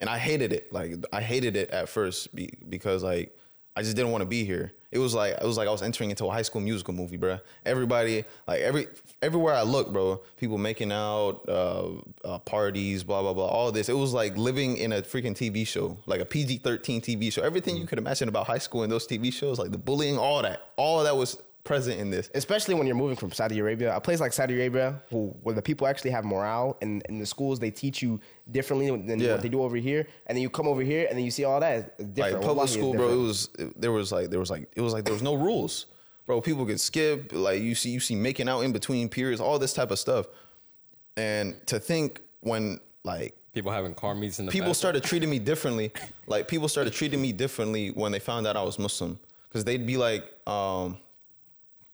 and 0.00 0.08
I 0.08 0.16
hated 0.16 0.50
it. 0.50 0.72
Like, 0.72 0.94
I 1.12 1.20
hated 1.20 1.56
it 1.56 1.68
at 1.68 1.90
first 1.90 2.34
be, 2.34 2.50
because 2.70 3.02
like 3.02 3.36
I 3.74 3.82
just 3.82 3.94
didn't 3.94 4.12
want 4.12 4.22
to 4.22 4.26
be 4.26 4.44
here. 4.44 4.72
It 4.90 4.98
was 4.98 5.14
like 5.14 5.32
it 5.32 5.44
was 5.44 5.58
like 5.58 5.68
I 5.68 5.70
was 5.70 5.82
entering 5.82 6.08
into 6.08 6.26
a 6.26 6.30
high 6.30 6.42
school 6.42 6.60
musical 6.60 6.92
movie, 6.92 7.18
bro. 7.18 7.38
Everybody, 7.66 8.24
like 8.46 8.60
every 8.60 8.88
everywhere 9.22 9.54
I 9.54 9.62
look, 9.62 9.90
bro, 9.92 10.22
people 10.36 10.56
making 10.56 10.90
out, 10.90 11.42
uh, 11.48 11.88
uh, 12.24 12.38
parties, 12.40 13.02
blah 13.02 13.22
blah 13.22 13.34
blah, 13.34 13.46
all 13.46 13.72
this. 13.72 13.88
It 13.88 13.96
was 13.96 14.14
like 14.14 14.36
living 14.36 14.76
in 14.76 14.92
a 14.92 15.02
freaking 15.02 15.36
TV 15.36 15.66
show, 15.66 15.98
like 16.06 16.20
a 16.20 16.26
PG 16.26 16.58
thirteen 16.58 17.00
TV 17.00 17.32
show. 17.32 17.42
Everything 17.42 17.76
you 17.76 17.86
could 17.86 17.98
imagine 17.98 18.28
about 18.28 18.46
high 18.46 18.58
school 18.58 18.84
and 18.84 18.90
those 18.92 19.06
TV 19.06 19.32
shows, 19.32 19.58
like 19.58 19.70
the 19.70 19.78
bullying, 19.78 20.18
all 20.18 20.40
that, 20.42 20.72
all 20.76 20.98
of 20.98 21.04
that 21.04 21.16
was 21.16 21.38
present 21.64 22.00
in 22.00 22.10
this. 22.10 22.28
especially 22.34 22.74
when 22.74 22.86
you're 22.86 22.96
moving 22.96 23.16
from 23.16 23.30
Saudi 23.30 23.58
Arabia, 23.60 23.94
a 23.96 24.00
place 24.00 24.18
like 24.20 24.32
Saudi 24.32 24.54
Arabia, 24.54 25.00
who, 25.10 25.28
where 25.42 25.54
the 25.54 25.62
people 25.62 25.86
actually 25.86 26.10
have 26.10 26.24
morale, 26.24 26.76
and 26.82 27.02
in 27.08 27.18
the 27.18 27.26
schools 27.26 27.58
they 27.60 27.70
teach 27.70 28.02
you 28.02 28.20
differently 28.50 28.90
than 28.90 29.20
Yeah. 29.20 29.32
what 29.32 29.42
they 29.42 29.48
do 29.48 29.62
over 29.62 29.76
here, 29.76 30.06
and 30.26 30.36
then 30.36 30.42
you 30.42 30.50
come 30.50 30.66
over 30.66 30.82
here 30.82 31.06
and 31.08 31.16
then 31.16 31.24
you 31.24 31.30
see 31.30 31.44
all 31.44 31.60
that. 31.60 31.94
It's 31.98 32.08
different. 32.08 32.38
like 32.38 32.44
public 32.46 32.64
it's 32.64 32.72
school, 32.74 32.94
bro. 32.94 33.08
It 33.10 33.16
was 33.16 33.48
it, 33.58 33.80
there 33.80 33.92
was 33.92 34.10
like 34.10 34.30
there 34.30 34.40
was 34.40 34.50
like 34.50 34.70
it 34.74 34.80
was 34.80 34.92
like 34.92 35.04
there 35.04 35.14
was 35.14 35.22
no 35.22 35.34
rules, 35.34 35.86
bro. 36.26 36.40
People 36.40 36.66
could 36.66 36.80
skip. 36.80 37.32
Like 37.32 37.60
you 37.62 37.74
see 37.76 37.90
you 37.90 38.00
see 38.00 38.16
making 38.16 38.48
out 38.48 38.60
in 38.62 38.72
between 38.72 39.08
periods, 39.08 39.40
all 39.40 39.58
this 39.58 39.72
type 39.72 39.90
of 39.92 39.98
stuff. 39.98 40.26
And 41.16 41.54
to 41.66 41.78
think 41.78 42.20
when 42.40 42.80
like 43.04 43.36
People 43.52 43.70
having 43.70 43.94
car 43.94 44.14
meets 44.14 44.38
in 44.38 44.46
the 44.46 44.50
people 44.52 44.62
bathroom. 44.68 44.74
started 44.74 45.04
treating 45.04 45.28
me 45.28 45.38
differently, 45.50 45.92
like 46.26 46.48
people 46.48 46.68
started 46.68 46.92
treating 46.94 47.20
me 47.20 47.32
differently 47.32 47.90
when 47.90 48.10
they 48.10 48.18
found 48.18 48.46
out 48.46 48.56
I 48.56 48.62
was 48.62 48.78
Muslim, 48.78 49.18
because 49.48 49.62
they'd 49.64 49.86
be 49.86 49.98
like, 49.98 50.24
um, 50.48 50.96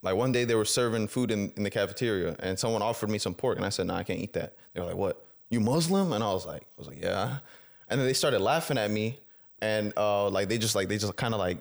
like 0.02 0.14
one 0.14 0.32
day 0.32 0.44
they 0.44 0.54
were 0.54 0.64
serving 0.64 1.08
food 1.08 1.30
in, 1.30 1.52
in 1.56 1.62
the 1.62 1.70
cafeteria, 1.70 2.36
and 2.40 2.58
someone 2.58 2.82
offered 2.82 3.10
me 3.10 3.18
some 3.18 3.34
pork, 3.34 3.56
and 3.56 3.66
I 3.66 3.68
said, 3.68 3.86
"No, 3.86 3.94
I 3.94 4.04
can't 4.04 4.20
eat 4.20 4.32
that." 4.34 4.54
They 4.72 4.80
were 4.80 4.86
like, 4.86 4.96
"What? 4.96 5.24
You 5.50 5.60
Muslim?" 5.60 6.12
And 6.12 6.22
I 6.22 6.32
was 6.32 6.46
like, 6.46 6.62
"I 6.62 6.78
was 6.78 6.86
like, 6.86 7.02
yeah." 7.02 7.38
And 7.88 7.98
then 7.98 8.06
they 8.06 8.12
started 8.12 8.40
laughing 8.40 8.78
at 8.78 8.90
me, 8.90 9.18
and 9.60 9.92
uh, 9.96 10.28
like 10.28 10.48
they 10.48 10.58
just 10.58 10.74
like 10.74 10.88
they 10.88 10.98
just 10.98 11.16
kind 11.16 11.34
of 11.34 11.40
like 11.40 11.58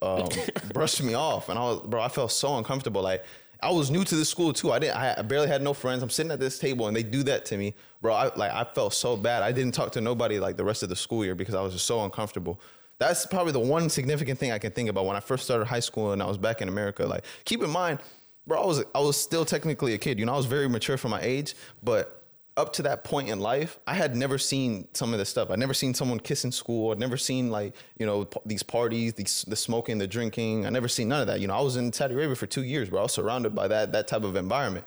um, 0.00 0.28
brushed 0.72 1.02
me 1.02 1.14
off, 1.14 1.48
and 1.48 1.58
I 1.58 1.62
was, 1.62 1.80
bro, 1.80 2.00
I 2.00 2.08
felt 2.08 2.30
so 2.30 2.56
uncomfortable. 2.56 3.02
Like 3.02 3.24
I 3.62 3.70
was 3.70 3.90
new 3.90 4.04
to 4.04 4.14
this 4.14 4.28
school 4.28 4.52
too. 4.52 4.70
I 4.70 4.78
didn't, 4.78 4.96
I 4.96 5.14
I 5.18 5.22
barely 5.22 5.48
had 5.48 5.62
no 5.62 5.74
friends. 5.74 6.02
I'm 6.04 6.10
sitting 6.10 6.30
at 6.30 6.38
this 6.38 6.58
table, 6.60 6.86
and 6.86 6.96
they 6.96 7.02
do 7.02 7.24
that 7.24 7.44
to 7.46 7.56
me, 7.56 7.74
bro. 8.00 8.14
I 8.14 8.34
like 8.36 8.52
I 8.52 8.64
felt 8.74 8.94
so 8.94 9.16
bad. 9.16 9.42
I 9.42 9.50
didn't 9.50 9.74
talk 9.74 9.90
to 9.92 10.00
nobody 10.00 10.38
like 10.38 10.56
the 10.56 10.64
rest 10.64 10.84
of 10.84 10.88
the 10.88 10.96
school 10.96 11.24
year 11.24 11.34
because 11.34 11.56
I 11.56 11.62
was 11.62 11.72
just 11.72 11.86
so 11.86 12.04
uncomfortable. 12.04 12.60
That's 13.02 13.26
probably 13.26 13.52
the 13.52 13.58
one 13.58 13.88
significant 13.90 14.38
thing 14.38 14.52
I 14.52 14.58
can 14.58 14.70
think 14.70 14.88
about 14.88 15.06
when 15.06 15.16
I 15.16 15.20
first 15.20 15.44
started 15.44 15.64
high 15.64 15.80
school 15.80 16.12
and 16.12 16.22
I 16.22 16.26
was 16.26 16.38
back 16.38 16.62
in 16.62 16.68
America. 16.68 17.04
Like, 17.04 17.24
keep 17.44 17.60
in 17.60 17.68
mind, 17.68 17.98
bro, 18.46 18.62
I 18.62 18.64
was 18.64 18.84
I 18.94 19.00
was 19.00 19.16
still 19.16 19.44
technically 19.44 19.94
a 19.94 19.98
kid. 19.98 20.20
You 20.20 20.26
know, 20.26 20.34
I 20.34 20.36
was 20.36 20.46
very 20.46 20.68
mature 20.68 20.96
for 20.96 21.08
my 21.08 21.20
age, 21.20 21.56
but 21.82 22.22
up 22.56 22.72
to 22.74 22.82
that 22.82 23.02
point 23.02 23.28
in 23.28 23.40
life, 23.40 23.80
I 23.88 23.94
had 23.94 24.14
never 24.14 24.38
seen 24.38 24.86
some 24.92 25.12
of 25.12 25.18
this 25.18 25.28
stuff. 25.28 25.50
I'd 25.50 25.58
never 25.58 25.74
seen 25.74 25.94
someone 25.94 26.20
kiss 26.20 26.44
in 26.44 26.52
school. 26.52 26.92
I'd 26.92 27.00
never 27.00 27.16
seen 27.16 27.50
like, 27.50 27.74
you 27.98 28.06
know, 28.06 28.26
p- 28.26 28.40
these 28.46 28.62
parties, 28.62 29.14
the 29.14 29.56
smoking, 29.56 29.98
the 29.98 30.06
drinking. 30.06 30.64
I 30.64 30.70
never 30.70 30.86
seen 30.86 31.08
none 31.08 31.22
of 31.22 31.26
that. 31.26 31.40
You 31.40 31.48
know, 31.48 31.54
I 31.54 31.60
was 31.60 31.76
in 31.76 31.92
Saudi 31.92 32.14
Arabia 32.14 32.36
for 32.36 32.46
two 32.46 32.62
years, 32.62 32.88
bro. 32.88 33.00
I 33.00 33.02
was 33.02 33.12
surrounded 33.12 33.52
by 33.52 33.66
that 33.66 33.90
that 33.92 34.06
type 34.06 34.22
of 34.22 34.36
environment. 34.36 34.84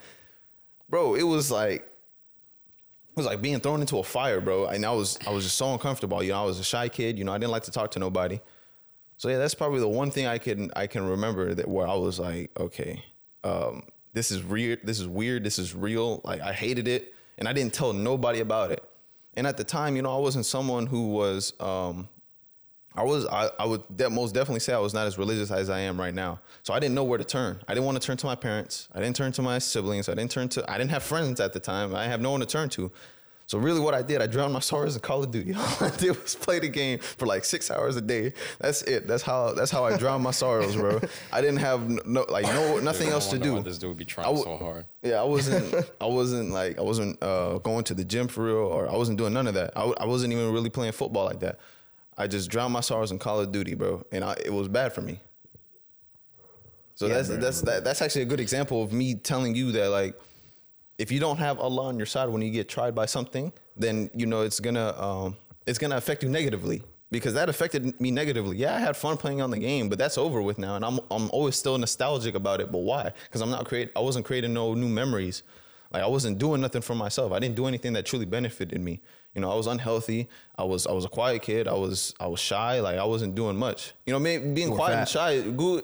Bro, 0.90 1.16
it 1.16 1.24
was 1.24 1.52
like 1.52 1.92
it 3.16 3.20
was 3.20 3.26
like 3.26 3.42
being 3.42 3.62
thrown 3.62 3.80
into 3.80 3.98
a 3.98 4.04
fire, 4.04 4.42
bro. 4.42 4.66
And 4.66 4.86
I 4.86 4.92
was 4.92 5.18
I 5.26 5.32
was 5.32 5.46
just 5.46 5.58
so 5.58 5.72
uncomfortable. 5.72 6.22
You 6.22 6.34
know, 6.34 6.42
I 6.42 6.46
was 6.46 6.60
a 6.60 6.66
shy 6.66 6.90
kid. 6.90 7.18
You 7.18 7.24
know, 7.24 7.32
I 7.32 7.38
didn't 7.38 7.52
like 7.52 7.64
to 7.64 7.72
talk 7.72 7.92
to 7.92 8.00
nobody. 8.00 8.42
So 9.16 9.30
yeah, 9.30 9.38
that's 9.38 9.56
probably 9.56 9.80
the 9.80 9.88
one 9.88 10.12
thing 10.12 10.28
I 10.28 10.38
can 10.38 10.70
I 10.76 10.88
can 10.88 11.08
remember 11.08 11.54
that 11.54 11.66
where 11.66 11.88
I 11.88 11.96
was 11.96 12.20
like, 12.20 12.52
okay, 12.60 13.02
um, 13.46 13.84
this 14.12 14.32
is 14.32 14.44
weird. 14.44 14.82
This 14.84 15.00
is 15.00 15.08
weird. 15.08 15.46
This 15.46 15.60
is 15.60 15.74
real. 15.74 16.20
Like 16.26 16.42
I 16.42 16.52
hated 16.52 16.90
it, 16.90 17.14
and 17.38 17.48
I 17.48 17.54
didn't 17.54 17.74
tell 17.74 17.94
nobody 17.94 18.42
about 18.42 18.72
it. 18.72 18.84
And 19.38 19.48
at 19.48 19.56
the 19.56 19.64
time, 19.64 19.96
you 19.96 20.02
know, 20.02 20.14
I 20.14 20.20
wasn't 20.20 20.46
someone 20.46 20.86
who 20.86 21.12
was. 21.12 21.54
Um, 21.62 22.10
I 22.98 23.04
was. 23.04 23.26
I, 23.26 23.50
I 23.60 23.66
would 23.66 23.84
de- 23.96 24.10
most 24.10 24.34
definitely 24.34 24.62
say 24.62 24.74
I 24.74 24.80
was 24.80 24.94
not 24.94 25.06
as 25.08 25.18
religious 25.18 25.52
as 25.52 25.70
I 25.70 25.80
am 25.80 26.00
right 26.00 26.14
now. 26.14 26.40
So 26.64 26.74
I 26.74 26.80
didn't 26.80 26.96
know 26.96 27.04
where 27.04 27.18
to 27.18 27.24
turn. 27.26 27.60
I 27.68 27.74
didn't 27.74 27.86
want 27.86 28.02
to 28.02 28.06
turn 28.06 28.18
to 28.18 28.26
my 28.26 28.36
parents. 28.36 28.88
I 28.94 29.00
didn't 29.02 29.16
turn 29.16 29.32
to 29.34 29.42
my 29.42 29.60
siblings. 29.60 30.08
I 30.10 30.14
didn't 30.14 30.32
turn 30.32 30.50
to. 30.50 30.72
I 30.72 30.78
didn't 30.78 30.92
have 30.92 31.04
friends 31.04 31.40
at 31.40 31.54
the 31.54 31.60
time. 31.60 31.94
I 31.96 32.06
have 32.06 32.22
no 32.22 32.32
one 32.32 32.40
to 32.40 32.46
turn 32.46 32.70
to. 32.70 32.92
So 33.48 33.60
really, 33.60 33.80
what 33.80 33.94
I 33.94 34.02
did, 34.02 34.24
I 34.24 34.28
drowned 34.28 34.54
my 34.54 34.60
sorrows 34.60 34.96
in 34.96 35.02
Call 35.02 35.24
of 35.24 35.30
Duty. 35.30 35.54
All 35.58 35.78
I 35.82 35.92
did 35.98 36.20
was 36.20 36.34
play 36.34 36.58
the 36.58 36.68
game 36.68 36.98
for 36.98 37.28
like 37.28 37.46
six 37.46 37.70
hours 37.70 37.96
a 37.96 38.02
day. 38.02 38.34
That's 38.60 38.82
it. 38.84 39.06
That's 39.08 39.22
how. 39.22 39.54
That's 39.54 39.70
how 39.70 39.86
I 39.86 39.98
drowned 39.98 40.24
my 40.24 40.32
sorrows, 40.32 40.76
bro. 40.76 41.00
I 41.32 41.42
didn't 41.42 41.58
have 41.60 41.88
no 42.08 42.26
like 42.28 42.46
no 42.46 42.80
nothing 42.80 43.06
Dude, 43.08 43.14
else 43.14 43.30
to 43.30 43.38
do. 43.38 43.62
This 43.62 43.78
dude 43.78 43.90
would 43.90 43.98
be 43.98 44.06
trying 44.06 44.26
w- 44.26 44.44
so 44.46 44.58
hard. 44.58 44.86
Yeah, 45.04 45.22
I 45.22 45.26
wasn't. 45.26 45.92
I 46.02 46.06
wasn't 46.08 46.52
like 46.52 46.80
I 46.80 46.82
wasn't 46.82 47.22
uh, 47.22 47.60
going 47.60 47.84
to 47.84 47.94
the 47.94 48.04
gym 48.04 48.28
for 48.30 48.46
real, 48.46 48.56
or 48.56 48.90
I 48.90 48.96
wasn't 48.96 49.20
doing 49.20 49.34
none 49.34 49.46
of 49.48 49.54
that. 49.54 49.74
I, 49.76 49.82
w- 49.82 49.96
I 50.00 50.06
wasn't 50.06 50.34
even 50.34 50.52
really 50.52 50.72
playing 50.72 50.94
football 50.94 51.26
like 51.26 51.42
that. 51.42 51.60
I 52.18 52.28
just 52.28 52.50
drowned 52.50 52.74
my 52.74 52.82
sorrows 52.82 53.12
in 53.12 53.20
Call 53.20 53.40
of 53.40 53.52
Duty, 53.52 53.76
bro, 53.76 54.06
and 54.12 54.24
I, 54.24 54.36
it 54.46 54.54
was 54.54 54.68
bad 54.68 54.94
for 54.94 55.02
me. 55.02 55.20
So 56.96 57.10
that's 57.10 57.28
that's 57.28 57.62
that, 57.62 57.84
that's 57.84 58.02
actually 58.02 58.22
a 58.22 58.26
good 58.26 58.40
example 58.40 58.82
of 58.82 58.94
me 58.94 59.16
telling 59.16 59.54
you 59.54 59.74
that 59.74 59.90
like, 59.90 60.18
if 60.98 61.12
you 61.12 61.20
don't 61.20 61.38
have 61.38 61.60
Allah 61.60 61.88
on 61.88 61.98
your 61.98 62.06
side 62.06 62.30
when 62.30 62.42
you 62.42 62.52
get 62.52 62.70
tried 62.70 62.96
by 62.96 63.06
something, 63.06 63.52
then 63.76 64.10
you 64.14 64.26
know 64.26 64.44
it's 64.44 64.62
gonna 64.62 64.96
um, 64.98 65.36
it's 65.68 65.78
gonna 65.78 65.98
affect 65.98 66.24
you 66.24 66.30
negatively 66.30 66.82
because 67.12 67.34
that 67.34 67.50
affected 67.50 68.00
me 68.00 68.12
negatively. 68.12 68.56
Yeah, 68.58 68.76
I 68.76 68.80
had 68.80 68.96
fun 68.96 69.18
playing 69.18 69.42
on 69.42 69.52
the 69.52 69.60
game, 69.60 69.90
but 69.90 69.98
that's 69.98 70.18
over 70.18 70.42
with 70.42 70.58
now, 70.58 70.78
and 70.78 70.86
I'm 70.86 71.02
I'm 71.12 71.30
always 71.32 71.58
still 71.58 71.78
nostalgic 71.78 72.34
about 72.34 72.62
it. 72.62 72.72
But 72.72 72.80
why? 72.80 73.12
Because 73.26 73.42
I'm 73.42 73.52
not 73.52 73.66
create 73.66 73.92
I 73.94 74.00
wasn't 74.00 74.26
creating 74.26 74.54
no 74.54 74.74
new 74.74 74.88
memories. 74.88 75.44
Like 75.92 76.02
I 76.02 76.08
wasn't 76.08 76.40
doing 76.40 76.62
nothing 76.62 76.82
for 76.82 76.96
myself. 76.96 77.34
I 77.34 77.40
didn't 77.40 77.56
do 77.56 77.68
anything 77.68 77.92
that 77.94 78.06
truly 78.06 78.26
benefited 78.26 78.80
me. 78.80 79.02
You 79.36 79.42
know, 79.42 79.52
I 79.52 79.56
was 79.56 79.68
unhealthy. 79.68 80.30
I 80.58 80.64
was 80.64 80.88
I 80.88 80.94
was 80.94 81.06
a 81.06 81.10
quiet 81.10 81.42
kid. 81.42 81.68
I 81.68 81.74
was 81.74 82.16
I 82.20 82.28
was 82.28 82.40
shy. 82.40 82.80
Like 82.80 82.98
I 82.98 83.04
wasn't 83.04 83.36
doing 83.36 83.58
much. 83.58 83.94
You 84.06 84.14
know, 84.14 84.20
being 84.20 84.74
quiet 84.74 85.00
and 85.00 85.08
shy, 85.08 85.42
good. 85.42 85.84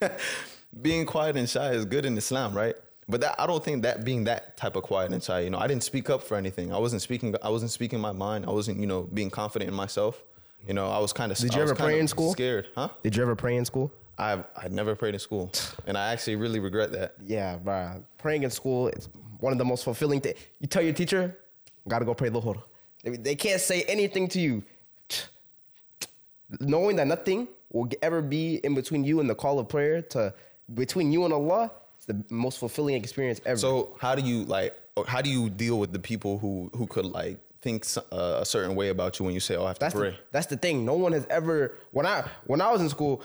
being 0.82 1.04
quiet 1.04 1.36
and 1.36 1.48
shy 1.48 1.72
is 1.72 1.84
good 1.84 2.04
in 2.04 2.16
Islam, 2.16 2.54
right? 2.54 2.76
But 3.08 3.20
that 3.20 3.40
I 3.40 3.46
don't 3.46 3.62
think 3.62 3.82
that 3.82 4.04
being 4.04 4.24
that 4.24 4.56
type 4.56 4.76
of 4.76 4.82
quiet 4.82 5.12
and 5.12 5.22
shy. 5.22 5.40
You 5.40 5.50
know, 5.50 5.58
I 5.58 5.66
didn't 5.66 5.84
speak 5.84 6.10
up 6.10 6.22
for 6.22 6.36
anything. 6.36 6.72
I 6.72 6.78
wasn't 6.78 7.02
speaking. 7.02 7.34
I 7.42 7.50
wasn't 7.50 7.70
speaking 7.70 8.00
my 8.00 8.12
mind. 8.12 8.46
I 8.46 8.50
wasn't, 8.50 8.80
you 8.80 8.86
know, 8.86 9.02
being 9.02 9.30
confident 9.30 9.68
in 9.68 9.76
myself. 9.76 10.22
You 10.66 10.74
know, 10.74 10.88
I 10.88 10.98
was 10.98 11.12
kind 11.12 11.30
of. 11.30 11.38
Did 11.38 11.54
you 11.54 11.62
ever 11.62 11.74
pray 11.74 12.00
in 12.00 12.08
school? 12.08 12.32
Scared, 12.32 12.68
huh? 12.74 12.88
Did 13.02 13.14
you 13.14 13.22
ever 13.22 13.36
pray 13.36 13.56
in 13.56 13.64
school? 13.64 13.92
I 14.18 14.42
I 14.56 14.68
never 14.68 14.94
prayed 14.94 15.14
in 15.14 15.20
school, 15.20 15.52
and 15.86 15.96
I 15.96 16.12
actually 16.12 16.36
really 16.36 16.58
regret 16.58 16.92
that. 16.92 17.14
Yeah, 17.24 17.56
bro. 17.56 18.02
Praying 18.18 18.42
in 18.42 18.50
school 18.50 18.88
is 18.88 19.08
one 19.38 19.52
of 19.52 19.58
the 19.58 19.64
most 19.64 19.84
fulfilling 19.84 20.20
things. 20.20 20.38
You 20.60 20.66
tell 20.66 20.82
your 20.82 20.92
teacher, 20.94 21.38
gotta 21.86 22.04
go 22.04 22.14
pray 22.14 22.30
Lohor. 22.30 22.54
They, 22.54 22.60
they 23.06 23.36
can't 23.36 23.60
say 23.60 23.82
anything 23.82 24.28
to 24.28 24.40
you. 24.40 24.64
Knowing 26.60 26.96
that 26.96 27.06
nothing 27.06 27.48
will 27.72 27.88
ever 28.02 28.22
be 28.22 28.56
in 28.56 28.74
between 28.74 29.04
you 29.04 29.20
and 29.20 29.28
the 29.28 29.34
call 29.34 29.58
of 29.58 29.68
prayer 29.68 30.02
to 30.02 30.32
between 30.74 31.12
you 31.12 31.24
and 31.24 31.32
Allah, 31.32 31.70
it's 31.96 32.06
the 32.06 32.24
most 32.30 32.58
fulfilling 32.58 32.94
experience 32.94 33.40
ever. 33.44 33.58
So 33.58 33.96
how 34.00 34.14
do 34.14 34.22
you 34.22 34.44
like? 34.44 34.74
How 35.06 35.20
do 35.20 35.30
you 35.30 35.50
deal 35.50 35.78
with 35.78 35.92
the 35.92 35.98
people 35.98 36.38
who 36.38 36.70
who 36.74 36.86
could 36.86 37.06
like 37.06 37.38
think 37.62 37.86
uh, 38.12 38.38
a 38.40 38.44
certain 38.44 38.74
way 38.76 38.88
about 38.88 39.18
you 39.18 39.24
when 39.24 39.34
you 39.34 39.40
say, 39.40 39.56
"Oh, 39.56 39.64
I 39.64 39.68
have 39.68 39.78
to 39.78 39.80
That's 39.80 39.94
pray"? 39.94 40.10
the, 40.10 40.16
that's 40.32 40.46
the 40.46 40.56
thing. 40.56 40.84
No 40.84 40.94
one 40.94 41.12
has 41.12 41.26
ever 41.28 41.78
when 41.90 42.06
I 42.06 42.24
when 42.44 42.60
I 42.60 42.70
was 42.70 42.80
in 42.80 42.88
school, 42.88 43.22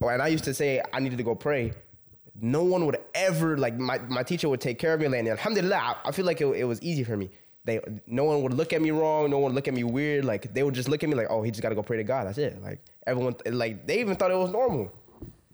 and 0.00 0.20
I 0.22 0.28
used 0.28 0.44
to 0.44 0.54
say 0.54 0.82
I 0.92 1.00
needed 1.00 1.18
to 1.18 1.24
go 1.24 1.34
pray. 1.34 1.72
No 2.40 2.64
one 2.64 2.84
would 2.86 2.98
ever 3.14 3.56
like 3.56 3.78
my, 3.78 3.98
my 3.98 4.24
teacher 4.24 4.48
would 4.48 4.60
take 4.60 4.78
care 4.80 4.92
of 4.92 5.00
me. 5.00 5.06
And 5.06 5.28
alhamdulillah, 5.28 5.76
I, 5.76 6.08
I 6.08 6.12
feel 6.12 6.26
like 6.26 6.40
it, 6.40 6.46
it 6.46 6.64
was 6.64 6.82
easy 6.82 7.04
for 7.04 7.16
me. 7.16 7.30
They 7.64 7.80
no 8.06 8.24
one 8.24 8.42
would 8.42 8.52
look 8.52 8.72
at 8.72 8.82
me 8.82 8.90
wrong. 8.90 9.30
No 9.30 9.38
one 9.38 9.52
would 9.52 9.54
look 9.54 9.68
at 9.68 9.74
me 9.74 9.84
weird. 9.84 10.24
Like 10.24 10.52
they 10.52 10.62
would 10.62 10.74
just 10.74 10.88
look 10.88 11.02
at 11.02 11.08
me 11.08 11.14
like, 11.14 11.28
oh, 11.30 11.42
he 11.42 11.50
just 11.50 11.62
got 11.62 11.70
to 11.70 11.74
go 11.74 11.82
pray 11.82 11.96
to 11.96 12.04
God. 12.04 12.26
That's 12.26 12.38
it. 12.38 12.60
Like 12.62 12.80
everyone, 13.06 13.36
like 13.46 13.86
they 13.86 14.00
even 14.00 14.16
thought 14.16 14.30
it 14.30 14.36
was 14.36 14.50
normal. 14.50 14.92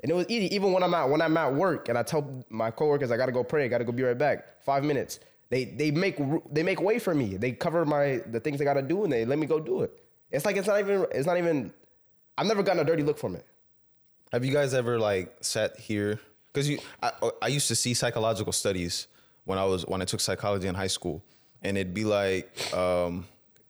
And 0.02 0.10
it 0.10 0.14
was 0.14 0.26
easy. 0.28 0.54
Even 0.54 0.72
when 0.72 0.82
I'm 0.82 0.94
at 0.94 1.08
when 1.08 1.22
I'm 1.22 1.36
at 1.36 1.54
work 1.54 1.88
and 1.88 1.96
I 1.96 2.02
tell 2.02 2.44
my 2.48 2.70
coworkers 2.70 3.10
I 3.10 3.16
gotta 3.16 3.32
go 3.32 3.44
pray, 3.44 3.64
I 3.64 3.68
gotta 3.68 3.84
go 3.84 3.92
be 3.92 4.02
right 4.02 4.18
back. 4.18 4.62
Five 4.62 4.82
minutes. 4.84 5.20
They 5.50 5.64
they 5.64 5.90
make 5.90 6.18
they 6.52 6.62
make 6.62 6.80
way 6.80 6.98
for 6.98 7.14
me. 7.14 7.36
They 7.36 7.52
cover 7.52 7.84
my 7.84 8.22
the 8.26 8.40
things 8.40 8.60
I 8.60 8.64
gotta 8.64 8.82
do 8.82 9.04
and 9.04 9.12
they 9.12 9.24
let 9.24 9.38
me 9.38 9.46
go 9.46 9.60
do 9.60 9.82
it. 9.82 9.92
It's 10.30 10.44
like 10.44 10.56
it's 10.56 10.66
not 10.66 10.80
even 10.80 11.06
it's 11.12 11.26
not 11.26 11.38
even. 11.38 11.72
I've 12.38 12.46
never 12.46 12.62
gotten 12.62 12.80
a 12.80 12.84
dirty 12.84 13.02
look 13.02 13.18
from 13.18 13.36
it. 13.36 13.44
Have 14.32 14.44
you 14.44 14.52
guys 14.52 14.74
ever 14.74 14.98
like 14.98 15.36
sat 15.42 15.78
here? 15.78 16.18
Because 16.52 16.68
you, 16.68 16.78
I, 17.02 17.12
I 17.42 17.48
used 17.48 17.68
to 17.68 17.76
see 17.76 17.94
psychological 17.94 18.52
studies 18.52 19.06
when 19.44 19.58
I 19.58 19.64
was 19.64 19.86
when 19.86 20.00
I 20.00 20.04
took 20.04 20.20
psychology 20.20 20.68
in 20.68 20.74
high 20.74 20.86
school, 20.86 21.22
and 21.62 21.76
it'd 21.76 21.94
be 21.94 22.04
like 22.04 22.74
um, 22.74 23.26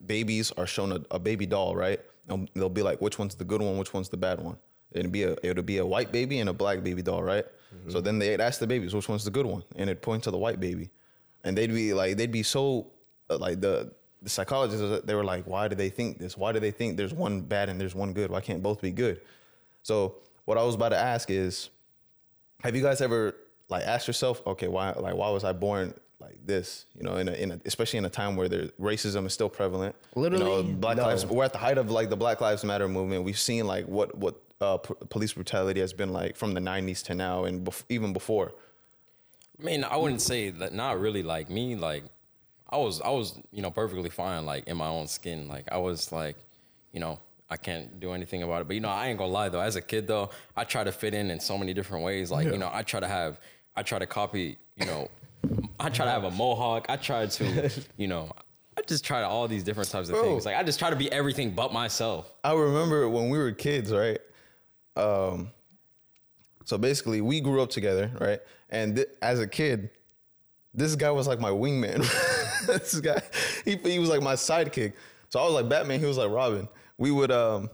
babies 0.06 0.52
are 0.52 0.66
shown 0.66 0.92
a, 0.92 1.00
a 1.10 1.18
baby 1.18 1.46
doll, 1.46 1.74
right? 1.74 2.00
And 2.28 2.48
they'll 2.54 2.68
be 2.68 2.82
like, 2.82 3.00
which 3.00 3.18
one's 3.18 3.34
the 3.34 3.44
good 3.44 3.60
one, 3.60 3.76
which 3.78 3.92
one's 3.92 4.08
the 4.08 4.16
bad 4.16 4.40
one. 4.40 4.56
It'd 4.92 5.12
be 5.12 5.24
a 5.24 5.36
it'll 5.42 5.62
be 5.62 5.78
a 5.78 5.86
white 5.86 6.10
baby 6.12 6.40
and 6.40 6.48
a 6.48 6.52
black 6.52 6.82
baby 6.82 7.02
doll, 7.02 7.22
right? 7.22 7.44
So 7.88 8.00
then 8.00 8.18
they'd 8.18 8.40
ask 8.40 8.58
the 8.58 8.66
babies 8.66 8.94
which 8.94 9.08
one's 9.08 9.24
the 9.24 9.30
good 9.30 9.46
one, 9.46 9.62
and 9.76 9.88
it'd 9.88 10.02
point 10.02 10.24
to 10.24 10.32
the 10.32 10.38
white 10.38 10.58
baby, 10.58 10.90
and 11.44 11.56
they'd 11.56 11.72
be 11.72 11.92
like 11.94 12.16
they'd 12.16 12.32
be 12.32 12.42
so 12.42 12.88
uh, 13.30 13.38
like 13.38 13.60
the 13.60 13.92
the 14.22 14.28
psychologists 14.28 15.06
they 15.06 15.14
were 15.14 15.24
like, 15.24 15.46
why 15.46 15.68
do 15.68 15.76
they 15.76 15.88
think 15.88 16.18
this? 16.18 16.36
Why 16.36 16.50
do 16.52 16.58
they 16.60 16.72
think 16.72 16.96
there's 16.96 17.14
one 17.14 17.42
bad 17.42 17.68
and 17.68 17.80
there's 17.80 17.94
one 17.94 18.12
good? 18.12 18.30
Why 18.30 18.40
can't 18.40 18.62
both 18.62 18.80
be 18.82 18.90
good? 18.90 19.20
So 19.82 20.16
what 20.44 20.58
I 20.58 20.64
was 20.64 20.74
about 20.74 20.90
to 20.90 20.98
ask 20.98 21.30
is, 21.30 21.70
have 22.62 22.74
you 22.74 22.82
guys 22.82 23.00
ever 23.00 23.36
like 23.68 23.84
asked 23.84 24.08
yourself, 24.08 24.42
okay, 24.46 24.66
why 24.68 24.90
like 24.92 25.14
why 25.14 25.30
was 25.30 25.44
I 25.44 25.52
born 25.52 25.94
like 26.20 26.44
this? 26.46 26.86
You 26.96 27.02
know, 27.04 27.16
in 27.16 27.28
a, 27.28 27.32
in 27.32 27.52
a, 27.52 27.60
especially 27.64 27.98
in 27.98 28.04
a 28.04 28.10
time 28.10 28.36
where 28.36 28.48
there, 28.48 28.66
racism 28.80 29.26
is 29.26 29.32
still 29.32 29.48
prevalent. 29.48 29.94
you 30.14 30.22
know, 30.22 30.28
Literally, 30.28 30.62
Black 30.74 30.96
no. 30.96 31.04
Lives. 31.04 31.26
We're 31.26 31.44
at 31.44 31.52
the 31.52 31.58
height 31.58 31.78
of 31.78 31.90
like 31.90 32.10
the 32.10 32.16
Black 32.16 32.40
Lives 32.40 32.64
Matter 32.64 32.88
movement. 32.88 33.24
We've 33.24 33.38
seen 33.38 33.66
like 33.66 33.86
what 33.86 34.16
what 34.16 34.40
uh, 34.60 34.76
p- 34.78 34.94
police 35.08 35.32
brutality 35.32 35.80
has 35.80 35.92
been 35.92 36.12
like 36.12 36.36
from 36.36 36.54
the 36.54 36.60
'90s 36.60 37.02
to 37.04 37.14
now, 37.14 37.44
and 37.44 37.66
bef- 37.66 37.84
even 37.88 38.12
before. 38.12 38.52
I 39.58 39.62
mean, 39.64 39.84
I 39.84 39.96
wouldn't 39.96 40.22
say 40.22 40.50
that. 40.50 40.72
Not 40.72 41.00
really. 41.00 41.22
Like 41.22 41.50
me, 41.50 41.76
like 41.76 42.04
I 42.68 42.76
was, 42.76 43.00
I 43.00 43.10
was, 43.10 43.38
you 43.52 43.62
know, 43.62 43.70
perfectly 43.70 44.10
fine. 44.10 44.46
Like 44.46 44.66
in 44.68 44.76
my 44.76 44.86
own 44.88 45.06
skin. 45.06 45.48
Like 45.48 45.70
I 45.72 45.76
was, 45.78 46.12
like, 46.12 46.36
you 46.92 47.00
know, 47.00 47.18
I 47.50 47.56
can't 47.56 47.98
do 48.00 48.12
anything 48.12 48.42
about 48.42 48.62
it. 48.62 48.68
But 48.68 48.74
you 48.74 48.80
know, 48.80 48.88
I 48.88 49.08
ain't 49.08 49.18
gonna 49.18 49.32
lie 49.32 49.48
though. 49.48 49.60
As 49.60 49.76
a 49.76 49.80
kid 49.82 50.06
though, 50.06 50.30
I 50.56 50.64
try 50.64 50.84
to 50.84 50.92
fit 50.92 51.14
in 51.14 51.30
in 51.30 51.40
so 51.40 51.58
many 51.58 51.74
different 51.74 52.04
ways. 52.04 52.30
Like 52.30 52.46
you 52.46 52.58
know, 52.58 52.70
I 52.72 52.82
try 52.82 53.00
to 53.00 53.08
have, 53.08 53.40
I 53.76 53.82
try 53.82 53.98
to 53.98 54.06
copy. 54.06 54.56
You 54.76 54.86
know, 54.86 55.10
I 55.78 55.88
try 55.88 56.04
to 56.04 56.10
have 56.10 56.24
a 56.24 56.30
mohawk. 56.30 56.86
I 56.88 56.96
try 56.96 57.26
to, 57.26 57.70
you 57.96 58.08
know. 58.08 58.32
I 58.78 58.82
just 58.86 59.04
try 59.04 59.20
to 59.20 59.26
all 59.26 59.46
these 59.48 59.64
different 59.64 59.90
types 59.90 60.08
of 60.08 60.14
Bro. 60.14 60.22
things. 60.22 60.46
Like 60.46 60.56
I 60.56 60.62
just 60.62 60.78
try 60.78 60.90
to 60.90 60.96
be 60.96 61.10
everything 61.12 61.50
but 61.50 61.72
myself. 61.72 62.32
I 62.42 62.54
remember 62.54 63.08
when 63.08 63.28
we 63.28 63.36
were 63.36 63.52
kids, 63.52 63.92
right? 63.92 64.20
Um, 64.96 65.50
so 66.64 66.78
basically, 66.78 67.20
we 67.20 67.40
grew 67.40 67.62
up 67.62 67.70
together, 67.70 68.10
right? 68.20 68.40
And 68.70 68.96
th- 68.96 69.08
as 69.22 69.40
a 69.40 69.46
kid, 69.46 69.90
this 70.72 70.94
guy 70.94 71.10
was 71.10 71.26
like 71.26 71.40
my 71.40 71.50
wingman. 71.50 72.06
this 72.66 73.00
guy, 73.00 73.20
he, 73.64 73.76
he 73.76 73.98
was 73.98 74.08
like 74.08 74.22
my 74.22 74.34
sidekick. 74.34 74.92
So 75.28 75.40
I 75.40 75.44
was 75.44 75.54
like 75.54 75.68
Batman, 75.68 76.00
he 76.00 76.06
was 76.06 76.16
like 76.16 76.30
Robin. 76.30 76.68
We 76.96 77.10
would, 77.10 77.30
um, 77.32 77.70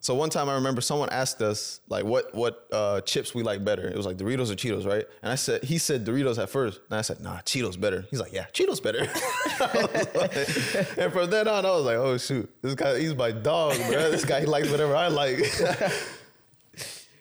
so 0.00 0.14
one 0.14 0.30
time 0.30 0.48
I 0.48 0.54
remember 0.54 0.80
someone 0.80 1.10
asked 1.10 1.42
us 1.42 1.80
like 1.88 2.04
what 2.04 2.34
what 2.34 2.66
uh, 2.72 3.00
chips 3.02 3.34
we 3.34 3.42
like 3.42 3.62
better. 3.64 3.86
It 3.86 3.96
was 3.96 4.06
like 4.06 4.16
Doritos 4.16 4.50
or 4.50 4.54
Cheetos, 4.54 4.86
right? 4.86 5.04
And 5.22 5.30
I 5.30 5.34
said 5.34 5.62
he 5.62 5.78
said 5.78 6.04
Doritos 6.06 6.42
at 6.42 6.48
first, 6.48 6.80
and 6.88 6.98
I 6.98 7.02
said 7.02 7.20
nah, 7.20 7.38
Cheetos 7.40 7.78
better. 7.78 8.06
He's 8.10 8.20
like 8.20 8.32
yeah, 8.32 8.46
Cheetos 8.52 8.82
better. 8.82 9.06
Like- 9.60 10.98
and 10.98 11.12
from 11.12 11.30
then 11.30 11.46
on, 11.46 11.66
I 11.66 11.70
was 11.70 11.84
like 11.84 11.96
oh 11.96 12.16
shoot, 12.16 12.50
this 12.62 12.74
guy 12.74 12.98
he's 12.98 13.14
my 13.14 13.30
dog, 13.30 13.76
bro. 13.76 14.10
This 14.10 14.24
guy 14.24 14.40
he 14.40 14.46
likes 14.46 14.70
whatever 14.70 14.96
I 14.96 15.08
like. 15.08 15.38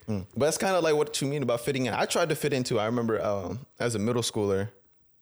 Mm. 0.10 0.26
But 0.34 0.46
that's 0.48 0.58
kind 0.58 0.76
of 0.76 0.84
like 0.84 0.96
what 0.96 1.22
you 1.22 1.28
mean 1.28 1.44
about 1.44 1.62
fitting 1.62 1.86
in. 1.86 1.94
I 1.94 2.06
tried 2.06 2.30
to 2.30 2.36
fit 2.36 2.52
into. 2.52 2.80
I 2.80 2.86
remember 2.86 3.24
um, 3.24 3.60
as 3.80 3.94
a 3.94 4.00
middle 4.00 4.24
schooler, 4.24 4.70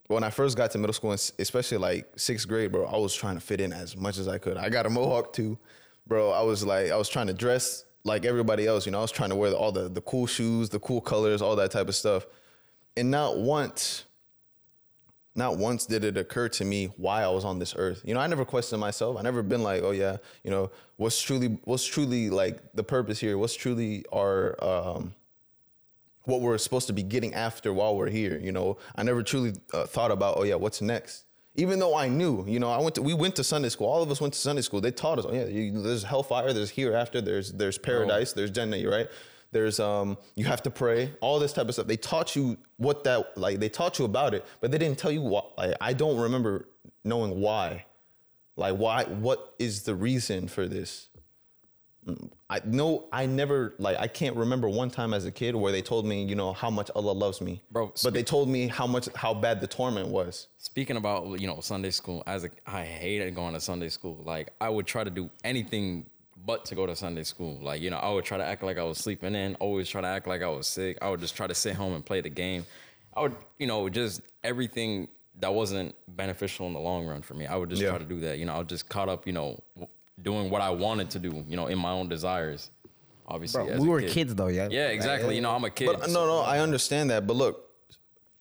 when 0.08 0.24
I 0.24 0.30
first 0.30 0.56
got 0.56 0.72
to 0.72 0.78
middle 0.78 0.93
school, 0.93 1.12
especially 1.12 1.78
like 1.78 2.08
sixth 2.15 2.48
grade, 2.48 2.72
bro, 2.72 2.86
I 2.86 2.98
was 2.98 3.13
trying 3.13 3.36
to 3.36 3.41
fit 3.41 3.60
in 3.60 3.74
as 3.74 3.98
much 3.98 4.17
as 4.17 4.28
I 4.30 4.38
could. 4.38 4.56
I 4.56 4.70
got 4.70 4.86
a 4.86 4.89
mohawk 4.89 5.34
too, 5.34 5.58
bro. 6.08 6.32
I 6.32 6.41
was 6.41 6.65
like, 6.65 6.91
I 6.91 6.98
was 6.98 7.10
trying 7.10 7.28
to 7.28 7.34
dress 7.34 7.86
like 8.04 8.26
everybody 8.26 8.65
else. 8.65 8.86
You 8.86 8.91
know, 8.91 9.00
I 9.00 9.02
was 9.02 9.12
trying 9.12 9.30
to 9.30 9.36
wear 9.36 9.52
all 9.52 9.72
the 9.72 9.89
the 9.89 10.02
cool 10.02 10.28
shoes, 10.28 10.70
the 10.70 10.80
cool 10.80 11.02
colors, 11.02 11.41
all 11.41 11.56
that 11.58 11.72
type 11.72 11.88
of 11.88 11.96
stuff. 11.96 12.26
And 12.96 13.12
not 13.12 13.38
once, 13.38 14.06
not 15.36 15.58
once 15.58 15.86
did 15.86 16.04
it 16.04 16.17
occur 16.17 16.50
to 16.50 16.65
me 16.65 16.86
why 16.98 17.24
I 17.24 17.30
was 17.30 17.46
on 17.46 17.60
this 17.60 17.76
earth. 17.78 18.02
You 18.04 18.13
know, 18.13 18.20
I 18.20 18.28
never 18.28 18.46
questioned 18.46 18.82
myself. 18.82 19.17
I 19.17 19.22
never 19.22 19.43
been 19.43 19.62
like, 19.62 19.84
oh 19.84 19.91
yeah, 19.91 20.17
you 20.43 20.52
know, 20.52 20.72
what's 20.96 21.22
truly 21.22 21.60
what's 21.65 21.86
truly 21.86 22.30
like 22.30 22.74
the 22.74 22.84
purpose 22.84 23.20
here? 23.20 23.38
What's 23.38 23.56
truly 23.56 24.06
our 24.12 24.56
um 24.63 25.13
what 26.24 26.41
we're 26.41 26.58
supposed 26.58 26.88
to 26.88 26.93
be 26.93 27.04
getting 27.04 27.34
after 27.34 27.72
while 27.72 27.96
we're 27.96 28.10
here, 28.10 28.38
you 28.38 28.52
know? 28.52 28.78
I 28.98 29.04
never 29.04 29.24
truly 29.24 29.54
uh, 29.74 29.86
thought 29.86 30.12
about, 30.12 30.36
oh 30.38 30.43
yeah, 30.43 30.56
what's 30.56 30.82
next? 30.82 31.24
Even 31.58 31.80
though 31.80 31.96
I 31.96 32.08
knew, 32.08 32.46
you 32.48 32.60
know, 32.60 32.70
I 32.70 32.80
went 32.80 32.96
to 32.96 33.02
we 33.02 33.13
went 33.13 33.36
to 33.38 33.43
Sunday 33.43 33.70
school. 33.70 33.88
All 33.88 34.04
of 34.04 34.12
us 34.12 34.22
went 34.22 34.34
to 34.34 34.39
Sunday 34.39 34.62
school. 34.62 34.80
They 34.80 34.91
taught 34.91 35.20
us, 35.20 35.26
oh 35.28 35.34
yeah, 35.34 35.46
you, 35.46 35.82
there's 35.82 36.04
hellfire, 36.04 36.54
there's 36.54 36.70
hereafter, 36.70 37.20
there's 37.20 37.52
there's 37.52 37.78
paradise, 37.78 38.34
there's 38.34 38.52
Jannah, 38.52 38.88
right? 38.88 39.08
There's 39.52 39.80
um 39.80 40.17
you 40.36 40.46
have 40.46 40.62
to 40.63 40.70
pray, 40.70 41.13
all 41.20 41.39
this 41.39 41.54
type 41.54 41.67
of 41.67 41.74
stuff. 41.74 41.88
They 41.88 41.98
taught 41.98 42.36
you 42.36 42.58
what 42.78 43.04
that 43.06 43.38
like 43.38 43.60
they 43.60 43.70
taught 43.70 43.98
you 43.98 44.06
about 44.06 44.34
it, 44.34 44.46
but 44.62 44.72
they 44.72 44.78
didn't 44.78 45.00
tell 45.00 45.12
you 45.12 45.22
what 45.22 45.58
like 45.58 45.76
I 45.82 45.93
don't 45.93 46.17
remember 46.17 46.67
knowing 47.04 47.41
why. 47.41 47.86
Like 48.56 48.76
why 48.76 49.06
what 49.06 49.56
is 49.58 49.84
the 49.84 49.96
reason 49.96 50.48
for 50.48 50.67
this? 50.67 51.10
I 52.50 52.62
know 52.65 53.06
I 53.12 53.26
never 53.26 53.74
like 53.80 53.98
I 53.98 54.08
can't 54.08 54.36
remember 54.36 54.70
one 54.70 54.89
time 54.89 55.13
as 55.13 55.26
a 55.26 55.32
kid 55.32 55.56
where 55.56 55.72
they 55.72 55.82
told 55.82 56.06
me, 56.06 56.24
you 56.24 56.36
know, 56.36 56.54
how 56.54 56.70
much 56.70 56.89
Allah 56.96 57.12
loves 57.12 57.41
me. 57.41 57.62
Bro, 57.72 57.93
But 58.04 58.13
they 58.13 58.24
told 58.24 58.48
me 58.50 58.67
how 58.67 58.88
much 58.88 59.10
how 59.15 59.34
bad 59.34 59.60
the 59.60 59.67
torment 59.67 60.08
was. 60.08 60.48
Speaking 60.58 60.96
about 60.98 61.39
you 61.41 61.48
know 61.48 61.60
Sunday 61.62 61.91
school, 61.91 62.24
as 62.26 62.43
a 62.46 62.50
I 62.65 62.84
hated 62.84 63.36
going 63.36 63.54
to 63.54 63.60
Sunday 63.60 63.89
school. 63.89 64.22
Like 64.26 64.50
I 64.62 64.70
would 64.70 64.86
try 64.88 65.04
to 65.04 65.10
do 65.10 65.30
anything 65.43 66.06
but 66.46 66.63
to 66.65 66.76
go 66.76 66.86
to 66.86 66.96
Sunday 66.96 67.24
school. 67.24 67.60
Like 67.62 67.82
you 67.82 67.89
know 67.89 67.98
I 67.98 68.10
would 68.13 68.24
try 68.24 68.38
to 68.38 68.46
act 68.46 68.63
like 68.63 68.78
I 68.78 68.84
was 68.84 68.98
sleeping 68.98 69.36
in. 69.36 69.56
Always 69.56 69.89
try 69.89 70.02
to 70.02 70.08
act 70.08 70.28
like 70.28 70.41
I 70.41 70.48
was 70.50 70.67
sick. 70.67 70.98
I 71.02 71.10
would 71.10 71.20
just 71.20 71.36
try 71.36 71.48
to 71.48 71.56
sit 71.56 71.76
home 71.76 71.93
and 71.93 72.06
play 72.06 72.22
the 72.22 72.30
game. 72.30 72.65
I 73.15 73.22
would 73.22 73.36
you 73.60 73.67
know 73.67 73.89
just 73.89 74.22
everything 74.43 75.10
that 75.39 75.54
wasn't 75.54 75.93
beneficial 76.08 76.65
in 76.67 76.74
the 76.74 76.80
long 76.80 77.06
run 77.06 77.22
for 77.22 77.34
me. 77.34 77.46
I 77.46 77.56
would 77.58 77.70
just 77.70 77.82
Yeah. 77.82 77.89
try 77.89 77.98
to 78.00 78.06
do 78.06 78.20
that. 78.22 78.38
You 78.39 78.46
know 78.46 78.54
I 78.54 78.60
was 78.60 78.67
just 78.67 78.88
caught 78.88 79.10
up. 79.10 79.28
You 79.28 79.34
know 79.34 79.63
doing 80.21 80.49
what 80.49 80.62
I 80.62 80.69
wanted 80.69 81.10
to 81.12 81.19
do, 81.19 81.43
you 81.47 81.56
know, 81.56 81.67
in 81.67 81.77
my 81.77 81.91
own 81.91 82.10
desires. 82.10 82.71
Obviously, 83.27 83.65
Bro, 83.65 83.73
as 83.73 83.82
we 83.82 83.88
a 83.88 83.91
were 83.91 84.01
kid. 84.01 84.12
kids 84.12 84.36
though, 84.36 84.47
yeah. 84.47 84.67
Yeah, 84.71 84.88
exactly. 84.88 85.36
You 85.36 85.41
know, 85.41 85.51
I'm 85.51 85.63
a 85.65 85.69
kid. 85.69 85.88
But 85.88 86.10
no, 86.10 86.25
no, 86.25 86.39
I 86.39 86.60
understand 86.60 87.10
that. 87.10 87.27
But 87.27 87.36
look, 87.36 87.69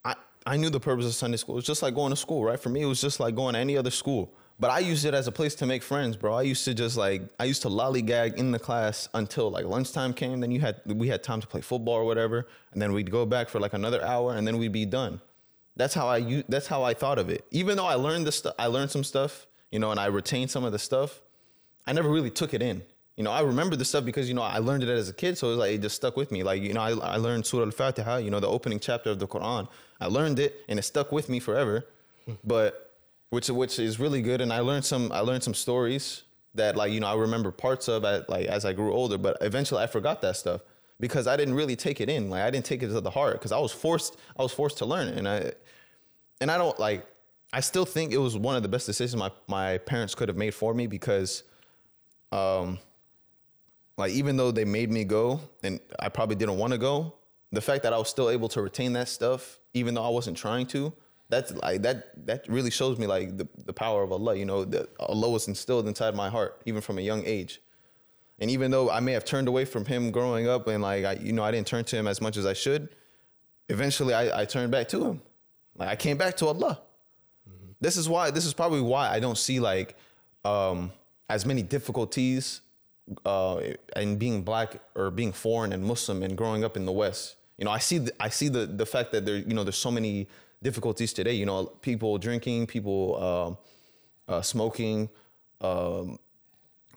I 0.04 0.14
I 0.46 0.56
knew 0.56 0.70
the 0.70 0.80
purpose 0.80 1.06
of 1.06 1.14
Sunday 1.14 1.36
school. 1.38 1.56
It 1.56 1.56
was 1.56 1.66
just 1.66 1.82
like 1.82 1.94
going 1.94 2.10
to 2.10 2.16
school, 2.16 2.44
right? 2.44 2.58
For 2.58 2.68
me, 2.68 2.82
it 2.82 2.86
was 2.86 3.00
just 3.00 3.18
like 3.18 3.34
going 3.34 3.54
to 3.54 3.58
any 3.60 3.76
other 3.76 3.90
school. 3.90 4.32
But 4.58 4.70
I 4.70 4.78
used 4.78 5.04
it 5.04 5.12
as 5.12 5.26
a 5.26 5.32
place 5.32 5.54
to 5.56 5.66
make 5.66 5.82
friends, 5.82 6.16
bro. 6.16 6.32
I 6.32 6.42
used 6.42 6.64
to 6.64 6.72
just 6.72 6.96
like 6.96 7.22
I 7.40 7.44
used 7.44 7.62
to 7.62 7.68
lollygag 7.68 8.36
in 8.36 8.52
the 8.52 8.58
class 8.60 9.08
until 9.12 9.50
like 9.50 9.66
lunchtime 9.66 10.14
came. 10.14 10.38
Then 10.40 10.50
you 10.52 10.60
had 10.60 10.80
we 10.86 11.08
had 11.08 11.22
time 11.24 11.40
to 11.40 11.46
play 11.46 11.60
football 11.60 11.94
or 11.94 12.04
whatever, 12.04 12.46
and 12.72 12.80
then 12.80 12.92
we'd 12.92 13.10
go 13.10 13.26
back 13.26 13.48
for 13.48 13.58
like 13.60 13.74
another 13.74 14.02
hour, 14.04 14.34
and 14.34 14.46
then 14.46 14.56
we'd 14.56 14.72
be 14.72 14.86
done. 14.86 15.20
That's 15.74 15.92
how 15.94 16.06
I 16.06 16.18
u- 16.18 16.44
that's 16.48 16.68
how 16.68 16.84
I 16.84 16.94
thought 16.94 17.18
of 17.18 17.28
it. 17.28 17.44
Even 17.50 17.76
though 17.76 17.84
I 17.86 17.96
learned 17.96 18.26
the 18.26 18.32
stuff, 18.32 18.54
I 18.58 18.66
learned 18.68 18.90
some 18.92 19.04
stuff, 19.04 19.46
you 19.72 19.78
know, 19.80 19.90
and 19.90 19.98
I 20.00 20.06
retained 20.06 20.50
some 20.52 20.64
of 20.64 20.70
the 20.72 20.78
stuff. 20.78 21.20
I 21.86 21.92
never 21.92 22.08
really 22.08 22.30
took 22.30 22.54
it 22.54 22.62
in. 22.62 22.82
You 23.16 23.24
know, 23.24 23.30
I 23.30 23.40
remember 23.40 23.76
the 23.76 23.84
stuff 23.84 24.04
because 24.04 24.28
you 24.28 24.34
know 24.34 24.42
I 24.42 24.58
learned 24.58 24.82
it 24.82 24.88
as 24.88 25.08
a 25.08 25.12
kid, 25.12 25.38
so 25.38 25.48
it 25.48 25.50
was 25.50 25.58
like 25.58 25.72
it 25.72 25.80
just 25.80 25.96
stuck 25.96 26.16
with 26.16 26.30
me. 26.30 26.42
Like 26.42 26.62
you 26.62 26.74
know, 26.74 26.82
I, 26.82 26.90
I 26.90 27.16
learned 27.16 27.46
Surah 27.46 27.64
Al-Fatiha, 27.64 28.18
you 28.18 28.30
know, 28.30 28.40
the 28.40 28.48
opening 28.48 28.78
chapter 28.78 29.10
of 29.10 29.18
the 29.18 29.26
Quran. 29.26 29.68
I 30.00 30.06
learned 30.06 30.38
it, 30.38 30.62
and 30.68 30.78
it 30.78 30.82
stuck 30.82 31.12
with 31.12 31.28
me 31.28 31.40
forever. 31.40 31.86
But 32.44 32.86
which 33.30 33.48
which 33.48 33.78
is 33.78 34.00
really 34.00 34.20
good, 34.20 34.40
and 34.40 34.52
I 34.52 34.60
learned 34.60 34.84
some 34.84 35.12
I 35.12 35.20
learned 35.20 35.44
some 35.44 35.54
stories 35.54 36.24
that 36.54 36.76
like 36.76 36.92
you 36.92 37.00
know 37.00 37.06
I 37.06 37.14
remember 37.14 37.50
parts 37.52 37.88
of 37.88 38.04
at, 38.04 38.28
like 38.28 38.46
as 38.46 38.64
I 38.64 38.72
grew 38.72 38.92
older, 38.92 39.16
but 39.16 39.36
eventually 39.40 39.82
I 39.82 39.86
forgot 39.86 40.20
that 40.22 40.36
stuff 40.36 40.60
because 40.98 41.26
I 41.26 41.36
didn't 41.36 41.54
really 41.54 41.76
take 41.76 42.00
it 42.00 42.08
in. 42.08 42.30
Like 42.30 42.42
I 42.42 42.50
didn't 42.50 42.66
take 42.66 42.82
it 42.82 42.88
to 42.88 43.00
the 43.00 43.10
heart 43.10 43.34
because 43.34 43.52
I 43.52 43.58
was 43.58 43.72
forced 43.72 44.16
I 44.38 44.42
was 44.42 44.52
forced 44.52 44.78
to 44.78 44.86
learn 44.86 45.08
it, 45.08 45.18
and 45.18 45.28
I 45.28 45.52
and 46.40 46.50
I 46.50 46.58
don't 46.58 46.78
like. 46.78 47.06
I 47.52 47.60
still 47.60 47.84
think 47.84 48.12
it 48.12 48.18
was 48.18 48.36
one 48.36 48.56
of 48.56 48.62
the 48.62 48.68
best 48.68 48.86
decisions 48.86 49.18
my 49.18 49.30
my 49.48 49.78
parents 49.78 50.14
could 50.14 50.28
have 50.28 50.36
made 50.36 50.54
for 50.54 50.74
me 50.74 50.86
because, 50.86 51.42
um, 52.32 52.78
like 53.96 54.12
even 54.12 54.36
though 54.36 54.50
they 54.50 54.64
made 54.64 54.90
me 54.90 55.04
go 55.04 55.40
and 55.62 55.80
I 55.98 56.08
probably 56.08 56.36
didn't 56.36 56.58
want 56.58 56.72
to 56.72 56.78
go, 56.78 57.14
the 57.52 57.60
fact 57.60 57.82
that 57.84 57.92
I 57.92 57.98
was 57.98 58.08
still 58.08 58.30
able 58.30 58.48
to 58.50 58.62
retain 58.62 58.92
that 58.94 59.08
stuff 59.08 59.58
even 59.74 59.94
though 59.94 60.04
I 60.04 60.08
wasn't 60.08 60.36
trying 60.36 60.66
to, 60.68 60.92
that's 61.28 61.52
like 61.54 61.82
that 61.82 62.26
that 62.26 62.46
really 62.48 62.70
shows 62.70 62.98
me 62.98 63.06
like 63.06 63.36
the 63.36 63.48
the 63.64 63.72
power 63.72 64.02
of 64.02 64.12
Allah. 64.12 64.36
You 64.36 64.44
know, 64.44 64.64
that 64.64 64.88
Allah 65.00 65.28
was 65.28 65.48
instilled 65.48 65.88
inside 65.88 66.14
my 66.14 66.28
heart 66.28 66.62
even 66.66 66.80
from 66.80 66.98
a 66.98 67.02
young 67.02 67.24
age. 67.24 67.60
And 68.38 68.50
even 68.50 68.70
though 68.70 68.90
I 68.90 69.00
may 69.00 69.12
have 69.12 69.24
turned 69.24 69.48
away 69.48 69.64
from 69.64 69.86
him 69.86 70.10
growing 70.10 70.46
up 70.46 70.68
and 70.68 70.82
like 70.82 71.04
I 71.04 71.12
you 71.14 71.32
know 71.32 71.42
I 71.42 71.50
didn't 71.50 71.66
turn 71.66 71.84
to 71.84 71.96
him 71.96 72.06
as 72.06 72.20
much 72.20 72.36
as 72.36 72.46
I 72.46 72.52
should, 72.52 72.90
eventually 73.68 74.14
I, 74.14 74.42
I 74.42 74.44
turned 74.44 74.70
back 74.70 74.88
to 74.88 75.04
him. 75.04 75.22
Like 75.76 75.88
I 75.88 75.96
came 75.96 76.16
back 76.16 76.36
to 76.38 76.46
Allah. 76.46 76.80
This 77.80 77.96
is 77.96 78.08
why. 78.08 78.30
This 78.30 78.46
is 78.46 78.54
probably 78.54 78.80
why 78.80 79.10
I 79.10 79.20
don't 79.20 79.36
see 79.36 79.60
like 79.60 79.96
um, 80.44 80.92
as 81.28 81.44
many 81.44 81.62
difficulties 81.62 82.60
uh, 83.24 83.60
in 83.96 84.16
being 84.16 84.42
black 84.42 84.80
or 84.94 85.10
being 85.10 85.32
foreign 85.32 85.72
and 85.72 85.84
Muslim 85.84 86.22
and 86.22 86.36
growing 86.36 86.64
up 86.64 86.76
in 86.76 86.84
the 86.84 86.92
West. 86.92 87.36
You 87.58 87.64
know, 87.64 87.70
I 87.70 87.78
see. 87.78 87.98
The, 87.98 88.12
I 88.20 88.28
see 88.28 88.48
the 88.48 88.66
the 88.66 88.86
fact 88.86 89.12
that 89.12 89.24
there. 89.24 89.36
You 89.36 89.54
know, 89.54 89.64
there's 89.64 89.76
so 89.76 89.90
many 89.90 90.28
difficulties 90.62 91.12
today. 91.12 91.32
You 91.32 91.46
know, 91.46 91.66
people 91.80 92.18
drinking, 92.18 92.66
people 92.66 93.22
um 93.22 93.58
uh, 94.28 94.42
smoking. 94.42 95.08
Um, 95.60 96.18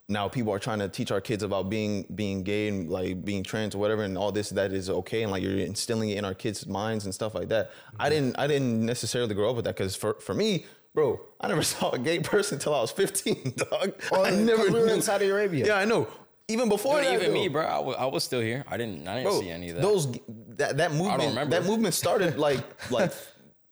now 0.09 0.27
people 0.27 0.51
are 0.51 0.59
trying 0.59 0.79
to 0.79 0.89
teach 0.89 1.11
our 1.11 1.21
kids 1.21 1.43
about 1.43 1.69
being 1.69 2.03
being 2.15 2.43
gay 2.43 2.67
and 2.67 2.89
like 2.89 3.23
being 3.23 3.43
trans 3.43 3.75
or 3.75 3.77
whatever 3.77 4.01
and 4.01 4.17
all 4.17 4.31
this 4.31 4.49
that 4.49 4.73
is 4.73 4.89
okay 4.89 5.21
and 5.21 5.31
like 5.31 5.43
you're 5.43 5.57
instilling 5.59 6.09
it 6.09 6.17
in 6.17 6.25
our 6.25 6.33
kids' 6.33 6.65
minds 6.65 7.05
and 7.05 7.13
stuff 7.13 7.35
like 7.35 7.49
that. 7.49 7.71
I 7.99 8.09
didn't 8.09 8.37
I 8.39 8.47
didn't 8.47 8.85
necessarily 8.85 9.35
grow 9.35 9.51
up 9.51 9.55
with 9.55 9.65
that 9.65 9.77
because 9.77 9.95
for 9.95 10.15
for 10.15 10.33
me, 10.33 10.65
bro, 10.93 11.19
I 11.39 11.47
never 11.47 11.63
saw 11.73 11.91
a 11.91 11.99
gay 11.99 12.19
person 12.19 12.55
until 12.55 12.75
I 12.75 12.81
was 12.81 12.91
15, 12.91 13.53
dog. 13.57 13.93
Oh, 14.11 14.23
I 14.23 14.31
never 14.31 14.63
we 14.65 14.71
were 14.71 14.87
in 14.89 15.01
Saudi 15.01 15.27
Arabia. 15.29 15.65
Yeah, 15.67 15.75
I 15.75 15.85
know. 15.85 16.07
Even 16.47 16.67
before 16.67 16.97
Dude, 16.97 17.05
that, 17.05 17.21
even 17.21 17.31
me, 17.31 17.47
bro, 17.47 17.63
I 17.63 18.05
was 18.07 18.23
still 18.23 18.41
here. 18.41 18.65
I 18.67 18.75
didn't, 18.75 19.07
I 19.07 19.17
didn't 19.17 19.29
Bro, 19.31 19.41
see 19.41 19.49
any 19.51 19.69
of 19.69 19.75
that. 19.75 19.81
Those 19.83 20.11
that 20.57 20.77
that 20.77 20.91
movement 20.91 21.29
remember. 21.29 21.59
that 21.59 21.67
movement 21.67 21.93
started 21.93 22.37
like 22.47 22.63
like 22.91 23.11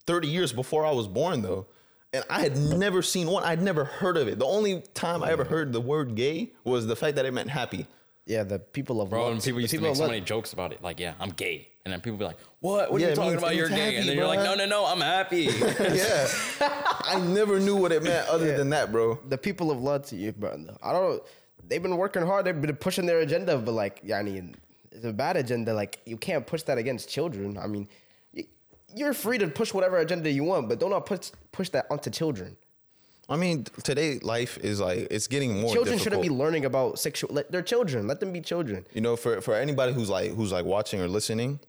30 0.06 0.28
years 0.28 0.54
before 0.54 0.86
I 0.86 0.92
was 0.92 1.08
born 1.08 1.42
though. 1.42 1.66
And 2.14 2.24
I 2.30 2.40
had 2.40 2.56
never 2.56 3.02
seen 3.02 3.28
one. 3.28 3.44
I'd 3.44 3.62
never 3.64 3.84
heard 3.84 4.16
of 4.16 4.28
it. 4.28 4.38
The 4.38 4.46
only 4.46 4.82
time 4.94 5.24
I 5.24 5.32
ever 5.32 5.44
heard 5.44 5.74
the 5.74 5.82
word 5.82 6.14
gay 6.16 6.54
was 6.64 6.86
the 6.86 6.96
fact 6.96 7.16
that 7.16 7.26
it 7.26 7.34
meant 7.34 7.50
happy. 7.50 7.88
Yeah, 8.28 8.44
the 8.44 8.60
people 8.60 9.02
of 9.02 9.10
Bro, 9.10 9.24
Lot- 9.24 9.32
and 9.32 9.42
people 9.42 9.56
the 9.58 9.62
used 9.62 9.72
to 9.72 9.78
people 9.78 9.88
make 9.90 9.96
so 9.96 10.04
Lot- 10.04 10.10
many 10.12 10.22
jokes 10.22 10.52
about 10.54 10.74
it. 10.74 10.84
Like, 10.84 11.00
yeah, 11.00 11.14
I'm 11.20 11.30
gay. 11.30 11.70
And 11.86 11.94
then 11.94 12.02
people 12.02 12.18
be 12.18 12.26
like, 12.26 12.38
what? 12.60 12.92
What 12.92 13.00
Yeah, 13.00 13.08
are 13.08 13.10
you 13.10 13.14
it 13.14 13.16
talking 13.16 13.32
means- 13.32 13.42
about? 13.44 13.54
it 13.54 13.56
You're 13.56 13.70
means 13.70 13.80
gay. 13.80 13.86
happy, 13.86 13.96
and 13.98 14.10
then 14.10 14.18
you're 14.18 14.28
like, 14.28 14.40
bruh. 14.40 14.44
no, 14.44 14.56
no, 14.56 14.66
no, 14.66 14.86
I'm 14.86 15.00
happy. 15.00 15.44
yeah. 15.80 16.28
I 16.60 17.20
never 17.26 17.60
knew 17.62 17.78
what 17.78 17.94
it 17.94 18.04
meant 18.04 18.28
other 18.28 18.58
than 18.58 18.70
that, 18.72 18.92
bro. 18.92 19.18
the 19.30 19.38
people 19.38 19.72
of 19.72 19.82
Lud, 19.82 20.12
you- 20.12 20.34
bro, 20.34 20.58
I 20.84 20.92
don't. 20.92 21.24
They've 21.66 21.82
been 21.82 21.96
working 21.98 22.24
hard. 22.24 22.46
They've 22.46 22.62
been 22.62 22.76
pushing 22.76 23.06
their 23.06 23.20
agenda, 23.20 23.58
but 23.58 23.72
like, 23.72 24.02
yeah, 24.04 24.20
I 24.20 24.24
mean, 24.24 24.56
it's 24.92 25.06
a 25.06 25.14
bad 25.14 25.38
agenda. 25.38 25.74
Like, 25.74 26.00
you 26.06 26.18
can't 26.18 26.46
push 26.46 26.64
that 26.64 26.78
against 26.78 27.08
children. 27.10 27.58
I 27.58 27.68
mean, 27.68 27.88
y- 28.36 28.44
you're 28.96 29.14
free 29.14 29.38
to 29.38 29.48
push 29.48 29.74
whatever 29.74 29.98
agenda 30.00 30.30
you 30.30 30.44
want, 30.44 30.68
but 30.70 30.80
don't 30.80 30.90
not 30.92 31.06
push 31.06 31.32
push 31.54 31.70
that 31.70 31.86
onto 31.90 32.10
children. 32.10 32.58
I 33.30 33.36
mean, 33.36 33.66
today 33.84 34.20
life 34.20 34.58
is 34.58 34.80
like 34.80 35.08
it's 35.12 35.28
getting 35.28 35.60
more 35.60 35.74
children 35.74 35.98
difficult. 35.98 36.04
shouldn't 36.04 36.22
be 36.22 36.30
learning 36.30 36.66
about 36.66 36.98
sexual. 37.00 37.34
Let, 37.34 37.52
they're 37.52 37.62
children. 37.62 38.08
Let 38.08 38.20
them 38.20 38.32
be 38.32 38.42
children. 38.42 38.86
you 38.94 39.02
know, 39.02 39.16
for 39.16 39.42
for 39.42 39.54
anybody 39.56 39.94
who's 39.94 40.10
like 40.10 40.32
who's 40.34 40.52
like 40.52 40.66
watching 40.66 41.02
or 41.02 41.08
listening, 41.08 41.60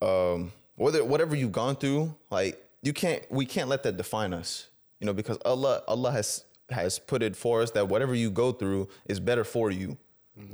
um, 0.00 0.52
whether 0.76 1.04
whatever 1.04 1.36
you've 1.36 1.52
gone 1.52 1.76
through, 1.76 2.14
like 2.30 2.62
you 2.82 2.92
can't 2.92 3.22
we 3.30 3.44
can't 3.44 3.68
let 3.68 3.82
that 3.82 3.96
define 3.96 4.32
us. 4.32 4.68
You 5.00 5.06
know, 5.06 5.12
because 5.12 5.38
Allah 5.44 5.82
Allah 5.86 6.12
has 6.12 6.44
has 6.70 6.98
put 6.98 7.22
it 7.22 7.36
for 7.36 7.62
us 7.62 7.72
that 7.72 7.88
whatever 7.88 8.14
you 8.14 8.30
go 8.30 8.52
through 8.52 8.88
is 9.06 9.20
better 9.20 9.44
for 9.44 9.70
you. 9.70 9.96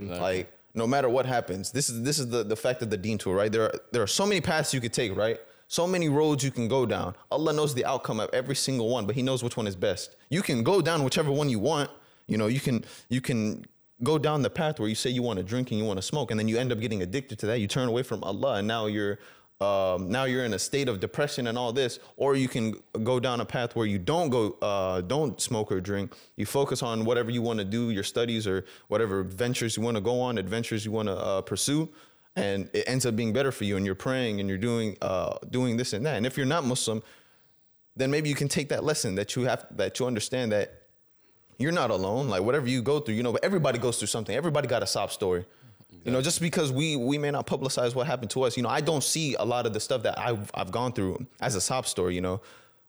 Like 0.00 0.52
no 0.74 0.86
matter 0.86 1.08
what 1.08 1.26
happens, 1.26 1.70
this 1.70 1.88
is 1.88 2.02
this 2.02 2.18
is 2.18 2.28
the 2.28 2.42
the 2.42 2.56
fact 2.56 2.82
of 2.82 2.90
the 2.90 2.96
Deen 2.96 3.18
Tour, 3.18 3.36
right? 3.36 3.52
There 3.52 3.62
are 3.62 3.74
there 3.92 4.02
are 4.02 4.08
so 4.08 4.26
many 4.26 4.40
paths 4.40 4.74
you 4.74 4.80
could 4.80 4.92
take, 4.92 5.16
right? 5.16 5.38
So 5.68 5.87
many 5.87 6.09
roads 6.09 6.44
you 6.44 6.50
can 6.50 6.68
go 6.68 6.87
down. 6.87 7.14
Allah 7.31 7.52
knows 7.52 7.74
the 7.74 7.85
outcome 7.85 8.20
of 8.20 8.31
every 8.33 8.55
single 8.55 8.88
one, 8.88 9.07
but 9.07 9.16
He 9.16 9.22
knows 9.22 9.42
which 9.42 9.57
one 9.57 9.66
is 9.66 9.76
best. 9.76 10.16
You 10.31 10.42
can 10.42 10.62
go 10.62 10.81
down 10.81 11.02
whichever 11.02 11.33
one 11.33 11.48
you 11.48 11.59
want. 11.59 11.90
You 12.26 12.38
know, 12.38 12.46
you 12.46 12.61
can 12.61 12.85
you 13.09 13.20
can 13.20 13.64
go 14.02 14.18
down 14.18 14.42
the 14.42 14.50
path 14.50 14.79
where 14.79 14.88
you 14.88 14.94
say 14.94 15.11
you 15.11 15.22
want 15.22 15.38
to 15.38 15.42
drink 15.42 15.70
and 15.70 15.79
you 15.79 15.85
want 15.85 15.98
to 15.98 16.02
smoke, 16.02 16.31
and 16.31 16.38
then 16.38 16.48
you 16.48 16.59
end 16.59 16.70
up 16.70 16.81
getting 16.81 17.02
addicted 17.02 17.38
to 17.40 17.46
that. 17.46 17.61
You 17.61 17.66
turn 17.66 17.88
away 17.88 18.02
from 18.02 18.22
Allah, 18.22 18.57
and 18.57 18.68
now 18.68 18.87
you're 18.87 19.18
um, 19.61 20.11
now 20.11 20.24
you're 20.24 20.44
in 20.44 20.52
a 20.52 20.59
state 20.59 20.88
of 20.88 21.00
depression 21.00 21.46
and 21.46 21.57
all 21.57 21.72
this. 21.72 21.98
Or 22.16 22.37
you 22.37 22.46
can 22.46 22.74
go 23.02 23.18
down 23.18 23.40
a 23.40 23.44
path 23.44 23.74
where 23.74 23.87
you 23.87 23.98
don't 23.98 24.29
go 24.29 24.52
uh, 24.62 25.00
don't 25.00 25.40
smoke 25.40 25.72
or 25.72 25.81
drink. 25.81 26.14
You 26.37 26.46
focus 26.46 26.83
on 26.83 27.05
whatever 27.05 27.31
you 27.31 27.42
want 27.42 27.59
to 27.59 27.64
do, 27.64 27.90
your 27.90 28.05
studies 28.05 28.46
or 28.46 28.64
whatever 28.88 29.22
ventures 29.22 29.76
you 29.76 29.83
want 29.83 29.96
to 29.96 30.00
go 30.02 30.20
on, 30.20 30.38
adventures 30.38 30.85
you 30.85 30.92
want 30.92 31.09
to 31.09 31.16
uh, 31.16 31.40
pursue. 31.40 31.88
And 32.37 32.68
it 32.75 32.85
ends 32.87 33.07
up 33.07 33.16
being 33.16 33.33
better 33.33 33.51
for 33.51 33.64
you, 33.64 33.77
and 33.77 33.87
you're 33.87 33.94
praying 33.94 34.40
and 34.40 34.49
you're 34.49 34.59
doing 34.59 34.96
uh, 35.01 35.38
doing 35.51 35.77
this 35.79 35.94
and 35.94 36.05
that. 36.05 36.16
And 36.16 36.27
if 36.27 36.37
you're 36.37 36.46
not 36.46 36.64
Muslim, 36.64 37.03
then 37.96 38.11
maybe 38.11 38.29
you 38.29 38.35
can 38.35 38.49
take 38.49 38.68
that 38.68 38.85
lesson 38.85 39.14
that 39.14 39.35
you 39.35 39.42
have 39.44 39.66
that 39.70 39.99
you 39.99 40.07
understand 40.07 40.53
that 40.53 40.83
you're 41.59 41.72
not 41.72 41.90
alone. 41.90 42.29
Like 42.29 42.42
whatever 42.42 42.68
you 42.68 42.83
go 42.83 43.01
through, 43.01 43.14
you 43.14 43.22
know, 43.22 43.33
but 43.33 43.42
everybody 43.42 43.79
goes 43.79 43.99
through 43.99 44.09
something. 44.09 44.37
Everybody 44.37 44.68
got 44.68 44.83
a 44.83 44.87
sob 44.87 45.11
story. 45.11 45.46
You 46.05 46.12
know, 46.12 46.22
just 46.22 46.40
because 46.40 46.70
we 46.70 46.94
we 46.94 47.18
may 47.18 47.31
not 47.31 47.46
publicize 47.46 47.94
what 47.94 48.07
happened 48.07 48.31
to 48.31 48.42
us, 48.42 48.57
you 48.57 48.62
know, 48.62 48.68
I 48.68 48.81
don't 48.81 49.03
see 49.03 49.35
a 49.35 49.44
lot 49.44 49.66
of 49.66 49.72
the 49.72 49.81
stuff 49.81 50.03
that 50.05 50.18
I've 50.18 50.51
I've 50.55 50.70
gone 50.70 50.92
through 50.92 51.27
as 51.40 51.55
a 51.57 51.61
sob 51.61 51.87
story. 51.87 52.14
You 52.14 52.20
know, 52.20 52.42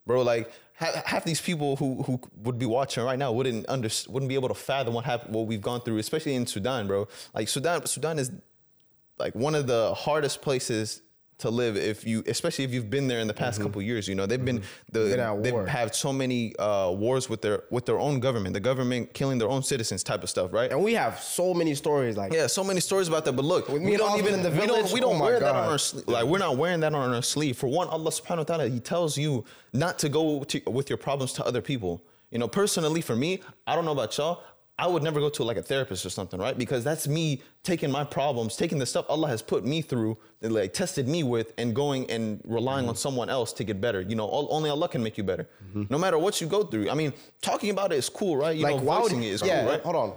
bro, 0.06 0.22
like 0.22 0.52
half, 0.74 1.06
half 1.06 1.24
these 1.24 1.42
people 1.42 1.78
who 1.78 2.04
who 2.04 2.20
would 2.44 2.60
be 2.60 2.68
watching 2.68 3.04
right 3.04 3.18
now 3.18 3.32
wouldn't 3.32 3.68
under 3.70 3.90
wouldn't 4.08 4.30
be 4.30 4.36
able 4.36 4.50
to 4.50 4.54
fathom 4.54 4.94
what 4.94 5.06
happened, 5.06 5.34
what 5.34 5.48
we've 5.48 5.62
gone 5.62 5.82
through, 5.82 5.98
especially 5.98 6.36
in 6.36 6.46
Sudan, 6.46 6.86
bro. 6.86 7.08
Like 7.34 7.48
Sudan, 7.48 7.86
Sudan 7.88 8.20
is 8.20 8.32
like 9.20 9.34
one 9.36 9.56
of 9.56 9.68
the 9.68 9.94
hardest 9.94 10.42
places 10.42 11.02
to 11.40 11.52
live 11.52 11.78
if 11.78 12.06
you 12.06 12.24
especially 12.28 12.66
if 12.66 12.74
you've 12.74 12.90
been 12.90 13.08
there 13.08 13.20
in 13.20 13.28
the 13.28 13.34
past 13.34 13.62
couple 13.62 13.80
years 13.80 14.08
you 14.08 14.16
know 14.16 14.26
they've 14.26 14.44
been 14.44 14.62
the 14.92 15.00
Mm-hmm. 15.00 15.12
Been 15.12 15.20
at 15.20 15.44
they've 15.44 15.68
had 15.68 15.94
so 15.94 16.12
many 16.12 16.56
uh, 16.58 16.92
wars 16.92 17.30
with 17.30 17.42
their 17.42 17.64
with 17.70 17.86
their 17.86 18.00
own 18.00 18.20
government 18.20 18.54
the 18.54 18.60
government 18.60 19.14
killing 19.14 19.38
their 19.38 19.48
own 19.48 19.62
citizens 19.62 20.04
type 20.04 20.24
of 20.24 20.30
stuff 20.30 20.52
right? 20.52 20.72
And 20.72 20.84
we 20.84 20.94
have 20.96 21.20
so 21.20 21.54
many 21.54 21.76
stories 21.76 22.18
like 22.18 22.34
yeah 22.34 22.48
so 22.48 22.64
many 22.64 22.80
stories 22.80 23.08
about 23.08 23.24
that 23.26 23.34
but 23.34 23.46
look 23.46 23.70
me 23.70 23.80
we 23.80 23.98
don't 23.98 24.18
even 24.18 24.34
in 24.34 24.44
the 24.44 24.50
we 24.50 24.66
don't 24.66 24.68
village, 24.68 24.92
we 24.92 25.00
don't 25.00 25.22
oh 25.22 25.24
wear 25.24 25.40
that 25.40 25.56
on 25.56 25.70
our 25.70 25.78
sleeve 25.78 26.08
like 26.08 26.26
we're 26.26 26.40
not 26.40 26.58
wearing 26.58 26.80
that 26.80 26.94
on 26.94 27.14
our 27.14 27.22
sleeve. 27.22 27.58
For 27.58 27.68
one 27.68 27.88
Allah 27.88 28.10
subhanahu 28.10 28.38
wa 28.40 28.44
ta'ala 28.44 28.70
he 28.70 28.80
tells 28.80 29.18
you 29.18 29.46
not 29.74 30.00
to 30.00 30.10
go 30.10 30.44
to, 30.44 30.62
with 30.66 30.90
your 30.90 30.98
problems 30.98 31.34
to 31.34 31.46
other 31.46 31.62
people. 31.62 32.04
You 32.32 32.40
know 32.40 32.48
personally 32.48 33.02
for 33.02 33.16
me 33.16 33.42
I 33.68 33.76
don't 33.76 33.86
know 33.86 33.92
about 33.92 34.18
y'all 34.18 34.42
I 34.80 34.86
would 34.86 35.02
never 35.02 35.20
go 35.20 35.30
to 35.30 35.44
like 35.44 35.58
a 35.58 35.64
therapist 35.64 36.06
or 36.06 36.12
something, 36.12 36.40
right? 36.40 36.56
Because 36.56 36.84
that's 36.84 37.08
me 37.08 37.42
taking 37.64 37.90
my 37.90 38.04
problems, 38.04 38.56
taking 38.56 38.78
the 38.78 38.86
stuff 38.86 39.06
Allah 39.10 39.28
has 39.28 39.42
put 39.42 39.66
me 39.66 39.82
through, 39.82 40.18
and 40.44 40.54
like 40.54 40.72
tested 40.74 41.08
me 41.08 41.24
with, 41.24 41.54
and 41.58 41.74
going 41.76 42.10
and 42.12 42.42
relying 42.46 42.84
Mm-hmm. 42.84 42.90
on 42.90 42.96
someone 42.96 43.30
else 43.30 43.54
to 43.54 43.64
get 43.64 43.82
better. 43.82 44.02
You 44.02 44.16
know, 44.16 44.26
all, 44.28 44.48
only 44.52 44.70
Allah 44.70 44.88
can 44.88 45.02
make 45.02 45.18
you 45.18 45.24
better. 45.24 45.48
No 45.90 45.98
matter 45.98 46.18
what 46.20 46.40
you 46.42 46.48
go 46.48 46.64
through. 46.64 46.90
I 46.90 46.94
mean, 46.94 47.12
talking 47.42 47.72
about 47.72 47.92
it 47.92 47.98
is 47.98 48.08
cool, 48.10 48.38
right? 48.38 48.56
You 48.56 48.64
like 48.64 48.76
know, 48.76 48.84
why 48.84 48.98
would 49.00 49.12
voicing 49.12 49.24
it 49.24 49.30
is 49.30 49.42
yeah, 49.44 49.62
cool, 49.62 49.72
right? 49.72 49.82
hold 49.82 49.96
on 49.96 50.14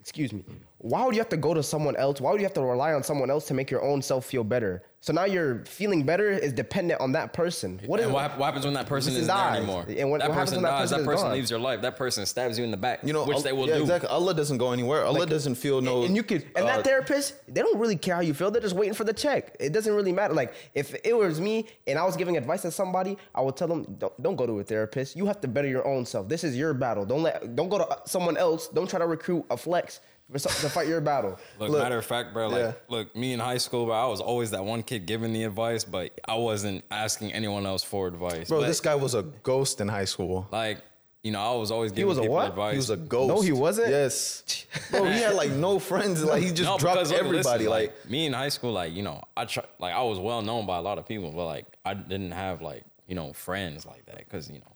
excuse 0.00 0.32
me 0.32 0.44
why 0.88 1.04
would 1.04 1.14
you 1.14 1.20
have 1.20 1.28
to 1.30 1.36
go 1.36 1.52
to 1.54 1.62
someone 1.62 1.96
else? 1.96 2.20
Why 2.20 2.30
would 2.32 2.40
you 2.40 2.46
have 2.46 2.54
to 2.54 2.62
rely 2.62 2.92
on 2.94 3.02
someone 3.02 3.30
else 3.30 3.46
to 3.48 3.54
make 3.54 3.70
your 3.70 3.82
own 3.82 4.02
self 4.02 4.24
feel 4.26 4.44
better? 4.44 4.82
So 5.00 5.12
now 5.12 5.24
your 5.24 5.64
feeling 5.66 6.02
better 6.04 6.30
is 6.30 6.52
dependent 6.52 7.00
on 7.00 7.12
that 7.12 7.32
person. 7.32 7.80
What 7.86 8.00
is 8.00 8.06
and 8.06 8.14
what, 8.14 8.36
what 8.38 8.46
happens 8.46 8.64
when 8.64 8.74
that 8.74 8.86
person 8.88 9.12
Person 9.12 9.22
isn't 9.22 9.26
there 9.28 9.36
dies. 9.36 9.56
anymore? 9.58 9.84
And 9.88 10.10
what- 10.10 10.20
that 10.20 10.30
what 10.30 10.38
person 10.38 10.56
when 10.56 10.62
that 10.64 10.70
dies. 10.70 10.80
person 10.90 11.04
that 11.06 11.10
is 11.12 11.16
person 11.16 11.32
leaves 11.32 11.50
your 11.50 11.60
life. 11.60 11.80
That 11.82 11.96
person 11.96 12.26
stabs 12.26 12.58
you 12.58 12.64
in 12.64 12.72
the 12.72 12.76
back. 12.76 13.00
You 13.04 13.12
know, 13.12 13.24
which 13.24 13.36
Al- 13.36 13.42
they 13.42 13.52
will 13.52 13.68
yeah, 13.68 13.76
do. 13.76 13.82
Exactly. 13.82 14.08
Allah 14.08 14.34
doesn't 14.34 14.58
go 14.58 14.72
anywhere. 14.72 15.04
Allah 15.04 15.26
doesn't 15.26 15.54
feel 15.56 15.80
no. 15.80 16.02
and 16.04 16.16
you 16.16 16.22
could 16.24 16.44
and 16.56 16.64
uh, 16.64 16.76
that 16.76 16.84
therapist 16.84 17.34
they 17.52 17.60
don't 17.62 17.78
really 17.78 17.96
care 17.96 18.16
how 18.16 18.20
you 18.20 18.34
feel 18.34 18.50
they're 18.50 18.60
just 18.62 18.74
waiting 18.74 18.94
for 18.94 19.04
the 19.04 19.12
check 19.12 19.54
it 19.60 19.72
doesn't 19.72 19.94
really 19.94 20.12
matter 20.12 20.34
like 20.34 20.54
if 20.74 20.94
it 21.04 21.16
was 21.16 21.40
me 21.40 21.66
and 21.86 21.98
i 21.98 22.04
was 22.04 22.16
giving 22.16 22.36
advice 22.36 22.62
to 22.62 22.70
somebody 22.70 23.16
i 23.34 23.40
would 23.40 23.56
tell 23.56 23.68
them 23.68 23.84
don't, 23.98 24.22
don't 24.22 24.36
go 24.36 24.46
to 24.46 24.58
a 24.60 24.64
therapist 24.64 25.16
you 25.16 25.26
have 25.26 25.40
to 25.40 25.48
better 25.48 25.68
your 25.68 25.86
own 25.86 26.04
self 26.04 26.28
this 26.28 26.42
is 26.44 26.56
your 26.56 26.74
battle 26.74 27.04
don't 27.04 27.22
let 27.22 27.54
don't 27.56 27.68
go 27.68 27.78
to 27.78 27.86
someone 28.06 28.36
else 28.36 28.68
don't 28.68 28.88
try 28.88 28.98
to 28.98 29.06
recruit 29.06 29.44
a 29.50 29.56
flex 29.56 29.96
for 29.96 30.00
some- 30.00 30.06
to 30.32 30.38
fight 30.68 30.88
your 30.88 31.00
battle 31.00 31.38
Look, 31.60 31.70
Look, 31.70 31.82
matter 31.82 31.98
of 31.98 32.04
fact, 32.04 32.32
bro, 32.32 32.48
like, 32.48 32.58
yeah. 32.60 32.72
look, 32.88 33.14
me 33.14 33.32
in 33.32 33.40
high 33.40 33.58
school, 33.58 33.86
bro, 33.86 33.94
I 33.94 34.06
was 34.06 34.20
always 34.20 34.50
that 34.50 34.64
one 34.64 34.82
kid 34.82 35.06
giving 35.06 35.32
the 35.32 35.44
advice, 35.44 35.84
but 35.84 36.18
I 36.26 36.34
wasn't 36.34 36.84
asking 36.90 37.32
anyone 37.32 37.64
else 37.66 37.82
for 37.84 38.08
advice. 38.08 38.48
Bro, 38.48 38.60
But, 38.62 38.66
this 38.66 38.80
guy 38.80 38.94
was 38.96 39.14
a 39.14 39.22
ghost 39.22 39.80
in 39.80 39.88
high 39.88 40.04
school. 40.04 40.48
like, 40.50 40.78
you 41.22 41.32
know, 41.32 41.40
I 41.40 41.54
was 41.58 41.72
always 41.72 41.90
giving 41.90 42.06
was 42.08 42.18
a 42.18 42.22
what? 42.22 42.48
advice. 42.50 42.72
He 42.72 42.76
was 42.78 42.90
a 42.90 42.96
ghost. 42.96 43.28
No, 43.34 43.40
he 43.40 43.50
wasn't? 43.50 43.88
Yes. 43.88 44.64
Bro, 44.92 45.04
he 45.06 45.18
had 45.18 45.34
like 45.34 45.50
no 45.50 45.80
friends. 45.80 46.22
Like 46.22 46.40
he 46.40 46.50
just 46.50 46.62
No, 46.70 46.78
dropped 46.78 46.94
because, 46.96 47.10
look, 47.10 47.18
everybody. 47.18 47.64
listen, 47.66 47.70
like, 47.70 48.08
me 48.10 48.26
in 48.26 48.32
high 48.32 48.48
school, 48.48 48.70
like 48.72 48.92
you 48.92 49.02
know, 49.02 49.22
I 49.36 49.44
try, 49.44 49.64
like 49.80 49.92
I 49.92 50.02
was 50.04 50.20
well 50.20 50.40
known 50.42 50.66
by 50.66 50.76
a 50.76 50.82
lot 50.82 50.98
of 50.98 51.06
people, 51.06 51.32
but 51.32 51.46
like 51.46 51.66
I 51.84 51.94
didn't 51.94 52.30
have 52.30 52.62
like 52.62 52.84
you 53.08 53.16
know 53.16 53.32
friends 53.32 53.84
like 53.86 54.06
that 54.06 54.18
because 54.18 54.48
you 54.48 54.60
know, 54.60 54.72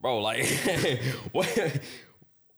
bro, 0.00 0.20
like 0.20 0.46
what. 1.32 1.80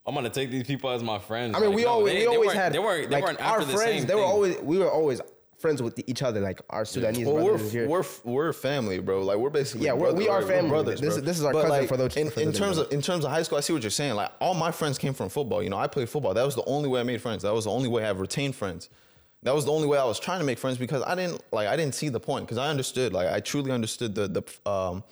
I'm 0.06 0.14
gonna 0.14 0.30
take 0.30 0.50
these 0.50 0.64
people 0.66 0.90
as 0.90 1.02
my 1.02 1.18
friends. 1.18 1.54
i 1.56 1.60
mean 1.60 1.68
Like, 1.70 1.76
we 1.76 1.82
no, 1.84 1.88
always 1.90 2.12
they- 2.12 2.20
we 2.20 2.26
always 2.26 2.46
weren't- 2.48 2.58
had 2.58 2.72
they 2.72 2.78
weren't 2.78 3.08
they 3.10 3.16
like 3.16 3.24
weren't 3.24 3.40
our 3.40 3.60
after 3.60 3.66
the 3.66 3.72
friends 3.74 3.98
same 4.00 4.06
they 4.06 4.14
were 4.14 4.20
thing. 4.22 4.30
always 4.30 4.58
we 4.60 4.78
were 4.78 4.90
always 4.90 5.20
friends 5.58 5.80
with 5.80 5.96
each 6.08 6.22
other 6.22 6.40
like 6.40 6.60
our 6.70 6.84
sudanese 6.84 7.24
well, 7.24 7.36
brothers 7.36 7.62
we're 7.62 7.70
here 7.70 7.88
we're 7.88 8.04
we're 8.24 8.52
family, 8.52 8.98
bro. 8.98 9.22
Like 9.22 9.36
we're 9.38 9.48
basically 9.50 9.86
Yeah, 9.86 9.92
we're- 9.92 10.10
brother- 10.10 10.16
we 10.16 10.28
are 10.28 10.40
we're 10.40 10.46
family. 10.48 10.70
brothers. 10.70 11.00
This- 11.00 11.14
bro. 11.14 11.22
this 11.24 11.38
is 11.38 11.44
our 11.44 11.52
But, 11.52 11.62
cousin 11.62 11.78
like, 11.78 11.88
for 11.88 11.96
those- 11.96 12.16
In, 12.16 12.30
for 12.30 12.40
in 12.40 12.52
terms 12.52 12.78
of 12.78 12.92
in 12.92 13.00
terms 13.00 13.24
of 13.24 13.30
high 13.30 13.44
school, 13.44 13.58
I 13.58 13.60
see 13.60 13.72
what 13.72 13.82
you're 13.82 13.90
saying. 13.90 14.14
Like 14.14 14.32
all 14.40 14.54
my 14.54 14.72
friends 14.72 14.98
came 14.98 15.14
from 15.14 15.28
football. 15.28 15.62
You 15.62 15.70
know, 15.70 15.78
I 15.78 15.86
played 15.86 16.08
football. 16.08 16.34
That 16.34 16.44
was 16.44 16.56
the 16.56 16.64
only 16.64 16.88
way 16.88 16.98
I 16.98 17.04
made 17.04 17.22
friends. 17.22 17.44
That 17.44 17.54
was 17.54 17.64
the 17.66 17.70
only 17.70 17.88
way 17.88 18.04
I've 18.04 18.18
retained 18.18 18.56
friends. 18.56 18.88
That 19.44 19.54
was 19.54 19.64
the 19.64 19.72
only 19.72 19.86
way 19.86 19.98
I 19.98 20.04
was 20.04 20.18
trying 20.18 20.40
to 20.40 20.44
make 20.44 20.58
friends 20.58 20.78
because 20.78 21.02
I 21.04 21.14
didn't 21.14 21.40
like 21.52 21.68
I 21.68 21.76
didn't 21.76 21.94
see 21.94 22.08
the 22.08 22.20
point 22.20 22.46
because 22.46 22.58
I 22.58 22.68
understood 22.68 23.12
like 23.12 23.28
I 23.28 23.38
truly 23.38 23.70
understood 23.70 24.16
the 24.16 24.26
the 24.26 24.68
um 24.70 25.04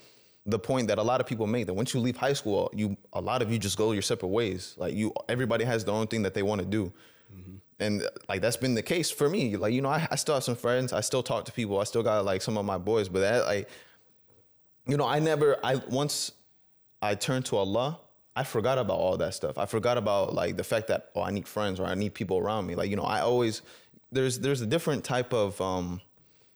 the 0.47 0.59
point 0.59 0.89
that 0.89 0.99
a 0.99 1.03
lot 1.03 1.21
of 1.21 1.27
people 1.27 1.47
make 1.47 1.67
that 1.67 1.75
once 1.75 1.93
you 1.95 2.01
leave 2.01 2.17
high 2.17 2.33
school, 2.33 2.71
you 2.75 2.97
a 3.13 3.21
lot 3.21 3.43
of 3.43 3.53
you 3.53 3.59
just 3.59 3.77
go 3.77 3.93
your 3.93 4.03
separate 4.03 4.29
ways. 4.29 4.75
Like 4.77 4.95
you, 4.95 5.13
everybody 5.29 5.65
has 5.65 5.85
their 5.85 5.95
own 5.95 6.07
thing 6.07 6.23
that 6.23 6.35
they 6.35 6.43
want 6.43 6.61
to 6.61 6.67
do, 6.67 6.93
and 7.79 8.09
like 8.29 8.41
that's 8.41 8.57
been 8.57 8.75
the 8.75 8.83
case 8.83 9.11
for 9.11 9.29
me. 9.29 9.57
Like 9.57 9.73
you 9.73 9.83
know, 9.83 9.91
I, 9.91 10.07
I 10.11 10.17
still 10.17 10.35
have 10.35 10.45
some 10.45 10.57
friends. 10.57 10.93
I 10.93 11.01
still 11.01 11.23
talk 11.23 11.45
to 11.47 11.53
people. 11.53 11.79
I 11.79 11.85
still 11.85 12.03
got 12.03 12.25
like 12.25 12.43
some 12.43 12.57
of 12.57 12.65
my 12.65 12.79
boys, 12.79 13.09
but 13.09 13.21
that 13.21 13.45
like, 13.45 13.69
you 14.87 14.97
know, 14.97 15.07
I 15.07 15.19
never. 15.19 15.57
I 15.65 15.77
once 15.77 16.33
I 17.03 17.15
turned 17.15 17.47
to 17.47 17.57
Allah. 17.57 17.99
I 18.37 18.45
forgot 18.45 18.79
about 18.79 18.97
all 18.97 19.17
that 19.17 19.35
stuff. 19.35 19.59
I 19.59 19.67
forgot 19.67 19.99
about 19.99 20.35
like 20.35 20.57
the 20.57 20.65
fact 20.65 20.87
that 20.87 21.11
oh, 21.17 21.23
I 21.23 21.31
need 21.31 21.49
friends 21.49 21.81
or 21.81 21.85
I 21.85 21.95
need 21.95 22.15
people 22.15 22.39
around 22.39 22.67
me. 22.67 22.77
Like 22.77 22.89
you 22.89 22.97
know, 22.97 23.03
I 23.03 23.21
always 23.21 23.63
there's 24.13 24.39
there's 24.39 24.61
a 24.61 24.67
different 24.67 25.05
type 25.05 25.33
of 25.33 25.61
um 25.61 26.01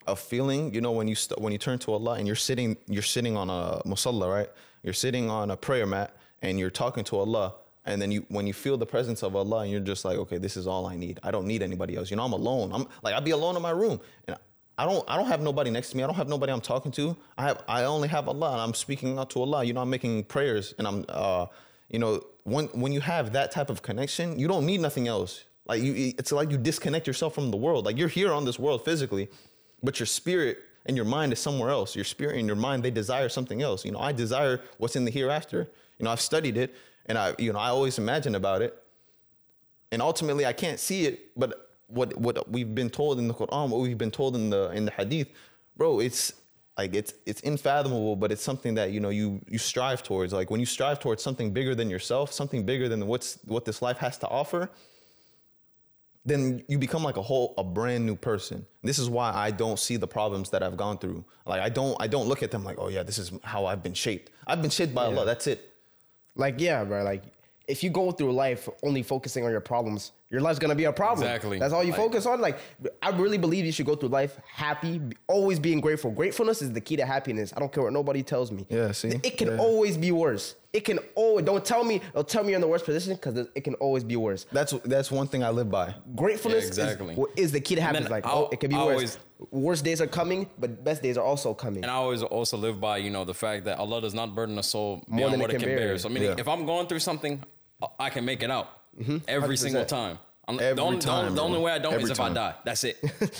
of 0.06 0.18
feeling. 0.18 0.74
You 0.74 0.80
know, 0.80 0.92
when 0.92 1.08
you 1.08 1.14
st- 1.14 1.40
when 1.40 1.52
you 1.52 1.58
turn 1.58 1.78
to 1.80 1.92
Allah 1.92 2.14
and 2.14 2.26
you're 2.26 2.36
sitting 2.36 2.76
you're 2.86 3.02
sitting 3.02 3.36
on 3.36 3.50
a 3.50 3.82
musalla, 3.86 4.32
right? 4.32 4.50
You're 4.82 4.92
sitting 4.92 5.30
on 5.30 5.50
a 5.50 5.56
prayer 5.56 5.86
mat 5.86 6.16
and 6.42 6.58
you're 6.58 6.70
talking 6.70 7.04
to 7.04 7.16
Allah. 7.16 7.54
And 7.86 8.00
then 8.00 8.10
you, 8.10 8.24
when 8.28 8.46
you 8.46 8.54
feel 8.54 8.78
the 8.78 8.86
presence 8.86 9.22
of 9.22 9.36
Allah, 9.36 9.60
and 9.60 9.70
you're 9.70 9.80
just 9.80 10.06
like, 10.06 10.16
okay, 10.16 10.38
this 10.38 10.56
is 10.56 10.66
all 10.66 10.86
I 10.86 10.96
need. 10.96 11.20
I 11.22 11.30
don't 11.30 11.46
need 11.46 11.62
anybody 11.62 11.96
else. 11.96 12.10
You 12.10 12.16
know, 12.16 12.24
I'm 12.24 12.32
alone. 12.32 12.72
I'm 12.72 12.86
like, 13.02 13.14
I'd 13.14 13.24
be 13.24 13.32
alone 13.32 13.56
in 13.56 13.62
my 13.62 13.72
room, 13.72 14.00
and 14.26 14.38
I 14.78 14.86
don't, 14.86 15.04
I 15.06 15.16
don't 15.16 15.26
have 15.26 15.42
nobody 15.42 15.70
next 15.70 15.90
to 15.90 15.96
me. 15.98 16.02
I 16.02 16.06
don't 16.06 16.16
have 16.16 16.28
nobody 16.28 16.50
I'm 16.50 16.62
talking 16.62 16.90
to. 16.92 17.14
I 17.36 17.42
have, 17.42 17.62
I 17.68 17.84
only 17.84 18.08
have 18.08 18.26
Allah, 18.26 18.52
and 18.52 18.60
I'm 18.62 18.72
speaking 18.72 19.18
out 19.18 19.28
to 19.30 19.42
Allah. 19.42 19.64
You 19.64 19.74
know, 19.74 19.82
I'm 19.82 19.90
making 19.90 20.24
prayers, 20.24 20.74
and 20.78 20.88
I'm, 20.88 21.04
uh, 21.10 21.46
you 21.90 21.98
know, 21.98 22.22
when 22.44 22.66
when 22.68 22.92
you 22.92 23.00
have 23.00 23.32
that 23.34 23.50
type 23.50 23.68
of 23.68 23.82
connection, 23.82 24.38
you 24.38 24.48
don't 24.48 24.64
need 24.64 24.80
nothing 24.80 25.06
else. 25.06 25.44
Like 25.66 25.82
you, 25.82 26.14
it's 26.18 26.32
like 26.32 26.50
you 26.50 26.58
disconnect 26.58 27.06
yourself 27.06 27.34
from 27.34 27.50
the 27.50 27.56
world. 27.56 27.84
Like 27.84 27.98
you're 27.98 28.08
here 28.08 28.32
on 28.32 28.44
this 28.44 28.58
world 28.58 28.84
physically, 28.84 29.28
but 29.82 29.98
your 29.98 30.06
spirit 30.06 30.58
and 30.86 30.96
your 30.96 31.06
mind 31.06 31.32
is 31.32 31.38
somewhere 31.38 31.70
else. 31.70 31.94
Your 31.94 32.04
spirit 32.04 32.36
and 32.36 32.46
your 32.46 32.56
mind, 32.56 32.82
they 32.82 32.90
desire 32.90 33.28
something 33.28 33.62
else. 33.62 33.84
You 33.84 33.92
know, 33.92 34.00
I 34.00 34.12
desire 34.12 34.60
what's 34.78 34.96
in 34.96 35.04
the 35.04 35.10
hereafter. 35.10 35.68
You 35.98 36.04
know, 36.04 36.10
I've 36.10 36.20
studied 36.20 36.56
it 36.56 36.74
and 37.06 37.16
I, 37.18 37.34
you 37.38 37.52
know, 37.52 37.58
I 37.58 37.68
always 37.68 37.98
imagine 37.98 38.34
about 38.34 38.62
it. 38.62 38.80
And 39.92 40.02
ultimately 40.02 40.44
I 40.44 40.52
can't 40.52 40.80
see 40.80 41.06
it, 41.06 41.30
but 41.36 41.70
what 41.86 42.16
what 42.18 42.50
we've 42.50 42.74
been 42.74 42.90
told 42.90 43.18
in 43.18 43.28
the 43.28 43.34
Quran, 43.34 43.68
what 43.68 43.80
we've 43.80 43.98
been 43.98 44.10
told 44.10 44.34
in 44.34 44.50
the 44.50 44.70
in 44.72 44.84
the 44.84 44.90
hadith, 44.90 45.28
bro, 45.76 46.00
it's 46.00 46.32
like 46.76 46.94
it's 46.94 47.14
it's 47.26 47.40
unfathomable, 47.42 48.16
but 48.16 48.32
it's 48.32 48.42
something 48.42 48.74
that 48.74 48.90
you 48.90 49.00
know 49.00 49.10
you 49.10 49.40
you 49.48 49.58
strive 49.58 50.02
towards. 50.02 50.32
Like 50.32 50.50
when 50.50 50.58
you 50.58 50.66
strive 50.66 50.98
towards 50.98 51.22
something 51.22 51.52
bigger 51.52 51.74
than 51.74 51.88
yourself, 51.88 52.32
something 52.32 52.64
bigger 52.64 52.88
than 52.88 53.06
what's 53.06 53.38
what 53.44 53.64
this 53.64 53.80
life 53.82 53.98
has 53.98 54.18
to 54.18 54.28
offer, 54.28 54.70
then 56.26 56.64
you 56.68 56.78
become 56.78 57.02
like 57.02 57.16
a 57.16 57.22
whole 57.22 57.54
a 57.58 57.64
brand 57.64 58.06
new 58.06 58.16
person. 58.16 58.66
This 58.82 58.98
is 58.98 59.10
why 59.10 59.32
I 59.32 59.50
don't 59.50 59.78
see 59.78 59.96
the 59.96 60.06
problems 60.06 60.50
that 60.50 60.62
I've 60.62 60.76
gone 60.76 60.98
through. 60.98 61.24
Like 61.46 61.60
I 61.60 61.68
don't 61.68 61.96
I 62.00 62.06
don't 62.06 62.28
look 62.28 62.42
at 62.42 62.50
them 62.50 62.64
like, 62.64 62.76
oh 62.78 62.88
yeah, 62.88 63.02
this 63.02 63.18
is 63.18 63.32
how 63.42 63.66
I've 63.66 63.82
been 63.82 63.94
shaped. 63.94 64.30
I've 64.46 64.62
been 64.62 64.70
shaped 64.70 64.94
by 64.94 65.04
Allah. 65.04 65.24
That's 65.24 65.46
it. 65.46 65.74
Like, 66.36 66.56
yeah, 66.58 66.84
bro. 66.84 67.02
Like, 67.02 67.22
if 67.68 67.82
you 67.82 67.90
go 67.90 68.10
through 68.10 68.32
life 68.32 68.68
only 68.82 69.02
focusing 69.02 69.44
on 69.44 69.50
your 69.50 69.60
problems, 69.60 70.12
your 70.34 70.42
life's 70.42 70.58
gonna 70.58 70.74
be 70.74 70.84
a 70.84 70.92
problem. 70.92 71.26
Exactly. 71.26 71.58
That's 71.58 71.72
all 71.72 71.82
you 71.84 71.92
Like- 71.92 72.00
focus 72.00 72.26
on. 72.26 72.40
Like, 72.40 72.58
I 73.02 73.10
really 73.10 73.38
believe 73.38 73.64
you 73.64 73.72
should 73.72 73.86
go 73.86 73.94
through 73.94 74.10
life 74.10 74.36
happy, 74.52 75.00
always 75.28 75.58
being 75.58 75.80
grateful. 75.80 76.10
Gratefulness 76.10 76.60
is 76.60 76.72
the 76.72 76.80
key 76.80 76.96
to 76.96 77.06
happiness. 77.06 77.52
I 77.56 77.60
don't 77.60 77.72
care 77.72 77.82
what 77.84 77.92
nobody 77.92 78.22
tells 78.22 78.50
me. 78.50 78.66
Yeah, 78.68 78.92
see? 78.92 79.20
It 79.22 79.38
can 79.38 79.48
Yeah. 79.48 79.58
always 79.58 79.96
be 79.96 80.10
worse. 80.12 80.56
It 80.72 80.84
can 80.84 80.98
always. 81.14 81.44
Don't 81.46 81.64
tell 81.64 81.84
me. 81.84 82.00
Don't 82.14 82.28
tell 82.28 82.42
me 82.42 82.48
you're 82.50 82.56
in 82.56 82.60
the 82.60 82.66
worst 82.66 82.84
position 82.84 83.14
because 83.14 83.46
it 83.54 83.62
can 83.62 83.74
always 83.74 84.02
be 84.02 84.16
worse. 84.16 84.44
That's 84.50 84.72
that's 84.84 85.10
one 85.10 85.28
thing 85.28 85.44
I 85.44 85.50
live 85.50 85.70
by. 85.70 85.94
Gratefulness 86.16 86.64
Yeah, 86.64 86.68
exactly. 86.90 87.14
is, 87.36 87.44
is 87.44 87.52
the 87.52 87.60
key 87.60 87.76
to 87.76 87.80
happiness. 87.80 88.10
Like, 88.10 88.26
I'll- 88.26 88.46
oh, 88.46 88.48
it 88.50 88.58
can 88.58 88.70
be 88.70 88.76
I 88.76 88.84
worse. 88.84 88.92
always- 88.94 89.18
Worst 89.50 89.84
days 89.84 90.00
are 90.00 90.06
coming, 90.06 90.48
but 90.58 90.82
best 90.82 91.02
days 91.02 91.18
are 91.18 91.24
also 91.24 91.52
coming. 91.54 91.82
And 91.82 91.90
I 91.90 91.94
always 91.96 92.22
also 92.22 92.56
live 92.56 92.80
by, 92.80 92.96
you 92.96 93.10
know, 93.10 93.24
the 93.24 93.34
fact 93.34 93.66
that 93.66 93.78
Allah 93.78 94.00
does 94.00 94.14
not 94.14 94.34
burden 94.34 94.58
a 94.58 94.62
soul 94.62 95.02
More 95.06 95.18
beyond 95.18 95.34
than 95.34 95.40
it 95.40 95.42
what 95.44 95.50
it 95.50 95.52
can 95.54 95.60
can 95.60 95.68
bear. 95.76 95.88
bear. 95.88 95.98
So 95.98 96.08
meaning, 96.08 96.30
Yeah. 96.30 96.34
if 96.38 96.48
I'm 96.48 96.64
going 96.64 96.86
through 96.86 97.00
something, 97.00 97.42
I 97.98 98.08
can 98.10 98.24
make 98.24 98.42
it 98.42 98.50
out 98.50 98.68
Mm-hmm. 98.98 99.16
every 99.28 99.56
single 99.56 99.84
100%. 99.84 99.88
time. 99.88 100.18
I'm- 100.46 100.60
Every 100.60 100.74
the 100.76 100.82
only, 100.82 100.98
time, 100.98 101.34
the 101.34 101.42
only 101.42 101.58
way 101.58 101.72
I 101.72 101.78
don't 101.78 101.94
Every 101.94 102.04
is 102.04 102.10
if 102.10 102.16
time. 102.18 102.32
I 102.32 102.34
die. 102.34 102.54
That's 102.64 102.84
it. 102.84 102.98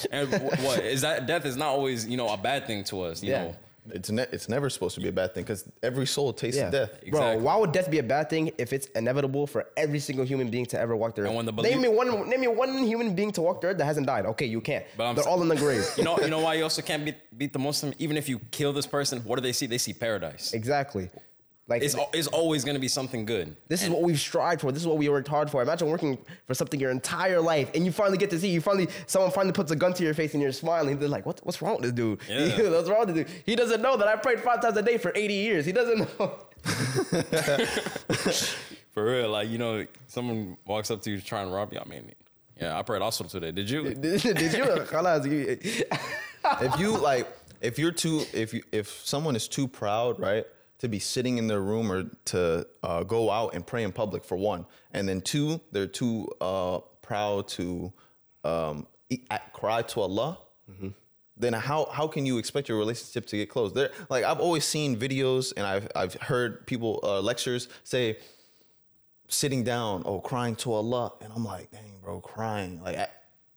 and 0.10 0.30
what 0.62 0.78
is 0.80 1.02
that? 1.02 1.26
Death 1.26 1.44
is 1.44 1.56
not 1.56 1.68
always, 1.68 2.06
you 2.06 2.16
know, 2.16 2.28
a 2.30 2.36
bad 2.38 2.66
thing 2.66 2.82
to 2.84 3.02
us. 3.02 3.22
You 3.22 3.30
Yeah. 3.32 3.42
know, 3.44 3.56
It's 3.90 4.10
ne- 4.10 4.26
it's 4.32 4.48
never 4.48 4.70
supposed 4.70 4.94
to 4.94 5.02
be 5.02 5.08
a 5.08 5.12
bad 5.12 5.34
thing 5.34 5.44
because 5.44 5.68
every 5.82 6.06
soul 6.06 6.32
tastes 6.32 6.58
Yeah. 6.58 6.70
death. 6.70 6.92
Bro, 7.10 7.36
why 7.40 7.54
would 7.56 7.72
death 7.72 7.90
be 7.90 7.98
a 7.98 8.02
bad 8.02 8.30
thing 8.30 8.50
if 8.56 8.72
it's 8.72 8.86
inevitable 8.96 9.46
for 9.46 9.66
every 9.76 9.98
single 10.00 10.24
human 10.24 10.48
being 10.48 10.64
to 10.72 10.80
ever 10.80 10.96
walk 10.96 11.14
the 11.14 11.20
earth? 11.20 11.28
And 11.28 11.36
when 11.36 11.44
the 11.44 11.52
name 11.52 11.82
me 11.82 11.88
one 11.88 12.26
name 12.30 12.40
me 12.40 12.46
one 12.48 12.78
human 12.78 13.14
being 13.14 13.30
to 13.32 13.42
walk 13.42 13.60
the 13.60 13.66
earth 13.68 13.76
that 13.76 13.84
hasn't 13.84 14.06
died. 14.06 14.24
Okay, 14.24 14.46
you 14.46 14.62
can't. 14.62 14.86
But 14.96 15.04
I'm 15.04 15.14
They're 15.14 15.24
s- 15.24 15.28
all 15.30 15.42
in 15.42 15.48
the 15.48 15.56
grave. 15.56 15.84
you 15.98 16.04
know, 16.04 16.18
you 16.18 16.28
know 16.28 16.40
why 16.46 16.54
you 16.54 16.62
also 16.62 16.80
can't 16.80 17.04
beat 17.04 17.16
beat 17.36 17.52
the 17.52 17.58
Muslim. 17.58 17.92
Even 17.98 18.16
if 18.16 18.26
you 18.30 18.38
kill 18.50 18.72
this 18.72 18.86
person, 18.86 19.20
what 19.26 19.36
do 19.36 19.42
they 19.42 19.52
see? 19.52 19.66
They 19.66 19.76
see 19.86 19.92
paradise. 19.92 20.54
exactly. 20.54 21.10
Like 21.66 21.82
It's 21.82 21.94
al- 21.94 22.10
it's 22.12 22.26
always 22.26 22.62
gonna 22.62 22.78
be 22.78 22.88
something 22.88 23.24
good. 23.24 23.56
this 23.68 23.82
is 23.82 23.88
what 23.88 24.02
we've 24.02 24.20
strived 24.20 24.60
for. 24.60 24.70
This 24.70 24.82
is 24.82 24.86
what 24.86 24.98
we 24.98 25.08
worked 25.08 25.28
hard 25.28 25.50
for. 25.50 25.62
Imagine 25.62 25.88
working 25.88 26.18
for 26.46 26.52
something 26.52 26.78
your 26.78 26.90
entire 26.90 27.40
life, 27.40 27.70
and 27.74 27.86
you 27.86 27.92
finally 27.92 28.18
get 28.18 28.28
to 28.30 28.38
see. 28.38 28.48
You 28.48 28.60
finally, 28.60 28.88
someone 29.06 29.30
finally 29.30 29.52
puts 29.54 29.70
a 29.70 29.76
gun 29.76 29.94
to 29.94 30.02
your 30.04 30.12
face, 30.12 30.34
and 30.34 30.42
you're 30.42 30.52
smiling. 30.52 30.98
They're 30.98 31.08
like, 31.08 31.24
"What? 31.24 31.40
What's 31.42 31.62
wrong 31.62 31.76
with 31.76 31.84
this 31.84 31.92
dude? 31.92 32.20
Yeah. 32.28 32.68
what's 32.70 32.90
wrong 32.90 33.06
with 33.06 33.14
this 33.14 33.26
dude? 33.26 33.42
He 33.46 33.56
doesn't 33.56 33.80
know 33.80 33.96
that 33.96 34.06
I 34.08 34.16
prayed 34.16 34.40
five 34.40 34.60
times 34.60 34.76
a 34.76 34.82
day 34.82 34.98
for 34.98 35.10
80 35.14 35.32
years. 35.34 35.64
He 35.64 35.72
doesn't 35.72 35.98
know." 36.18 36.32
For 38.92 39.04
real, 39.04 39.28
like 39.30 39.48
you 39.48 39.58
know, 39.58 39.86
someone 40.06 40.56
walks 40.66 40.90
up 40.90 41.02
to 41.02 41.10
you 41.10 41.20
trying 41.20 41.48
to 41.48 41.52
rob 41.54 41.72
you. 41.72 41.80
I 41.80 41.88
mean, 41.88 42.12
yeah, 42.60 42.78
I 42.78 42.82
prayed 42.82 43.02
also 43.02 43.24
today. 43.24 43.50
Did 43.50 43.68
you? 43.68 43.92
Did 43.94 44.22
you- 44.22 45.58
if 46.62 46.78
you 46.78 46.96
like 46.98 47.26
if 47.62 47.78
you're 47.78 47.90
too 47.90 48.22
if 48.34 48.52
you 48.52 48.62
if 48.70 48.88
someone 49.04 49.34
is 49.34 49.48
too 49.48 49.66
proud 49.66 50.20
right 50.20 50.44
to 50.78 50.88
be 50.88 50.98
sitting 50.98 51.38
in 51.38 51.46
their 51.46 51.60
room 51.60 51.90
or 51.90 52.04
to 52.26 52.66
uh, 52.82 53.02
go 53.04 53.30
out 53.30 53.54
and 53.54 53.66
pray 53.66 53.82
in 53.84 53.92
public 53.92 54.24
for 54.24 54.36
one 54.36 54.66
and 54.92 55.08
then 55.08 55.20
two 55.20 55.60
they're 55.72 55.86
too 55.86 56.28
uh, 56.40 56.78
proud 57.02 57.46
to 57.48 57.92
um, 58.44 58.86
cry 59.52 59.82
to 59.82 60.00
allah 60.00 60.38
then 61.36 61.52
how 61.52 61.86
how 61.86 62.06
can 62.06 62.24
you 62.26 62.38
expect 62.38 62.68
your 62.68 62.78
relationship 62.78 63.26
to 63.26 63.36
get 63.36 63.48
close 63.48 63.72
there 63.72 63.90
like 64.08 64.24
i've 64.24 64.40
always 64.40 64.64
seen 64.64 64.96
videos 64.96 65.52
and 65.56 65.66
i've 65.66 65.88
i've 65.96 66.14
heard 66.14 66.66
people 66.66 67.00
uh, 67.02 67.20
lectures 67.20 67.68
say 67.82 68.16
sitting 69.28 69.64
down, 69.64 70.02
oh, 70.06 70.20
crying 70.20 70.56
to 70.56 70.72
Allah. 70.72 71.12
And 71.20 71.32
I'm 71.34 71.44
like, 71.44 71.70
dang, 71.70 71.98
bro, 72.02 72.20
crying. 72.20 72.80
Like, 72.82 72.96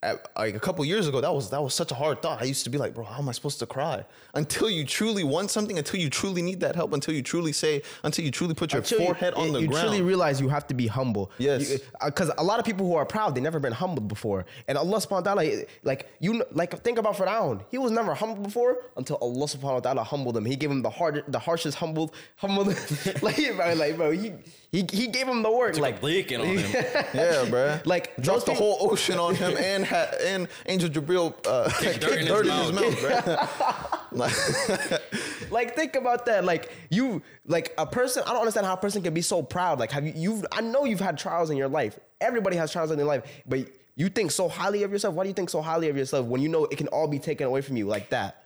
at, 0.10 0.16
like 0.38 0.56
a 0.56 0.60
couple 0.68 0.84
years 0.94 1.06
ago, 1.08 1.18
that 1.26 1.34
was 1.38 1.46
that 1.54 1.62
was 1.62 1.74
such 1.82 1.92
a 1.92 1.96
hard 2.04 2.18
thought. 2.24 2.38
I 2.42 2.46
used 2.54 2.64
to 2.68 2.70
be 2.76 2.78
like, 2.84 2.94
bro, 2.96 3.04
how 3.04 3.20
am 3.24 3.28
I 3.30 3.34
supposed 3.40 3.60
to 3.60 3.66
cry? 3.66 3.98
Until 4.42 4.70
you 4.78 4.84
truly 4.98 5.24
want 5.36 5.48
something, 5.52 5.78
until 5.78 6.00
you 6.00 6.10
truly 6.10 6.42
need 6.50 6.60
that 6.66 6.76
help, 6.76 6.94
until 6.94 7.14
you 7.18 7.24
truly 7.34 7.52
say, 7.64 7.74
until 8.04 8.24
you 8.26 8.32
truly 8.40 8.54
put 8.62 8.74
your 8.74 8.82
Until 8.82 9.00
you- 9.00 9.06
forehead 9.08 9.34
on 9.34 9.52
the 9.54 9.62
you 9.62 9.68
ground. 9.68 9.88
truly 9.88 10.02
realize 10.02 10.40
you 10.40 10.50
have 10.58 10.66
to 10.68 10.74
be 10.74 10.88
humble. 10.88 11.32
Yes. 11.38 11.62
Uh, 12.02 12.06
because 12.12 12.30
a 12.38 12.44
lot 12.44 12.58
of 12.60 12.66
people 12.66 12.86
who 12.90 12.96
are 12.96 13.06
proud, 13.06 13.36
they 13.36 13.42
never 13.42 13.60
been 13.60 13.74
humbled 13.84 14.08
before. 14.08 14.46
And 14.68 14.78
Allah 14.78 14.98
subhanahu 15.04 15.12
wa 15.26 15.28
ta'ala, 15.30 15.46
eh, 15.46 15.64
like, 15.84 16.02
you 16.20 16.44
like 16.52 16.72
think 16.84 16.98
about 17.00 17.18
Pharaoh. 17.18 17.60
He 17.74 17.78
was 17.78 17.92
never 17.92 18.14
humbled 18.22 18.44
before 18.44 18.78
until 18.96 19.18
Allah 19.18 19.46
subhanahu 19.54 19.80
wa 19.80 19.86
ta'ala 19.88 20.04
humbled 20.04 20.38
him. 20.38 20.46
He 20.46 20.56
gave 20.56 20.72
him 20.72 20.82
the 20.82 20.90
hard, 20.90 21.24
the 21.28 21.40
harshest 21.40 21.76
humbled, 21.78 22.14
humbled, 22.38 22.68
like, 23.22 23.38
bro, 23.58 23.74
like, 23.74 23.98
bro, 23.98 24.12
he, 24.12 24.34
he, 24.72 24.86
he 24.92 25.08
gave 25.08 25.28
him 25.28 25.42
the 25.44 25.52
work. 25.52 25.74
like 25.78 25.94
Like, 25.94 26.02
blinking 26.02 26.42
on 26.42 26.48
him. 26.64 26.86
yeah, 27.14 27.46
bro. 27.50 27.80
Like, 27.86 28.16
those 28.18 28.26
dropped 28.26 28.46
the 28.46 28.52
people- 28.54 28.76
whole 28.78 28.92
ocean 28.92 29.18
on 29.20 29.34
him 29.36 29.56
and 29.58 29.84
had 29.98 30.14
and 30.22 30.48
Angel 30.66 30.90
Jabril 30.90 31.34
uh, 31.48 31.70
kicked 31.80 32.02
dirt 32.02 32.20
in 32.20 32.28
his 32.28 32.40
in 32.40 32.48
mouth. 32.48 32.94
his 32.94 33.04
mouth, 33.04 33.58
bro. 33.58 34.20
Like, 34.20 35.52
like 35.52 35.76
think 35.76 35.96
about 35.96 36.26
that. 36.26 36.46
Like 36.46 36.72
you, 36.90 37.22
like 37.46 37.74
a 37.78 37.86
person. 37.86 38.24
I 38.26 38.32
don't 38.32 38.40
understand 38.40 38.66
how 38.66 38.74
a 38.74 38.78
person 38.78 39.02
can 39.02 39.14
be 39.14 39.22
so 39.22 39.44
proud. 39.44 39.80
Like 39.80 39.92
have 39.92 40.06
you? 40.06 40.14
You've. 40.16 40.46
I 40.52 40.62
know 40.62 40.86
you've 40.86 41.00
had 41.00 41.18
trials 41.18 41.50
in 41.50 41.58
your 41.58 41.68
life. 41.68 42.00
Everybody 42.22 42.56
has 42.58 42.72
trials 42.72 42.92
in 42.92 42.98
their 42.98 43.06
life, 43.06 43.24
but 43.48 43.68
you 43.96 44.10
think 44.10 44.32
so 44.32 44.48
highly 44.48 44.84
of 44.84 44.92
yourself. 44.92 45.16
Why 45.16 45.24
do 45.24 45.30
you 45.30 45.36
think 45.36 45.50
so 45.50 45.62
highly 45.62 45.90
of 45.90 45.98
yourself 45.98 46.26
when 46.26 46.42
you 46.42 46.50
know 46.50 46.66
it 46.66 46.78
can 46.78 46.88
all 46.88 47.08
be 47.08 47.20
taken 47.20 47.48
away 47.48 47.62
from 47.62 47.78
you 47.78 47.86
like 47.86 48.10
that? 48.10 48.44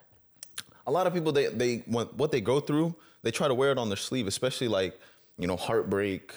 a 0.88 0.92
lot 0.92 1.08
of 1.08 1.14
people 1.14 1.32
they 1.32 1.48
they 1.48 1.84
want 1.88 2.14
what 2.16 2.32
they 2.32 2.42
go 2.42 2.60
through, 2.60 2.96
they 3.24 3.32
try 3.32 3.48
to 3.48 3.54
wear 3.54 3.72
it 3.72 3.78
on 3.78 3.90
their 3.90 3.98
sleeve, 3.98 4.28
especially 4.28 4.68
like 4.68 5.00
you 5.38 5.48
know 5.48 5.56
heartbreak. 5.56 6.34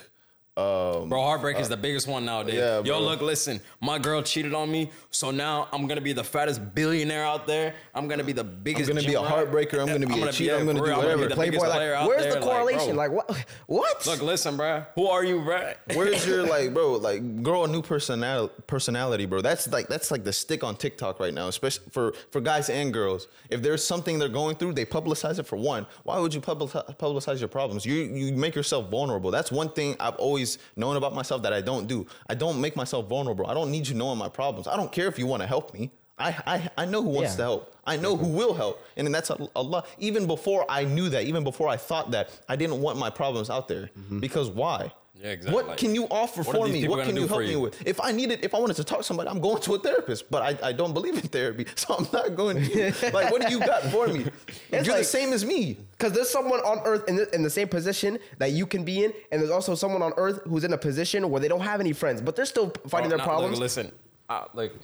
Um, 0.57 1.09
Bro, 1.09 1.21
heartbreak 1.21 1.59
is 1.59 1.69
the 1.69 1.77
biggest 1.77 2.07
one 2.07 2.25
nowadays. 2.25 2.55
yeah, 2.55 2.77
Yo, 2.77 2.83
bro. 2.85 3.01
look, 3.01 3.21
listen. 3.21 3.61
My 3.81 3.99
girl 3.99 4.23
cheated 4.23 4.55
on 4.55 4.71
me, 4.71 4.93
so 5.11 5.33
now 5.33 5.67
I'm 5.73 5.89
gonna 5.89 6.01
be 6.01 6.13
the 6.13 6.23
fattest 6.23 6.77
billionaire 6.77 7.25
out 7.25 7.49
there. 7.49 7.75
I'm 7.93 8.07
gonna 8.07 8.23
be 8.23 8.31
the 8.33 8.45
biggest. 8.45 8.89
I'm 8.89 8.95
gonna 8.95 9.09
be 9.09 9.15
a 9.15 9.21
heartbreaker. 9.21 9.81
I'm 9.81 9.89
gonna 9.89 10.07
be 10.07 10.23
a 10.23 10.31
cheater. 10.31 10.55
I'm 10.55 10.65
gonna 10.67 10.79
for 10.79 10.85
do 10.87 10.91
real, 10.93 11.01
gonna 11.03 11.17
be 11.17 11.23
whatever. 11.25 11.29
the 11.29 11.35
Playboy, 11.35 11.51
biggest 11.51 11.67
like, 11.67 11.75
player 11.77 11.95
out 11.95 12.07
where's 12.07 12.23
there. 12.23 12.35
the 12.35 12.41
correlation? 12.41 12.95
bro, 12.95 12.97
Like, 12.97 13.11
what? 13.11 13.47
What? 13.67 14.07
look, 14.07 14.23
listen, 14.23 14.57
bro. 14.57 14.85
Who 14.95 15.07
are 15.09 15.25
you, 15.25 15.41
bro? 15.41 15.73
Where's 15.95 16.25
your 16.25 16.45
like, 16.47 16.73
bro? 16.73 16.93
Like, 16.93 17.43
grow 17.43 17.65
a 17.65 17.67
new 17.69 17.83
personality, 17.83 18.55
personality, 18.69 19.27
bro. 19.27 19.41
That's 19.41 19.67
like 19.73 19.89
that's 19.89 20.13
like 20.13 20.23
the 20.23 20.33
stick 20.33 20.63
on 20.63 20.77
TikTok 20.77 21.19
right 21.19 21.35
now, 21.35 21.49
especially 21.49 21.87
for 21.91 22.13
for 22.31 22.41
guys 22.41 22.71
and 22.71 22.93
girls. 22.93 23.27
If 23.51 23.61
there's 23.61 23.83
something 23.85 24.21
they're 24.21 24.29
going 24.29 24.55
through, 24.55 24.75
they 24.75 24.85
publicize 24.87 25.41
it 25.41 25.49
for 25.49 25.57
one. 25.57 25.85
Why 26.05 26.21
would 26.21 26.33
you 26.33 26.41
publicize, 26.41 26.97
publicize 26.97 27.41
your 27.41 27.49
problems? 27.49 27.85
You 27.85 27.95
you 27.97 28.33
make 28.37 28.55
yourself 28.55 28.89
vulnerable. 28.89 29.33
That's 29.33 29.51
one 29.51 29.71
thing 29.73 29.97
I've 29.99 30.15
always 30.15 30.44
known 30.77 30.97
about 30.97 31.15
myself 31.15 31.43
that 31.43 31.53
I 31.53 31.61
don't 31.61 31.87
do. 31.87 32.07
I 32.29 32.35
don't 32.35 32.61
make 32.61 32.75
myself 32.77 33.09
vulnerable. 33.09 33.47
I 33.47 33.55
don't 33.55 33.71
need 33.71 33.87
you 33.89 33.95
knowing 33.95 34.19
my 34.19 34.29
problems. 34.29 34.67
I 34.67 34.77
don't 34.77 34.93
care 34.93 35.09
if 35.09 35.19
you 35.19 35.27
want 35.27 35.43
to 35.43 35.47
help 35.47 35.73
me. 35.75 35.91
I, 36.19 36.29
I, 36.55 36.57
I 36.83 36.85
know 36.87 37.03
who 37.03 37.09
wants 37.09 37.33
Yeah. 37.33 37.37
to 37.39 37.43
help. 37.43 37.75
I 37.87 37.97
know 37.97 38.17
who 38.17 38.29
will 38.29 38.55
help. 38.55 38.77
And 38.97 39.13
that's 39.15 39.31
a, 39.31 39.49
a 39.57 39.63
lot. 39.63 39.89
Even 39.99 40.27
before 40.27 40.65
I 40.69 40.85
knew 40.85 41.09
that, 41.09 41.25
even 41.25 41.43
before 41.45 41.69
I 41.69 41.77
thought 41.77 42.13
that, 42.13 42.31
I 42.49 42.55
didn't 42.57 42.81
want 42.81 42.99
my 42.99 43.11
problems 43.11 43.51
out 43.51 43.67
there. 43.69 43.91
Mm-hmm. 43.99 44.21
Because 44.21 44.49
why? 44.49 44.93
Yeah, 45.17 45.31
exactly. 45.31 45.63
What 45.63 45.77
can 45.79 45.95
you 45.95 46.07
offer 46.11 46.43
What 46.43 46.57
for 46.57 46.67
me? 46.69 46.89
What 46.89 47.07
can 47.07 47.17
you 47.17 47.29
for 47.29 47.35
help 47.35 47.49
me 47.49 47.57
with? 47.57 47.87
If 47.87 48.01
I 48.01 48.11
needed, 48.11 48.41
if 48.45 48.55
I 48.55 48.59
wanted 48.59 48.77
to 48.77 48.85
talk 48.85 48.99
to 48.99 49.05
somebody, 49.05 49.31
I'm 49.31 49.41
going 49.41 49.63
to 49.63 49.75
a 49.75 49.79
therapist. 49.79 50.31
But 50.31 50.43
I, 50.63 50.69
I 50.69 50.73
don't 50.73 50.93
believe 50.93 51.15
in 51.15 51.23
therapy, 51.23 51.67
so 51.77 51.95
I'm 51.95 52.07
not 52.13 52.35
going 52.35 52.57
to. 52.57 52.63
you. 52.75 53.11
like, 53.13 53.31
what 53.31 53.47
do 53.47 53.51
you 53.51 53.61
got 53.61 53.83
for 53.85 54.09
me? 54.09 54.27
You're 54.73 54.83
the 54.83 55.05
same 55.05 55.33
as 55.33 55.45
me. 55.45 55.79
Because 55.93 56.13
there's 56.13 56.29
someone 56.31 56.61
on 56.61 56.81
earth 56.85 57.09
in 57.09 57.17
the, 57.17 57.33
in 57.35 57.43
the 57.43 57.51
same 57.51 57.69
position 57.69 58.19
that 58.39 58.53
you 58.53 58.67
can 58.67 58.85
be 58.85 59.05
in, 59.05 59.13
and 59.31 59.41
there's 59.41 59.53
also 59.53 59.75
someone 59.75 60.03
on 60.03 60.13
earth 60.17 60.41
who's 60.49 60.65
in 60.65 60.73
a 60.73 60.79
position 60.79 61.31
where 61.31 61.41
they 61.41 61.49
don't 61.49 61.61
have 61.61 61.81
any 61.81 61.93
friends, 61.93 62.21
but 62.21 62.35
they're 62.35 62.45
still 62.45 62.71
fighting 62.89 63.09
Bro, 63.09 63.19
their 63.19 63.27
nah, 63.27 63.33
look, 63.33 63.41
problems. 63.41 63.61
listen, 63.61 63.93
uh, 64.29 64.45
like 64.53 64.75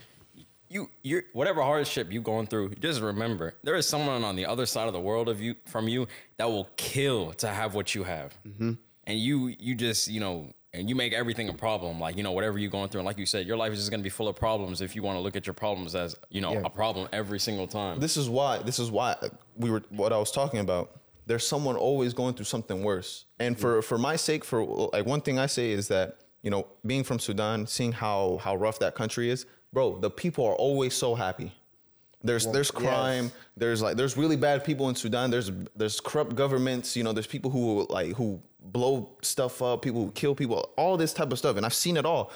you, 0.69 0.89
you, 1.03 1.23
whatever 1.33 1.61
hardship 1.63 2.13
you're 2.13 2.23
going 2.23 2.47
through, 2.47 2.71
just 2.77 3.01
remember 3.01 3.55
there 3.65 3.75
is 3.75 3.89
someone 3.89 4.23
on 4.23 4.37
the 4.37 4.47
other 4.47 4.65
side 4.67 4.87
of 4.87 4.93
the 4.93 5.01
world 5.01 5.29
of 5.29 5.41
you 5.41 5.57
from 5.67 5.89
you 5.89 6.07
that 6.37 6.49
will 6.49 6.69
kill 6.77 7.33
to 7.35 7.49
have 7.49 7.75
what 7.75 7.95
you 7.95 8.05
have, 8.05 8.39
Mm-hmm. 8.47 8.73
And 9.11 9.19
you, 9.19 9.55
you 9.59 9.75
just, 9.75 10.09
you 10.09 10.21
know. 10.21 10.53
And 10.73 10.89
you 10.89 10.95
make 10.95 11.13
everything 11.13 11.49
a 11.49 11.53
problem, 11.53 11.99
like 11.99 12.17
you 12.17 12.23
know, 12.23 12.31
whatever 12.31 12.57
you're 12.57 12.71
going 12.71 12.89
through. 12.91 13.01
And 13.01 13.07
like 13.07 13.19
you 13.19 13.27
said, 13.27 13.45
your 13.45 13.57
life 13.57 13.73
is 13.73 13.81
just 13.81 13.91
gonna 13.91 14.05
be 14.05 14.09
full 14.09 14.29
of 14.29 14.37
problems 14.37 14.81
if 14.81 14.95
you 14.95 15.03
want 15.03 15.17
to 15.17 15.21
look 15.21 15.35
at 15.35 15.45
your 15.45 15.53
problems 15.55 15.97
as 15.97 16.15
you 16.29 16.41
know 16.41 16.53
Yeah. 16.53 16.63
a 16.65 16.71
problem 16.71 17.09
every 17.13 17.41
single 17.41 17.67
time. 17.67 17.99
This 17.99 18.17
is 18.17 18.29
why. 18.29 18.59
This 18.59 18.79
is 18.79 18.89
why 18.89 19.17
we 19.57 19.69
were 19.69 19.83
what 19.91 20.13
I 20.13 20.19
was 20.19 20.31
talking 20.31 20.61
about. 20.61 20.93
There's 21.27 21.45
someone 21.45 21.75
always 21.75 22.15
going 22.15 22.35
through 22.35 22.45
something 22.45 22.85
worse. 22.85 23.25
And 23.41 23.59
for 23.59 23.83
for 23.83 23.99
my 23.99 24.15
sake, 24.15 24.45
for 24.45 24.63
like 24.93 25.07
one 25.07 25.23
thing 25.23 25.41
I 25.41 25.47
say 25.47 25.73
is 25.73 25.89
that 25.89 26.19
you 26.43 26.51
know, 26.53 26.69
being 26.87 27.03
from 27.03 27.19
Sudan, 27.19 27.67
seeing 27.67 27.91
how 27.91 28.39
how 28.41 28.55
rough 28.55 28.79
that 28.79 28.95
country 28.95 29.29
is, 29.29 29.47
bro. 29.73 29.99
The 29.99 30.09
people 30.09 30.47
are 30.47 30.55
always 30.55 30.95
so 30.95 31.17
happy. 31.17 31.53
There's 32.23 32.47
there's 32.47 32.71
yes. 32.75 32.83
crime. 32.83 33.33
There's 33.57 33.81
like 33.83 33.97
there's 33.97 34.17
really 34.17 34.37
bad 34.37 34.65
people 34.65 34.89
in 34.89 34.95
Sudan. 34.95 35.31
There's 35.31 35.51
there's 35.75 36.01
corrupt 36.01 36.35
governments. 36.35 36.97
You 36.97 37.03
know, 37.03 37.13
there's 37.13 37.27
people 37.27 37.51
who 37.51 37.87
like 37.89 38.15
who 38.15 38.41
blow 38.61 39.17
stuff 39.23 39.63
up. 39.63 39.83
People 39.83 40.05
who 40.05 40.11
kill 40.13 40.35
people. 40.35 40.71
All 40.77 40.97
this 40.97 41.15
type 41.15 41.33
of 41.33 41.39
stuff, 41.39 41.57
and 41.57 41.65
I've 41.65 41.75
seen 41.75 41.97
it 41.97 42.05
all. 42.05 42.31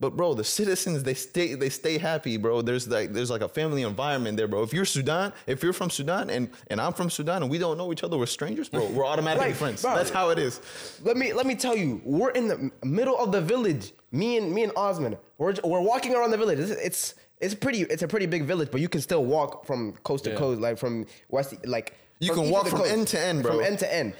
But 0.00 0.16
bro, 0.16 0.34
the 0.34 0.44
citizens 0.44 1.02
they 1.02 1.14
stay 1.14 1.54
they 1.54 1.68
stay 1.70 1.98
happy, 1.98 2.36
bro. 2.36 2.62
There's 2.62 2.86
like 2.88 3.12
there's 3.12 3.30
like 3.30 3.42
a 3.42 3.48
family 3.48 3.82
environment 3.82 4.36
there, 4.36 4.46
bro. 4.48 4.62
If 4.62 4.72
you're 4.72 4.84
Sudan, 4.84 5.32
if 5.46 5.62
you're 5.62 5.72
from 5.72 5.88
Sudan 5.88 6.30
and 6.30 6.50
and 6.68 6.80
I'm 6.80 6.92
from 6.92 7.10
Sudan 7.10 7.42
and 7.42 7.50
we 7.50 7.58
don't 7.58 7.78
know 7.78 7.92
each 7.92 8.02
other, 8.04 8.18
we're 8.18 8.26
strangers, 8.26 8.68
bro. 8.68 8.86
We're 8.90 9.06
automatically 9.06 9.48
Right, 9.48 9.56
friends. 9.56 9.82
bro. 9.82 9.94
That's 9.94 10.10
how 10.10 10.30
it 10.30 10.38
is. 10.38 10.60
Let 11.02 11.16
me 11.16 11.32
let 11.32 11.46
me 11.46 11.54
tell 11.54 11.76
you, 11.76 12.00
we're 12.04 12.30
in 12.30 12.48
the 12.48 12.70
middle 12.84 13.16
of 13.18 13.32
the 13.32 13.40
village. 13.40 13.92
Me 14.10 14.36
and 14.36 14.52
me 14.52 14.64
and 14.64 14.72
Osman, 14.76 15.16
we're 15.38 15.54
we're 15.64 15.80
walking 15.80 16.14
around 16.14 16.32
the 16.32 16.38
village. 16.38 16.58
It's 16.58 16.70
it's, 16.72 17.14
it's 17.40 17.54
pretty. 17.54 17.82
It's 17.82 18.02
a 18.02 18.08
pretty 18.08 18.26
big 18.26 18.44
village, 18.44 18.68
but 18.70 18.80
you 18.80 18.88
can 18.88 19.00
still 19.00 19.24
walk 19.24 19.66
from 19.66 19.92
coast 20.04 20.24
to 20.24 20.30
Yeah. 20.30 20.36
coast, 20.36 20.60
like 20.60 20.78
from 20.78 21.06
west, 21.28 21.54
like 21.66 21.94
You 22.20 22.32
can 22.32 22.44
east 22.44 22.52
walk 22.52 22.64
to 22.64 22.70
from 22.70 22.82
end 22.82 23.08
to 23.08 23.20
end, 23.20 23.42
bro. 23.42 23.52
From 23.56 23.64
end 23.64 23.78
to 23.80 23.94
end. 23.94 24.14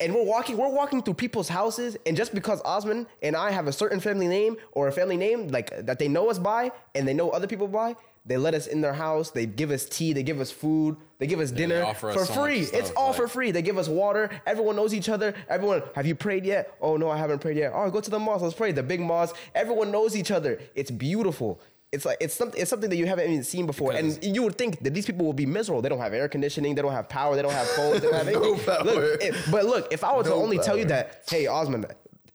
And 0.00 0.14
we're 0.14 0.22
walking, 0.24 0.56
we're 0.56 0.68
walking 0.68 1.02
through 1.02 1.14
people's 1.14 1.48
houses, 1.48 1.96
and 2.06 2.16
just 2.16 2.32
because 2.32 2.60
Osman 2.64 3.06
and 3.20 3.34
I 3.34 3.50
have 3.50 3.66
a 3.66 3.72
certain 3.72 3.98
family 3.98 4.28
name 4.28 4.56
or 4.72 4.86
a 4.86 4.92
family 4.92 5.16
name 5.16 5.48
like 5.48 5.86
that 5.86 5.98
they 5.98 6.06
know 6.06 6.30
us 6.30 6.38
by, 6.38 6.70
and 6.94 7.06
they 7.08 7.14
know 7.14 7.30
other 7.30 7.48
people 7.48 7.66
by, 7.66 7.96
they 8.24 8.36
let 8.36 8.54
us 8.54 8.68
in 8.68 8.80
their 8.80 8.92
house. 8.92 9.30
They 9.32 9.44
give 9.46 9.72
us 9.72 9.86
tea, 9.86 10.12
they 10.12 10.22
give 10.22 10.38
us 10.38 10.52
food, 10.52 10.96
they 11.18 11.26
give 11.26 11.40
us 11.40 11.50
dinner 11.50 11.82
offer 11.82 12.10
us 12.10 12.14
for 12.16 12.24
so 12.26 12.34
much 12.34 12.44
free. 12.44 12.64
stuff, 12.64 12.80
it's 12.80 12.90
all 12.92 13.12
for 13.12 13.22
like- 13.24 13.32
free. 13.32 13.50
They 13.50 13.62
give 13.62 13.76
us 13.78 13.88
water. 13.88 14.30
Everyone 14.46 14.76
knows 14.76 14.94
each 14.94 15.08
other. 15.08 15.34
Everyone, 15.48 15.82
have 15.96 16.06
you 16.06 16.14
prayed 16.14 16.44
yet? 16.44 16.72
Oh 16.80 16.96
no, 16.96 17.08
I 17.10 17.16
haven't 17.16 17.40
prayed 17.40 17.56
yet. 17.56 17.72
Oh, 17.74 17.90
go 17.90 18.00
to 18.00 18.10
the 18.10 18.18
mosque. 18.20 18.42
Let's 18.42 18.54
pray. 18.54 18.70
The 18.70 18.82
big 18.84 19.00
mosque. 19.00 19.34
Everyone 19.54 19.90
knows 19.90 20.14
each 20.14 20.30
other. 20.30 20.60
It's 20.76 20.90
beautiful. 20.92 21.58
It's 21.90 22.04
like 22.04 22.18
it's 22.20 22.34
something. 22.34 22.60
It's 22.60 22.68
something 22.68 22.90
that 22.90 22.96
you 22.96 23.06
haven't 23.06 23.30
even 23.30 23.42
seen 23.44 23.64
before. 23.66 23.92
Because- 23.92 24.18
and 24.18 24.36
you 24.36 24.42
would 24.42 24.58
think 24.58 24.80
that 24.84 24.92
these 24.92 25.06
people 25.06 25.24
will 25.24 25.32
be 25.32 25.46
miserable. 25.46 25.80
They 25.80 25.88
don't 25.88 25.98
have 26.00 26.12
air 26.12 26.28
conditioning. 26.28 26.74
They 26.74 26.82
don't 26.82 26.92
have 26.92 27.08
power. 27.08 27.34
They 27.34 27.42
don't 27.42 27.52
have 27.52 27.66
phones. 27.68 28.00
They 28.02 28.08
don't 28.10 28.14
have 28.26 28.26
No 28.32 28.42
anything. 28.52 28.66
power. 28.66 28.84
Look, 28.84 29.22
it- 29.22 29.34
but 29.50 29.64
look, 29.64 29.92
if 29.92 30.04
I 30.04 30.14
were 30.14 30.22
to 30.24 30.28
No 30.30 30.34
only 30.36 30.58
tell 30.58 30.76
you 30.76 30.84
that, 30.86 31.22
hey, 31.30 31.46
Osman. 31.46 31.86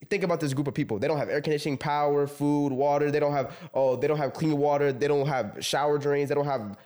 Think 0.09 0.23
about 0.23 0.39
this 0.41 0.53
group 0.53 0.67
of 0.67 0.73
people. 0.75 0.99
They 0.99 1.07
don't 1.07 1.17
have 1.17 1.29
air 1.29 1.41
conditioning, 1.41 1.77
power, 1.77 2.27
food, 2.27 2.71
water. 2.71 3.09
They 3.09 3.19
don't 3.19 3.31
have 3.31 3.55
oh, 3.73 3.95
they 3.95 4.07
don't 4.07 4.17
have 4.17 4.33
clean 4.33 4.57
water. 4.57 4.91
They 4.91 5.07
don't 5.07 5.27
have 5.27 5.57
shower 5.61 5.97
drains. 5.97 6.29
They 6.29 6.35
don't 6.35 6.45
have 6.45 6.77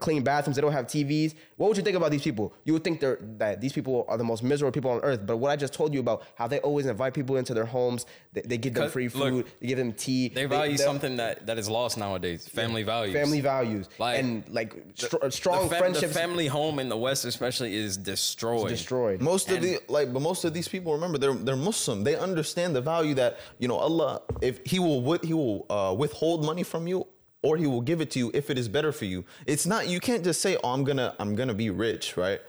clean 0.00 0.22
bathrooms. 0.22 0.56
They 0.56 0.62
don't 0.62 0.72
have 0.72 0.86
TVs. 0.86 1.34
What 1.56 1.68
would 1.68 1.76
you 1.76 1.82
think 1.82 1.96
about 1.96 2.10
these 2.10 2.22
people? 2.22 2.54
You 2.64 2.72
would 2.74 2.84
think 2.84 3.00
they're 3.00 3.18
that 3.38 3.60
these 3.60 3.72
people 3.72 4.04
are 4.08 4.18
the 4.18 4.24
most 4.24 4.42
miserable 4.42 4.72
people 4.72 4.90
on 4.90 5.00
earth. 5.00 5.20
But 5.26 5.38
what 5.38 5.50
I 5.50 5.56
just 5.56 5.72
told 5.72 5.94
you 5.94 6.00
about 6.00 6.22
how 6.34 6.46
they 6.46 6.58
always 6.60 6.86
invite 6.86 7.14
people 7.14 7.36
into 7.36 7.54
their 7.54 7.64
homes, 7.64 8.06
they, 8.32 8.42
they 8.42 8.58
give 8.58 8.74
them 8.74 8.82
Because, 8.84 8.92
free 8.92 9.08
look, 9.08 9.28
food, 9.30 9.46
they 9.60 9.66
give 9.68 9.78
them 9.78 9.92
tea. 9.92 10.28
they 10.28 10.44
value 10.46 10.76
they're- 10.76 10.86
something 10.86 11.16
that, 11.16 11.46
that 11.46 11.58
is 11.58 11.68
lost 11.68 11.96
nowadays. 11.98 12.46
Family 12.48 12.82
values. 12.82 13.14
family 13.14 13.40
values, 13.40 13.88
Like, 13.98 14.18
and 14.18 14.44
like 14.48 14.74
str- 14.94 15.16
The 15.22 15.30
strong 15.30 15.68
fam- 15.68 15.78
friendships 15.78 16.12
The 16.12 16.18
family 16.18 16.46
home 16.46 16.78
in 16.78 16.88
the 16.88 16.96
West, 16.96 17.24
especially, 17.24 17.74
is 17.74 17.96
destroyed. 17.96 18.68
destroyed. 18.68 19.20
Most 19.22 19.50
of 19.50 19.60
the 19.62 19.78
like, 19.88 20.12
but 20.12 20.20
most 20.20 20.44
of 20.44 20.52
these 20.54 20.68
people 20.68 20.92
remember 20.92 21.18
they're 21.18 21.34
they're 21.34 21.56
Muslim. 21.56 22.04
They 22.04 22.16
understand 22.16 22.74
the 22.76 22.80
value 22.80 23.14
that 23.14 23.38
you 23.58 23.68
know 23.68 23.76
Allah. 23.76 24.22
If 24.40 24.60
He 24.64 24.78
will 24.78 25.00
wi- 25.00 25.20
He 25.24 25.32
will 25.34 25.66
uh, 25.70 25.94
withhold 25.96 26.44
money 26.44 26.62
from 26.62 26.86
you, 26.86 27.06
or 27.42 27.56
He 27.56 27.66
will 27.66 27.80
give 27.80 28.00
it 28.00 28.10
to 28.12 28.18
you 28.18 28.30
if 28.34 28.50
it 28.50 28.58
is 28.58 28.68
better 28.68 28.92
for 28.92 29.04
you. 29.04 29.24
It's 29.46 29.66
not 29.66 29.88
you 29.88 30.00
can't 30.00 30.24
just 30.24 30.40
say, 30.40 30.56
"Oh, 30.62 30.72
I'm 30.72 30.84
gonna 30.84 31.14
I'm 31.18 31.34
gonna 31.34 31.54
be 31.54 31.70
rich," 31.70 32.16
right? 32.16 32.40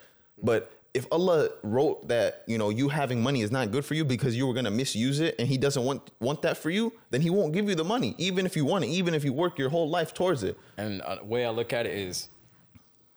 But 0.41 0.71
if 0.93 1.08
Allah 1.12 1.49
wrote 1.63 2.08
that 2.08 2.43
you 2.47 2.58
know 2.58 2.69
you 2.69 2.89
having 2.89 3.21
money 3.21 3.41
is 3.41 3.51
not 3.51 3.71
good 3.71 3.84
for 3.84 3.95
you 3.95 4.06
because 4.06 4.38
you 4.38 4.45
were 4.45 4.53
gonna 4.53 4.71
misuse 4.71 5.19
it, 5.19 5.36
and 5.39 5.47
He 5.47 5.58
doesn't 5.58 5.84
want 5.84 6.12
want 6.19 6.41
that 6.43 6.58
for 6.58 6.69
you, 6.69 6.93
then 7.10 7.21
He 7.21 7.29
won't 7.29 7.53
give 7.53 7.67
you 7.67 7.75
the 7.75 7.84
money, 7.84 8.15
even 8.17 8.45
if 8.45 8.56
you 8.56 8.65
want 8.65 8.86
it, 8.86 8.88
even 8.88 9.13
if 9.13 9.23
you 9.23 9.34
work 9.34 9.58
your 9.58 9.69
whole 9.69 9.89
life 9.89 10.13
towards 10.13 10.43
it. 10.43 10.58
And 10.77 11.01
uh, 11.01 11.15
the 11.15 11.25
way 11.25 11.45
I 11.45 11.49
look 11.49 11.73
at 11.73 11.86
it 11.86 11.97
is, 11.97 12.29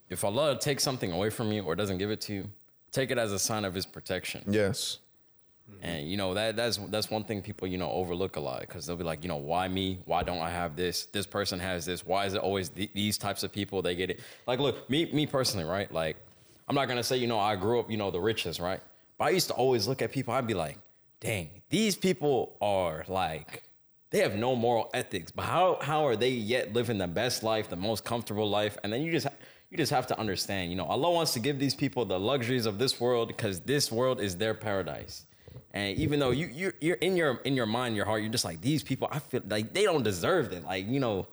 if 0.08 0.24
Allah 0.24 0.58
takes 0.58 0.82
something 0.82 1.12
away 1.12 1.30
from 1.30 1.52
you 1.52 1.62
or 1.62 1.74
doesn't 1.74 1.98
give 1.98 2.10
it 2.10 2.20
to 2.22 2.32
you, 2.32 2.50
take 2.92 3.10
it 3.10 3.18
as 3.18 3.32
a 3.32 3.38
sign 3.38 3.64
of 3.64 3.74
His 3.74 3.84
protection. 3.84 4.44
Yes. 4.48 4.98
And 5.82 6.08
you 6.10 6.16
know 6.16 6.34
that 6.34 6.56
that's 6.56 6.78
that's 6.90 7.10
one 7.10 7.24
thing 7.24 7.42
people 7.42 7.68
you 7.68 7.78
know 7.78 7.90
overlook 7.90 8.36
a 8.36 8.40
lot 8.40 8.60
because 8.60 8.86
they'll 8.86 8.96
be 8.96 9.04
like, 9.04 9.22
you 9.22 9.28
know, 9.28 9.36
why 9.36 9.68
me? 9.68 9.98
Why 10.04 10.22
don't 10.22 10.38
I 10.40 10.50
have 10.50 10.76
this? 10.76 11.06
This 11.06 11.26
person 11.26 11.60
has 11.60 11.84
this. 11.84 12.04
Why 12.06 12.26
is 12.26 12.34
it 12.34 12.40
always 12.40 12.68
th- 12.70 12.90
these 12.94 13.18
types 13.18 13.42
of 13.42 13.52
people? 13.52 13.82
They 13.82 13.94
get 13.94 14.10
it. 14.10 14.20
Like, 14.46 14.58
look, 14.60 14.88
me 14.90 15.10
me 15.12 15.26
personally, 15.26 15.64
right? 15.66 15.92
Like, 15.92 16.16
I'm 16.68 16.74
not 16.74 16.88
gonna 16.88 17.02
say 17.02 17.16
you 17.18 17.26
know 17.26 17.38
I 17.38 17.56
grew 17.56 17.78
up 17.80 17.90
you 17.90 17.96
know 17.96 18.10
the 18.10 18.20
richest, 18.20 18.58
right? 18.60 18.80
But 19.18 19.26
I 19.26 19.30
used 19.30 19.48
to 19.48 19.54
always 19.54 19.86
look 19.86 20.02
at 20.02 20.12
people. 20.12 20.34
I'd 20.34 20.46
be 20.46 20.54
like, 20.54 20.78
dang, 21.20 21.50
these 21.70 21.96
people 21.96 22.56
are 22.60 23.04
like. 23.08 23.62
they 24.10 24.20
have 24.20 24.34
no 24.36 24.56
moral 24.56 24.90
ethics. 24.94 25.30
But 25.32 25.44
how 25.44 25.78
how 25.82 26.06
are 26.06 26.16
they 26.16 26.30
yet 26.30 26.72
living 26.72 26.98
the 26.98 27.08
best 27.08 27.42
life, 27.42 27.68
the 27.68 27.76
most 27.76 28.04
comfortable 28.04 28.48
life? 28.48 28.78
And 28.82 28.92
then 28.92 29.02
you 29.02 29.12
just 29.12 29.26
you 29.70 29.76
just 29.76 29.92
have 29.92 30.06
to 30.08 30.18
understand, 30.18 30.70
you 30.70 30.76
know, 30.76 30.86
Allah 30.86 31.10
wants 31.12 31.32
to 31.34 31.40
give 31.40 31.58
these 31.58 31.74
people 31.74 32.04
the 32.04 32.18
luxuries 32.20 32.66
of 32.66 32.78
this 32.78 33.00
world 33.00 33.28
because 33.28 33.60
this 33.60 33.90
world 33.92 34.20
is 34.20 34.36
their 34.36 34.54
paradise. 34.54 35.26
And 35.76 35.98
even 35.98 36.18
though 36.20 36.30
you 36.30 36.46
you 36.46 36.72
you're 36.80 36.96
in 36.96 37.18
your 37.18 37.36
in 37.44 37.54
your 37.54 37.66
mind, 37.66 37.96
your 37.96 38.06
heart, 38.06 38.22
you're 38.22 38.32
just 38.32 38.46
like 38.46 38.62
these 38.62 38.82
people. 38.82 39.08
I 39.12 39.18
feel 39.18 39.42
like 39.46 39.74
they 39.74 39.82
don't 39.82 40.02
deserve 40.02 40.50
it. 40.54 40.64
Like 40.64 40.88
you 40.88 41.00
know, 41.00 41.26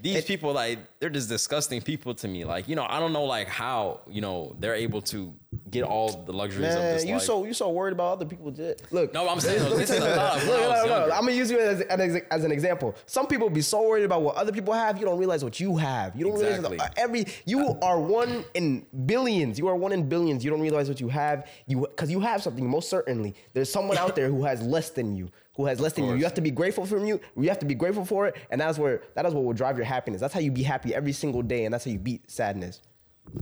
these 0.00 0.24
people 0.24 0.52
like 0.52 0.80
they're 0.98 1.10
just 1.10 1.28
disgusting 1.28 1.80
people 1.80 2.12
to 2.16 2.26
me. 2.26 2.44
Like 2.44 2.66
you 2.66 2.74
know, 2.74 2.84
I 2.88 2.98
don't 2.98 3.12
know 3.12 3.22
like 3.22 3.46
how 3.46 4.00
you 4.10 4.20
know 4.20 4.56
they're 4.58 4.74
able 4.74 5.00
to 5.02 5.32
get 5.72 5.82
all 5.82 6.10
the 6.24 6.32
luxuries 6.32 6.74
of 6.74 6.80
Man, 6.80 6.94
this 6.94 7.04
you 7.04 7.14
life. 7.14 7.22
so 7.22 7.44
you 7.44 7.52
so 7.54 7.70
worried 7.70 7.92
about 7.92 8.12
other 8.12 8.26
people. 8.26 8.50
Just, 8.52 8.92
look, 8.92 9.12
No, 9.12 9.28
I'm 9.28 9.40
saying, 9.40 9.58
this 9.76 9.90
is 9.90 9.96
a 9.96 10.14
thought 10.14 10.36
of 10.36 10.46
when 10.48 10.50
Look, 10.60 10.62
I 10.62 10.68
was 10.68 10.68
look, 10.68 10.82
look, 10.82 10.98
younger. 11.00 11.14
I'm 11.14 11.20
gonna 11.22 11.32
use 11.32 11.50
you 11.50 11.58
as, 11.58 11.80
an 11.80 12.22
as 12.30 12.44
an 12.44 12.52
example. 12.52 12.94
Some 13.06 13.26
people 13.26 13.50
be 13.50 13.62
so 13.62 13.88
worried 13.88 14.04
about 14.04 14.22
what 14.22 14.36
other 14.36 14.52
people 14.52 14.74
have, 14.74 14.98
you 14.98 15.04
don't 15.06 15.18
realize 15.18 15.42
what 15.42 15.58
you 15.58 15.76
have. 15.78 16.14
You 16.14 16.26
don't 16.26 16.34
Exactly. 16.34 16.70
realize 16.70 16.90
every. 16.96 17.26
You 17.46 17.76
are 17.82 17.98
one 18.00 18.44
in 18.54 18.86
billions. 19.06 19.58
You 19.58 19.66
are 19.68 19.74
one 19.74 19.92
in 19.92 20.08
billions. 20.08 20.44
You 20.44 20.50
don't 20.50 20.60
realize 20.60 20.88
what 20.88 21.00
you 21.00 21.08
have. 21.08 21.48
You 21.66 21.80
because 21.80 22.10
you 22.10 22.20
have 22.20 22.42
something. 22.42 22.68
Most 22.68 22.88
certainly, 22.88 23.34
there's 23.54 23.72
someone 23.72 23.96
out 23.98 24.14
there 24.14 24.28
who 24.28 24.44
has 24.44 24.62
less 24.62 24.90
than 24.90 25.16
you. 25.16 25.30
Who 25.56 25.66
has 25.66 25.80
less 25.80 25.92
than 25.92 26.04
you? 26.06 26.14
You 26.14 26.24
have 26.24 26.34
to 26.34 26.40
be 26.40 26.50
grateful 26.50 26.86
for 26.86 27.04
you. 27.04 27.20
You 27.36 27.48
have 27.48 27.58
to 27.58 27.66
be 27.66 27.74
grateful 27.74 28.04
for 28.04 28.26
it, 28.26 28.36
and 28.50 28.60
that's 28.60 28.78
where 28.78 29.02
that 29.14 29.26
is 29.26 29.34
what 29.34 29.44
will 29.44 29.52
drive 29.52 29.76
your 29.76 29.84
happiness. 29.86 30.20
That's 30.20 30.32
how 30.34 30.40
you 30.40 30.50
be 30.50 30.62
happy 30.62 30.94
every 30.94 31.12
single 31.12 31.42
day, 31.42 31.64
and 31.64 31.74
that's 31.74 31.84
how 31.84 31.90
you 31.90 31.98
beat 31.98 32.30
sadness. 32.30 32.80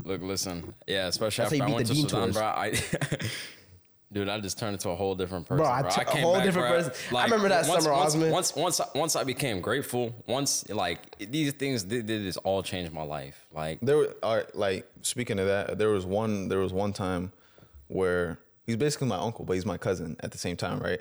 Look, 0.05 0.23
listen, 0.23 0.75
yeah, 0.87 1.07
especially 1.09 1.43
That's 1.45 1.53
after 1.61 1.65
I 1.65 1.75
went 1.75 1.87
to 1.89 1.95
Dean 1.95 2.09
Sudan, 2.09 2.23
tours. 2.33 2.37
bro. 2.37 2.45
I, 2.45 2.81
dude, 4.13 4.29
I 4.29 4.39
just 4.41 4.59
turned 4.59 4.75
into 4.75 4.91
a 4.91 4.95
whole 4.95 5.15
different 5.15 5.47
person, 5.47 5.65
Bro. 5.65 5.73
I 5.73 5.83
t- 5.83 6.01
a 6.01 6.05
came 6.05 6.23
whole 6.23 6.35
back, 6.35 6.45
different 6.45 6.69
bro. 6.69 6.83
person. 6.91 7.17
I 7.17 7.25
remember 7.25 7.49
that 7.49 7.67
once, 7.67 7.85
summer, 7.85 7.97
once, 7.97 8.15
Osman. 8.15 8.31
Once, 8.31 8.57
once, 8.57 8.81
I, 8.81 8.87
once 8.95 9.17
I 9.17 9.25
became 9.25 9.61
grateful, 9.61 10.15
once 10.27 10.69
like 10.69 11.17
these 11.19 11.53
things 11.55 11.83
did, 11.83 12.07
did 12.07 12.25
this 12.25 12.37
all 12.39 12.63
changed 12.63 12.93
my 12.93 13.03
life. 13.03 13.47
Like, 13.53 13.81
There 13.81 13.97
were 13.97 14.15
all 14.23 14.37
right, 14.37 14.57
like 14.57 14.89
speaking 15.03 15.39
of 15.39 15.47
that, 15.47 15.79
there 15.79 15.89
was 15.91 16.05
one 16.07 16.49
there 16.49 16.59
was 16.61 16.73
one 16.73 16.93
time 16.93 17.33
where 17.89 18.39
he's 18.67 18.77
basically 18.77 19.09
my 19.09 19.17
uncle, 19.19 19.45
but 19.45 19.55
he's 19.55 19.67
my 19.67 19.77
cousin 19.79 20.17
at 20.21 20.31
the 20.31 20.39
same 20.39 20.57
time, 20.57 20.79
right? 20.81 21.01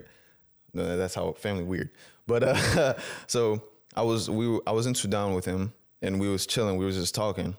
No, 0.74 0.98
That's 0.98 1.14
how 1.16 1.34
family 1.34 1.64
weird. 1.64 1.90
But 2.28 2.44
uh, 2.44 2.94
so 3.28 3.62
I 3.96 4.02
was 4.04 4.30
we 4.30 4.48
were, 4.48 4.62
I 4.66 4.72
was 4.72 4.86
in 4.88 4.96
Sudan 4.96 5.34
with 5.34 5.46
him, 5.46 5.74
and 6.02 6.20
we 6.20 6.28
was 6.30 6.46
chilling. 6.48 6.78
We 6.78 6.86
was 6.86 6.96
just 6.96 7.14
talking, 7.16 7.56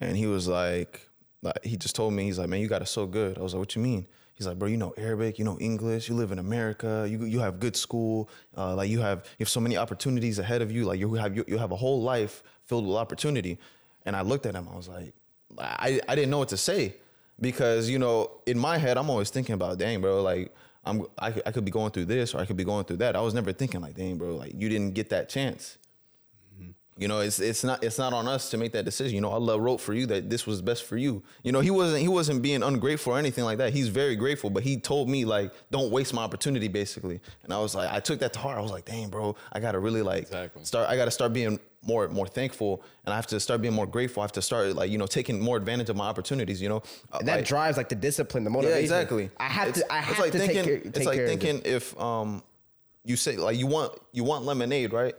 and 0.00 0.16
he 0.16 0.26
was 0.26 0.48
like, 0.48 1.08
he 1.62 1.76
just 1.76 1.94
told 1.94 2.12
me 2.12 2.24
he's 2.24 2.38
like, 2.38 2.48
man, 2.48 2.60
you 2.60 2.68
got 2.68 2.82
it 2.82 2.86
so 2.88 3.06
good. 3.06 3.38
I 3.38 3.42
was 3.42 3.54
like, 3.54 3.60
what 3.60 3.76
you 3.76 3.82
mean? 3.82 4.06
He's 4.34 4.46
like, 4.46 4.58
bro, 4.58 4.68
you 4.68 4.78
know 4.78 4.94
Arabic, 4.96 5.38
you 5.38 5.44
know 5.44 5.58
English, 5.58 6.08
you 6.08 6.14
live 6.14 6.32
in 6.32 6.38
America, 6.38 7.06
you 7.08 7.26
you 7.26 7.40
have 7.40 7.60
good 7.60 7.76
school, 7.76 8.30
uh, 8.56 8.74
like 8.74 8.88
you 8.88 9.00
have 9.00 9.26
you 9.38 9.44
have 9.44 9.50
so 9.50 9.60
many 9.60 9.76
opportunities 9.76 10.38
ahead 10.38 10.62
of 10.62 10.72
you, 10.72 10.86
like 10.86 10.98
you 10.98 11.12
have 11.12 11.36
you, 11.36 11.44
you 11.46 11.58
have 11.58 11.72
a 11.72 11.76
whole 11.76 12.00
life 12.00 12.42
filled 12.64 12.86
with 12.86 12.96
opportunity. 12.96 13.58
And 14.06 14.16
I 14.16 14.22
looked 14.22 14.46
at 14.46 14.54
him, 14.54 14.66
I 14.72 14.76
was 14.76 14.88
like, 14.88 15.12
I 15.58 16.00
I 16.08 16.14
didn't 16.14 16.30
know 16.30 16.38
what 16.38 16.48
to 16.48 16.56
say 16.56 16.94
because 17.38 17.90
you 17.90 17.98
know 17.98 18.30
in 18.46 18.58
my 18.58 18.78
head 18.78 18.96
I'm 18.96 19.10
always 19.10 19.28
thinking 19.28 19.54
about, 19.54 19.76
dang, 19.76 20.00
bro, 20.00 20.22
like 20.22 20.54
I'm 20.86 21.02
I, 21.18 21.34
I 21.44 21.52
could 21.52 21.66
be 21.66 21.70
going 21.70 21.90
through 21.90 22.06
this 22.06 22.34
or 22.34 22.40
I 22.40 22.46
could 22.46 22.56
be 22.56 22.64
going 22.64 22.86
through 22.86 22.98
that. 22.98 23.16
I 23.16 23.20
was 23.20 23.34
never 23.34 23.52
thinking 23.52 23.82
like, 23.82 23.94
dang, 23.94 24.16
bro, 24.16 24.36
like 24.36 24.54
you 24.56 24.70
didn't 24.70 24.94
get 24.94 25.10
that 25.10 25.28
chance. 25.28 25.76
You 27.00 27.08
know, 27.08 27.20
it's 27.20 27.40
it's 27.40 27.64
not 27.64 27.82
it's 27.82 27.96
not 27.96 28.12
on 28.12 28.28
us 28.28 28.50
to 28.50 28.58
make 28.58 28.72
that 28.72 28.84
decision. 28.84 29.14
You 29.14 29.22
know, 29.22 29.30
Allah 29.30 29.58
wrote 29.58 29.78
for 29.80 29.94
you 29.94 30.04
that 30.06 30.28
this 30.28 30.46
was 30.46 30.60
best 30.60 30.84
for 30.84 30.98
you. 30.98 31.22
You 31.42 31.50
know, 31.50 31.60
he 31.60 31.70
wasn't 31.70 32.02
he 32.02 32.08
wasn't 32.08 32.42
being 32.42 32.62
ungrateful 32.62 33.14
or 33.14 33.18
anything 33.18 33.44
like 33.44 33.56
that. 33.56 33.72
He's 33.72 33.88
very 33.88 34.14
grateful, 34.16 34.50
but 34.50 34.62
he 34.62 34.76
told 34.76 35.08
me 35.08 35.24
like, 35.24 35.50
don't 35.70 35.90
waste 35.90 36.12
my 36.12 36.22
opportunity, 36.22 36.68
basically. 36.68 37.18
And 37.44 37.54
I 37.54 37.58
was 37.58 37.74
like, 37.74 37.90
I 37.90 38.00
took 38.00 38.18
that 38.20 38.34
to 38.34 38.38
heart. 38.38 38.58
I 38.58 38.60
was 38.60 38.70
like, 38.70 38.84
dang, 38.84 39.08
bro, 39.08 39.34
I 39.50 39.60
gotta 39.60 39.78
really 39.78 40.02
like 40.02 40.24
Exactly. 40.24 40.62
start. 40.64 40.90
I 40.90 40.96
gotta 40.96 41.10
start 41.10 41.32
being 41.32 41.58
more 41.82 42.06
more 42.10 42.26
thankful, 42.26 42.82
and 43.06 43.14
I 43.14 43.16
have 43.16 43.26
to 43.28 43.40
start 43.40 43.62
being 43.62 43.72
more 43.72 43.86
grateful. 43.86 44.20
I 44.20 44.24
have 44.24 44.32
to 44.32 44.42
start 44.42 44.74
like 44.76 44.90
you 44.90 44.98
know 44.98 45.06
taking 45.06 45.40
more 45.40 45.56
advantage 45.56 45.88
of 45.88 45.96
my 45.96 46.04
opportunities. 46.06 46.60
You 46.60 46.68
know, 46.68 46.82
And 47.14 47.26
that 47.26 47.36
like- 47.36 47.46
drives 47.46 47.78
like 47.78 47.88
the 47.88 47.94
discipline, 47.94 48.44
the 48.44 48.50
motivation. 48.50 48.90
yeah, 48.90 48.96
motivation. 49.00 49.26
exactly. 49.28 49.30
I 49.38 49.48
have 49.48 49.68
It's- 49.68 49.82
to. 49.86 49.90
I 49.92 49.98
it's 50.00 50.06
have 50.08 50.18
like 50.18 50.32
to 50.32 50.38
thinking, 50.38 50.56
take 50.56 50.64
care. 50.66 50.78
Take 50.92 50.96
It's 50.96 51.06
like 51.06 51.14
care 51.14 51.24
of 51.24 51.30
it. 51.32 51.40
thinking 51.40 51.62
if 51.64 51.98
um, 51.98 52.42
you 53.06 53.16
say 53.16 53.38
like 53.38 53.56
you 53.56 53.66
want 53.66 53.94
you 54.12 54.22
want 54.22 54.44
lemonade, 54.44 54.92
right? 54.92 55.14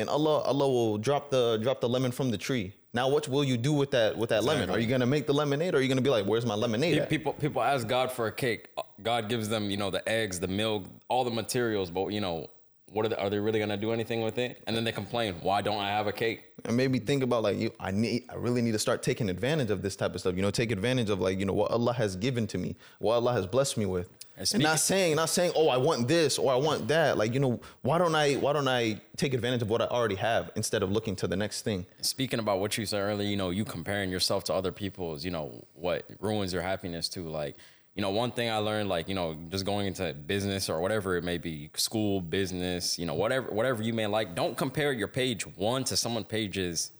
And 0.00 0.08
Allah 0.08 0.38
Allah 0.40 0.68
will 0.68 0.98
drop 0.98 1.30
the 1.30 1.58
drop 1.62 1.80
the 1.80 1.88
lemon 1.88 2.10
from 2.10 2.30
the 2.30 2.38
tree. 2.38 2.72
Now, 2.92 3.08
what 3.08 3.28
will 3.28 3.44
you 3.44 3.56
do 3.56 3.72
with 3.72 3.90
that 3.92 4.16
with 4.16 4.30
that 4.30 4.42
lemon? 4.42 4.70
Are 4.70 4.78
you 4.80 4.86
gonna 4.86 5.06
make 5.06 5.26
the 5.26 5.34
lemonade, 5.34 5.74
or 5.74 5.78
are 5.78 5.80
you 5.80 5.88
gonna 5.88 6.00
be 6.00 6.10
like, 6.10 6.24
"Where's 6.26 6.46
my 6.46 6.54
lemonade?" 6.54 6.98
Pe-? 6.98 7.06
People 7.06 7.32
people 7.34 7.62
ask 7.62 7.86
God 7.86 8.10
for 8.10 8.26
a 8.26 8.32
cake. 8.32 8.68
God 9.02 9.28
gives 9.28 9.48
them, 9.48 9.70
you 9.70 9.76
know, 9.76 9.90
the 9.90 10.06
eggs, 10.08 10.40
the 10.40 10.48
milk, 10.48 10.84
all 11.08 11.22
the 11.24 11.30
materials, 11.30 11.90
but 11.90 12.08
you 12.08 12.20
know, 12.20 12.48
what 12.92 13.06
are 13.06 13.10
they, 13.10 13.16
are 13.16 13.30
they 13.30 13.38
really 13.38 13.60
gonna 13.60 13.76
do 13.76 13.92
anything 13.92 14.22
with 14.22 14.38
it? 14.38 14.62
And 14.66 14.74
then 14.74 14.84
they 14.84 14.92
complain, 14.92 15.34
why 15.42 15.62
don't 15.62 15.78
I 15.78 15.90
have 15.90 16.06
a 16.06 16.12
cake? 16.12 16.44
and 16.64 16.76
maybe 16.76 16.98
think 16.98 17.22
about 17.22 17.42
like 17.42 17.56
you 17.56 17.72
I 17.80 17.90
need 17.90 18.24
I 18.28 18.34
really 18.34 18.62
need 18.62 18.72
to 18.72 18.78
start 18.78 19.02
taking 19.02 19.30
advantage 19.30 19.70
of 19.70 19.82
this 19.82 19.96
type 19.96 20.14
of 20.14 20.20
stuff. 20.20 20.34
You 20.36 20.42
know, 20.42 20.50
take 20.50 20.70
advantage 20.72 21.10
of 21.10 21.20
like, 21.20 21.38
you 21.38 21.44
know, 21.44 21.52
what 21.52 21.70
Allah 21.70 21.92
has 21.94 22.16
given 22.16 22.46
to 22.48 22.58
me, 22.58 22.76
what 22.98 23.14
Allah 23.14 23.32
has 23.32 23.46
blessed 23.46 23.76
me 23.76 23.86
with. 23.86 24.08
And 24.40 24.54
And 24.54 24.62
not 24.62 24.80
saying 24.80 25.16
not 25.16 25.28
saying, 25.28 25.52
"Oh, 25.54 25.68
I 25.68 25.76
want 25.76 26.08
this 26.08 26.38
or 26.38 26.50
I 26.52 26.56
want 26.56 26.88
that." 26.88 27.18
Like, 27.18 27.34
you 27.34 27.40
know, 27.40 27.60
why 27.82 27.98
don't 27.98 28.14
I 28.14 28.34
why 28.34 28.52
don't 28.54 28.68
I 28.68 29.00
take 29.16 29.34
advantage 29.34 29.60
of 29.62 29.68
what 29.68 29.82
I 29.82 29.86
already 29.86 30.14
have 30.14 30.50
instead 30.56 30.82
of 30.82 30.90
looking 30.90 31.14
to 31.16 31.26
the 31.26 31.36
next 31.36 31.62
thing? 31.62 31.84
Speaking 32.00 32.38
about 32.38 32.58
what 32.60 32.76
you 32.78 32.86
said 32.86 33.00
earlier, 33.00 33.28
you 33.28 33.36
know, 33.36 33.50
you 33.50 33.64
comparing 33.66 34.10
yourself 34.10 34.44
to 34.44 34.54
other 34.54 34.72
people's, 34.72 35.24
you 35.24 35.30
know, 35.30 35.64
what 35.74 36.06
ruins 36.20 36.52
your 36.54 36.62
happiness 36.62 37.08
too. 37.08 37.28
Like, 37.28 37.56
you 37.94 38.00
know, 38.02 38.10
one 38.10 38.30
thing 38.30 38.48
I 38.50 38.56
learned, 38.58 38.88
like, 38.88 39.08
you 39.08 39.14
know, 39.14 39.36
just 39.50 39.66
going 39.66 39.86
into 39.86 40.14
business 40.14 40.70
or 40.70 40.80
whatever 40.80 41.16
it 41.18 41.24
may 41.24 41.36
be, 41.36 41.68
school, 41.74 42.20
business, 42.22 42.98
you 42.98 43.04
know, 43.04 43.14
whatever, 43.14 43.50
whatever 43.52 43.82
you 43.82 43.92
may 43.92 44.06
like, 44.06 44.34
don't 44.34 44.56
compare 44.56 44.92
your 44.92 45.08
page 45.08 45.46
one 45.56 45.84
to 45.84 45.96
someone 45.96 46.24
pages, 46.24 46.92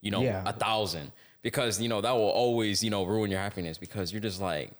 you 0.00 0.10
know, 0.12 0.22
Yeah. 0.22 0.42
a 0.46 0.52
thousand, 0.52 1.10
because 1.42 1.80
you 1.80 1.88
know 1.88 2.00
that 2.02 2.12
will 2.12 2.28
always, 2.44 2.84
you 2.84 2.90
know, 2.90 3.04
ruin 3.04 3.30
your 3.30 3.40
happiness 3.40 3.78
because 3.78 4.12
you're 4.12 4.20
just 4.20 4.40
like, 4.40 4.70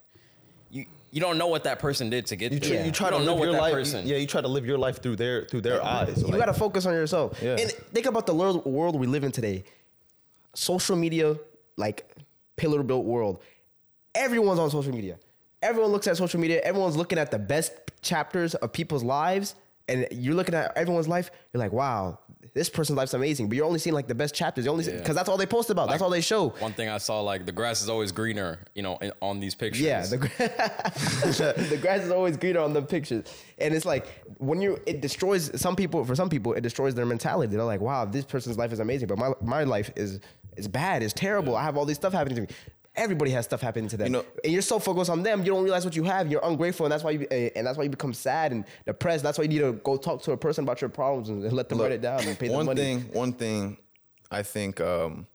you 1.15 1.21
you 1.21 1.21
don't 1.21 1.37
know 1.37 1.47
what 1.47 1.63
that 1.63 1.79
person 1.79 2.09
did 2.09 2.25
to 2.27 2.35
get 2.35 2.51
You, 2.51 2.59
there. 2.59 2.77
try, 2.77 2.85
you 2.85 2.91
try 2.91 3.09
to 3.09 3.15
don't 3.15 3.25
live 3.25 3.37
know 3.37 3.43
your 3.43 3.53
that 3.53 3.61
life. 3.61 3.73
person. 3.73 4.05
Yeah, 4.05 4.17
you 4.17 4.27
try 4.27 4.41
to 4.41 4.47
live 4.49 4.65
your 4.65 4.77
life 4.77 5.01
through 5.01 5.15
their 5.15 5.45
through 5.45 5.61
their 5.61 5.81
eyes. 5.83 6.17
You 6.21 6.27
Like, 6.27 6.39
got 6.39 6.45
to 6.47 6.53
focus 6.53 6.85
on 6.85 6.93
yourself. 6.93 7.41
Yeah. 7.41 7.55
And 7.57 7.71
think 7.71 8.05
about 8.05 8.25
the 8.27 8.33
world, 8.35 8.65
world 8.65 8.99
we 8.99 9.07
live 9.07 9.23
in 9.23 9.31
today. 9.31 9.63
Social 10.53 10.95
media, 10.95 11.37
like 11.77 12.05
pillar 12.57 12.83
built 12.83 13.05
world. 13.05 13.41
Everyone's 14.13 14.59
on 14.59 14.69
social 14.69 14.93
media. 14.93 15.17
Everyone 15.61 15.91
looks 15.91 16.07
at 16.07 16.17
social 16.17 16.39
media. 16.39 16.61
Everyone's 16.63 16.95
looking 16.95 17.17
at 17.17 17.31
the 17.31 17.39
best 17.39 17.71
chapters 18.01 18.55
of 18.55 18.71
people's 18.71 19.03
lives. 19.03 19.55
And 19.87 20.07
you're 20.11 20.35
looking 20.35 20.55
at 20.55 20.75
everyone's 20.77 21.07
life. 21.07 21.29
You're 21.53 21.59
like, 21.59 21.71
wow, 21.71 22.19
this 22.55 22.69
person's 22.69 22.95
life's 22.97 23.13
amazing. 23.13 23.47
But 23.49 23.57
you're 23.57 23.65
only 23.67 23.77
seeing 23.79 23.93
like 23.93 24.07
the 24.07 24.15
best 24.15 24.33
chapters. 24.33 24.65
You 24.65 24.71
only 24.71 24.85
Yeah. 24.85 24.97
because 24.97 25.15
that's 25.15 25.29
all 25.29 25.37
they 25.37 25.45
post 25.45 25.69
about. 25.69 25.89
that's 25.89 26.01
all 26.01 26.09
they 26.09 26.21
show. 26.21 26.49
One 26.59 26.73
thing 26.73 26.89
I 26.89 26.97
saw, 26.97 27.19
like 27.21 27.45
the 27.45 27.51
grass 27.51 27.83
is 27.83 27.89
always 27.89 28.11
greener, 28.11 28.59
you 28.73 28.81
know, 28.81 28.97
in, 28.97 29.11
on 29.21 29.39
these 29.39 29.53
pictures. 29.53 29.81
Yeah, 29.81 30.01
the, 30.05 30.17
the 31.69 31.77
grass 31.81 32.01
is 32.01 32.11
always 32.11 32.37
greener 32.37 32.61
on 32.61 32.73
the 32.73 32.81
pictures, 32.81 33.25
and 33.57 33.73
it's 33.73 33.85
like 33.85 34.07
when 34.39 34.61
you 34.61 34.79
it 34.85 35.01
destroys 35.01 35.51
some 35.59 35.75
people. 35.75 36.03
For 36.05 36.15
some 36.15 36.29
people, 36.29 36.53
it 36.53 36.61
destroys 36.61 36.95
their 36.95 37.05
mentality. 37.05 37.55
They're 37.55 37.63
like, 37.65 37.81
"Wow, 37.81 38.05
this 38.05 38.25
person's 38.25 38.57
life 38.57 38.71
is 38.71 38.79
amazing, 38.79 39.07
but 39.07 39.17
my 39.17 39.33
my 39.41 39.63
life 39.63 39.91
is 39.95 40.19
is 40.57 40.67
bad, 40.67 41.03
It's 41.03 41.13
terrible. 41.13 41.55
I 41.55 41.63
have 41.63 41.75
all 41.77 41.85
this 41.85 41.97
stuff 41.97 42.13
happening 42.13 42.35
to 42.37 42.41
me." 42.43 42.47
Everybody 42.97 43.31
has 43.31 43.45
stuff 43.45 43.61
happening 43.61 43.89
to 43.89 43.97
them, 43.97 44.07
You 44.07 44.13
know- 44.13 44.25
and 44.43 44.53
you're 44.53 44.61
so 44.61 44.79
focused 44.79 45.09
on 45.09 45.21
them, 45.23 45.39
you 45.43 45.51
don't 45.51 45.63
realize 45.63 45.83
what 45.85 45.95
you 45.95 46.03
have. 46.05 46.31
You're 46.31 46.43
ungrateful, 46.43 46.85
and 46.85 46.91
that's 46.91 47.03
why 47.03 47.11
you 47.11 47.27
eh, 47.29 47.49
and 47.55 47.67
that's 47.67 47.77
why 47.77 47.83
you 47.83 47.89
become 47.89 48.13
sad 48.13 48.51
and 48.51 48.63
depressed. 48.85 49.23
That's 49.23 49.37
why 49.37 49.43
you 49.43 49.49
need 49.49 49.59
to 49.59 49.73
go 49.73 49.97
talk 49.97 50.21
to 50.23 50.31
a 50.31 50.37
person 50.37 50.63
about 50.63 50.79
your 50.81 50.89
problems 50.89 51.29
and 51.29 51.41
let 51.51 51.69
them 51.69 51.77
Look, 51.77 51.85
write 51.85 51.93
it 51.93 52.01
down 52.01 52.21
and 52.27 52.37
pay 52.39 52.47
them 52.47 52.55
one 52.57 52.65
money. 52.67 52.81
thing 52.81 52.99
one 53.13 53.33
thing 53.33 53.77
i 54.31 54.41
think 54.41 54.81
um, 54.81 55.27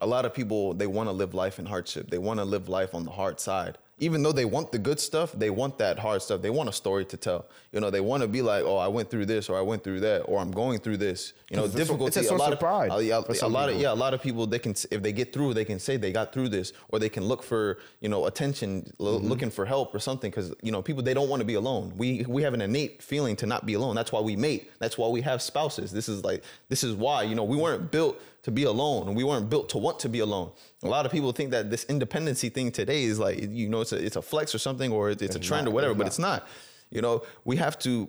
a 0.00 0.06
lot 0.06 0.24
of 0.26 0.34
people 0.34 0.74
they 0.74 0.86
want 0.86 1.08
to 1.08 1.12
live 1.12 1.32
life 1.34 1.58
in 1.58 1.64
hardship 1.66 2.10
they 2.10 2.18
want 2.18 2.38
to 2.40 2.44
live 2.44 2.68
life 2.68 2.94
on 2.94 3.04
the 3.04 3.10
hard 3.10 3.40
side 3.40 3.78
even 3.98 4.22
though 4.24 4.32
they 4.32 4.44
want 4.44 4.72
the 4.72 4.78
good 4.78 4.98
stuff 4.98 5.30
they 5.32 5.50
want 5.50 5.78
that 5.78 5.98
hard 5.98 6.20
stuff. 6.20 6.42
They 6.42 6.50
want 6.50 6.68
a 6.68 6.72
story 6.72 7.04
to 7.06 7.16
tell. 7.16 7.46
You 7.72 7.80
know 7.80 7.90
they 7.90 8.00
want 8.00 8.22
to 8.22 8.28
be 8.28 8.42
like 8.42 8.64
oh 8.64 8.76
i 8.76 8.88
went 8.88 9.08
through 9.10 9.26
this 9.26 9.48
or 9.48 9.56
i 9.56 9.60
went 9.60 9.84
through 9.84 10.00
that 10.00 10.22
or 10.22 10.40
i'm 10.40 10.50
going 10.50 10.78
through 10.80 10.96
this. 10.96 11.32
You 11.50 11.56
know 11.56 11.64
It's 11.64 11.74
a- 11.74 11.78
it's 11.78 11.88
a 11.90 11.92
difficulty 11.92 12.22
source 12.24 12.40
lot 12.40 12.52
of 12.52 12.58
pride 12.60 12.90
uh, 12.90 13.22
for 13.22 13.32
a 13.32 13.34
some 13.34 13.52
lot 13.52 13.68
of 13.68 13.74
people. 13.74 13.82
yeah 13.82 13.92
a 13.92 13.94
lot 14.06 14.12
of 14.14 14.20
people 14.22 14.46
they 14.46 14.58
can 14.58 14.72
if 14.90 15.00
they 15.02 15.12
get 15.12 15.32
through 15.32 15.54
they 15.54 15.64
can 15.64 15.78
say 15.78 15.96
they 15.96 16.10
got 16.12 16.32
through 16.32 16.48
this 16.48 16.72
or 16.88 16.98
they 16.98 17.08
can 17.08 17.24
look 17.24 17.42
for 17.42 17.78
you 18.00 18.08
know 18.08 18.26
attention 18.26 18.84
Mm-hmm. 18.98 19.28
looking 19.28 19.50
for 19.50 19.64
help 19.66 19.94
or 19.94 19.98
something 20.00 20.30
because 20.30 20.52
you 20.62 20.72
know 20.72 20.80
people 20.82 21.02
they 21.02 21.14
don't 21.14 21.28
want 21.28 21.40
to 21.40 21.44
be 21.46 21.54
alone. 21.54 21.92
We 21.96 22.24
we 22.28 22.42
have 22.42 22.54
an 22.54 22.60
innate 22.62 23.02
feeling 23.02 23.36
to 23.36 23.46
not 23.46 23.64
be 23.66 23.74
alone. 23.74 23.94
That's 23.94 24.12
why 24.12 24.20
we 24.20 24.34
mate. 24.34 24.70
That's 24.78 24.96
why 24.98 25.08
we 25.08 25.20
have 25.22 25.40
spouses. 25.42 25.92
This 25.92 26.08
is 26.08 26.24
like 26.24 26.42
this 26.68 26.82
is 26.84 26.94
why 26.94 27.22
you 27.22 27.34
know 27.34 27.44
we 27.44 27.56
weren't 27.56 27.90
built 27.90 28.16
to 28.44 28.50
be 28.50 28.62
alone 28.62 29.08
and 29.08 29.16
we 29.16 29.24
weren't 29.24 29.50
built 29.50 29.68
to 29.68 29.78
want 29.78 29.98
to 29.98 30.08
be 30.08 30.20
alone 30.20 30.50
a 30.82 30.88
lot 30.88 31.04
of 31.04 31.10
people 31.10 31.32
think 31.32 31.50
that 31.50 31.70
this 31.70 31.84
independency 31.84 32.48
thing 32.48 32.70
today 32.70 33.02
is 33.04 33.18
like 33.18 33.40
you 33.50 33.68
know 33.68 33.80
it's 33.80 33.92
a, 33.92 33.96
it's 33.96 34.16
a 34.16 34.22
flex 34.22 34.54
or 34.54 34.58
something 34.58 34.92
or 34.92 35.10
it's, 35.10 35.22
it's 35.22 35.34
a 35.34 35.40
trend 35.40 35.64
not. 35.64 35.72
or 35.72 35.74
whatever 35.74 35.92
It's 35.92 35.98
but 35.98 36.06
it's 36.06 36.18
not 36.18 36.46
you 36.90 37.02
know 37.02 37.22
we 37.44 37.56
have 37.56 37.78
to 37.80 38.08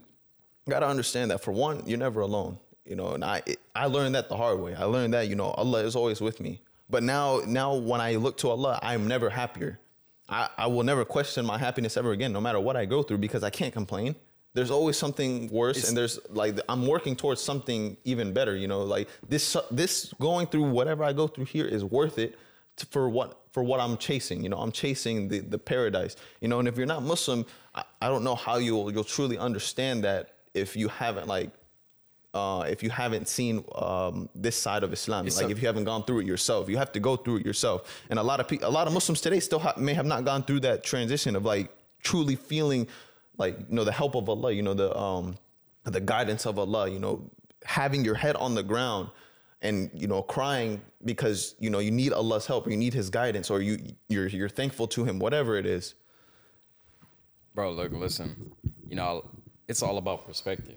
gotta 0.69 0.87
understand 0.87 1.31
that 1.31 1.41
for 1.41 1.51
one, 1.51 1.83
you're 1.85 1.97
never 1.97 2.21
alone. 2.21 2.57
You 2.85 2.95
know, 2.95 3.11
and 3.13 3.25
I 3.25 3.41
I 3.75 3.87
learned 3.87 4.15
that 4.15 4.29
the 4.29 4.37
hard 4.37 4.59
way. 4.59 4.75
I 4.75 4.83
learned 4.83 5.13
that 5.13 5.27
you 5.27 5.35
know 5.35 5.47
Allah 5.51 5.83
is 5.83 5.95
always 5.95 6.21
with 6.21 6.39
me. 6.39 6.61
But 6.89 7.03
now 7.03 7.41
now 7.47 7.73
when 7.73 7.99
I 7.99 8.15
look 8.15 8.37
to 8.37 8.49
Allah, 8.49 8.79
I'm 8.81 9.07
never 9.07 9.29
happier. 9.29 9.79
I, 10.27 10.49
I 10.57 10.67
will 10.67 10.83
never 10.83 11.05
question 11.05 11.45
my 11.45 11.57
happiness 11.57 11.97
ever 11.97 12.11
again, 12.11 12.33
no 12.33 12.41
matter 12.41 12.59
what 12.59 12.75
I 12.75 12.85
go 12.85 13.03
through, 13.03 13.19
because 13.19 13.43
I 13.43 13.51
can't 13.51 13.73
complain. 13.73 14.15
There's 14.55 14.71
always 14.71 14.97
something 14.97 15.49
worse, 15.49 15.87
and 15.87 15.95
there's 15.97 16.17
like 16.29 16.57
I'm 16.69 16.87
working 16.87 17.15
towards 17.15 17.41
something 17.41 17.97
even 18.05 18.31
better. 18.33 18.55
You 18.55 18.67
know, 18.67 18.83
like 18.83 19.09
this 19.27 19.55
this 19.69 20.13
going 20.19 20.47
through 20.47 20.63
whatever 20.71 21.03
I 21.03 21.13
go 21.13 21.27
through 21.27 21.45
here 21.45 21.65
is 21.65 21.83
worth 21.83 22.17
it 22.17 22.39
to, 22.77 22.85
for 22.87 23.09
what 23.09 23.37
for 23.51 23.63
what 23.63 23.79
I'm 23.81 23.97
chasing. 23.97 24.41
You 24.43 24.49
know, 24.49 24.57
I'm 24.57 24.71
chasing 24.71 25.27
the 25.27 25.39
the 25.41 25.59
paradise. 25.59 26.15
You 26.39 26.47
know, 26.47 26.59
and 26.59 26.67
if 26.69 26.77
you're 26.77 26.87
not 26.87 27.03
Muslim, 27.03 27.45
I, 27.75 27.83
I 28.01 28.07
don't 28.07 28.23
know 28.23 28.35
how 28.35 28.55
you'll 28.55 28.91
you'll 28.91 29.03
truly 29.03 29.37
understand 29.37 30.05
that 30.05 30.35
if 30.53 30.77
you 30.77 30.87
haven't 30.87 31.27
like 31.27 31.51
uh, 32.33 32.65
if 32.69 32.81
you 32.81 32.89
haven't 32.89 33.27
seen 33.27 33.63
um, 33.75 34.29
this 34.35 34.55
side 34.55 34.83
of 34.83 34.93
Islam, 34.93 35.27
It's 35.27 35.41
like 35.41 35.51
if 35.51 35.61
you 35.61 35.67
haven't 35.67 35.85
gone 35.85 36.03
through 36.05 36.19
it 36.19 36.25
yourself, 36.25 36.69
you 36.69 36.77
have 36.77 36.93
to 36.93 36.99
go 37.01 37.17
through 37.17 37.37
it 37.37 37.45
yourself. 37.45 38.03
And 38.09 38.19
a 38.19 38.23
lot 38.23 38.39
of 38.39 38.47
people, 38.47 38.67
a 38.67 38.75
lot 38.79 38.87
of 38.87 38.93
Muslims 38.93 39.19
today 39.19 39.41
still 39.41 39.59
ha- 39.59 39.73
may 39.77 39.93
have 39.93 40.05
not 40.05 40.23
gone 40.23 40.43
through 40.43 40.61
that 40.61 40.83
transition 40.83 41.35
of 41.35 41.43
like 41.43 41.71
truly 42.03 42.35
feeling 42.35 42.87
like 43.37 43.57
you 43.59 43.75
know 43.75 43.83
the 43.83 43.91
help 43.91 44.15
of 44.15 44.29
Allah, 44.29 44.51
you 44.51 44.61
know 44.61 44.73
the 44.73 44.95
um, 44.97 45.37
the 45.83 45.99
guidance 46.01 46.45
of 46.45 46.57
Allah, 46.59 46.89
you 46.89 46.99
know 46.99 47.29
having 47.63 48.05
your 48.05 48.15
head 48.15 48.35
on 48.35 48.53
the 48.55 48.63
ground 48.63 49.09
and 49.61 49.89
you 49.93 50.07
know 50.07 50.21
crying 50.21 50.81
because 51.03 51.55
you 51.59 51.69
know 51.69 51.79
you 51.79 51.91
need 51.91 52.13
Allah's 52.13 52.45
help, 52.45 52.67
or 52.67 52.69
you 52.71 52.77
need 52.77 52.93
His 52.93 53.09
guidance, 53.09 53.49
or 53.49 53.61
you 53.61 53.77
you're 54.09 54.27
you're 54.27 54.49
thankful 54.49 54.87
to 54.87 55.03
Him, 55.05 55.19
whatever 55.19 55.57
it 55.57 55.65
is. 55.65 55.95
Bro, 57.53 57.71
look, 57.71 57.91
listen. 57.91 58.51
You 58.87 58.95
know, 58.95 59.25
it's 59.67 59.81
all 59.81 59.97
about 59.97 60.25
perspective. 60.27 60.75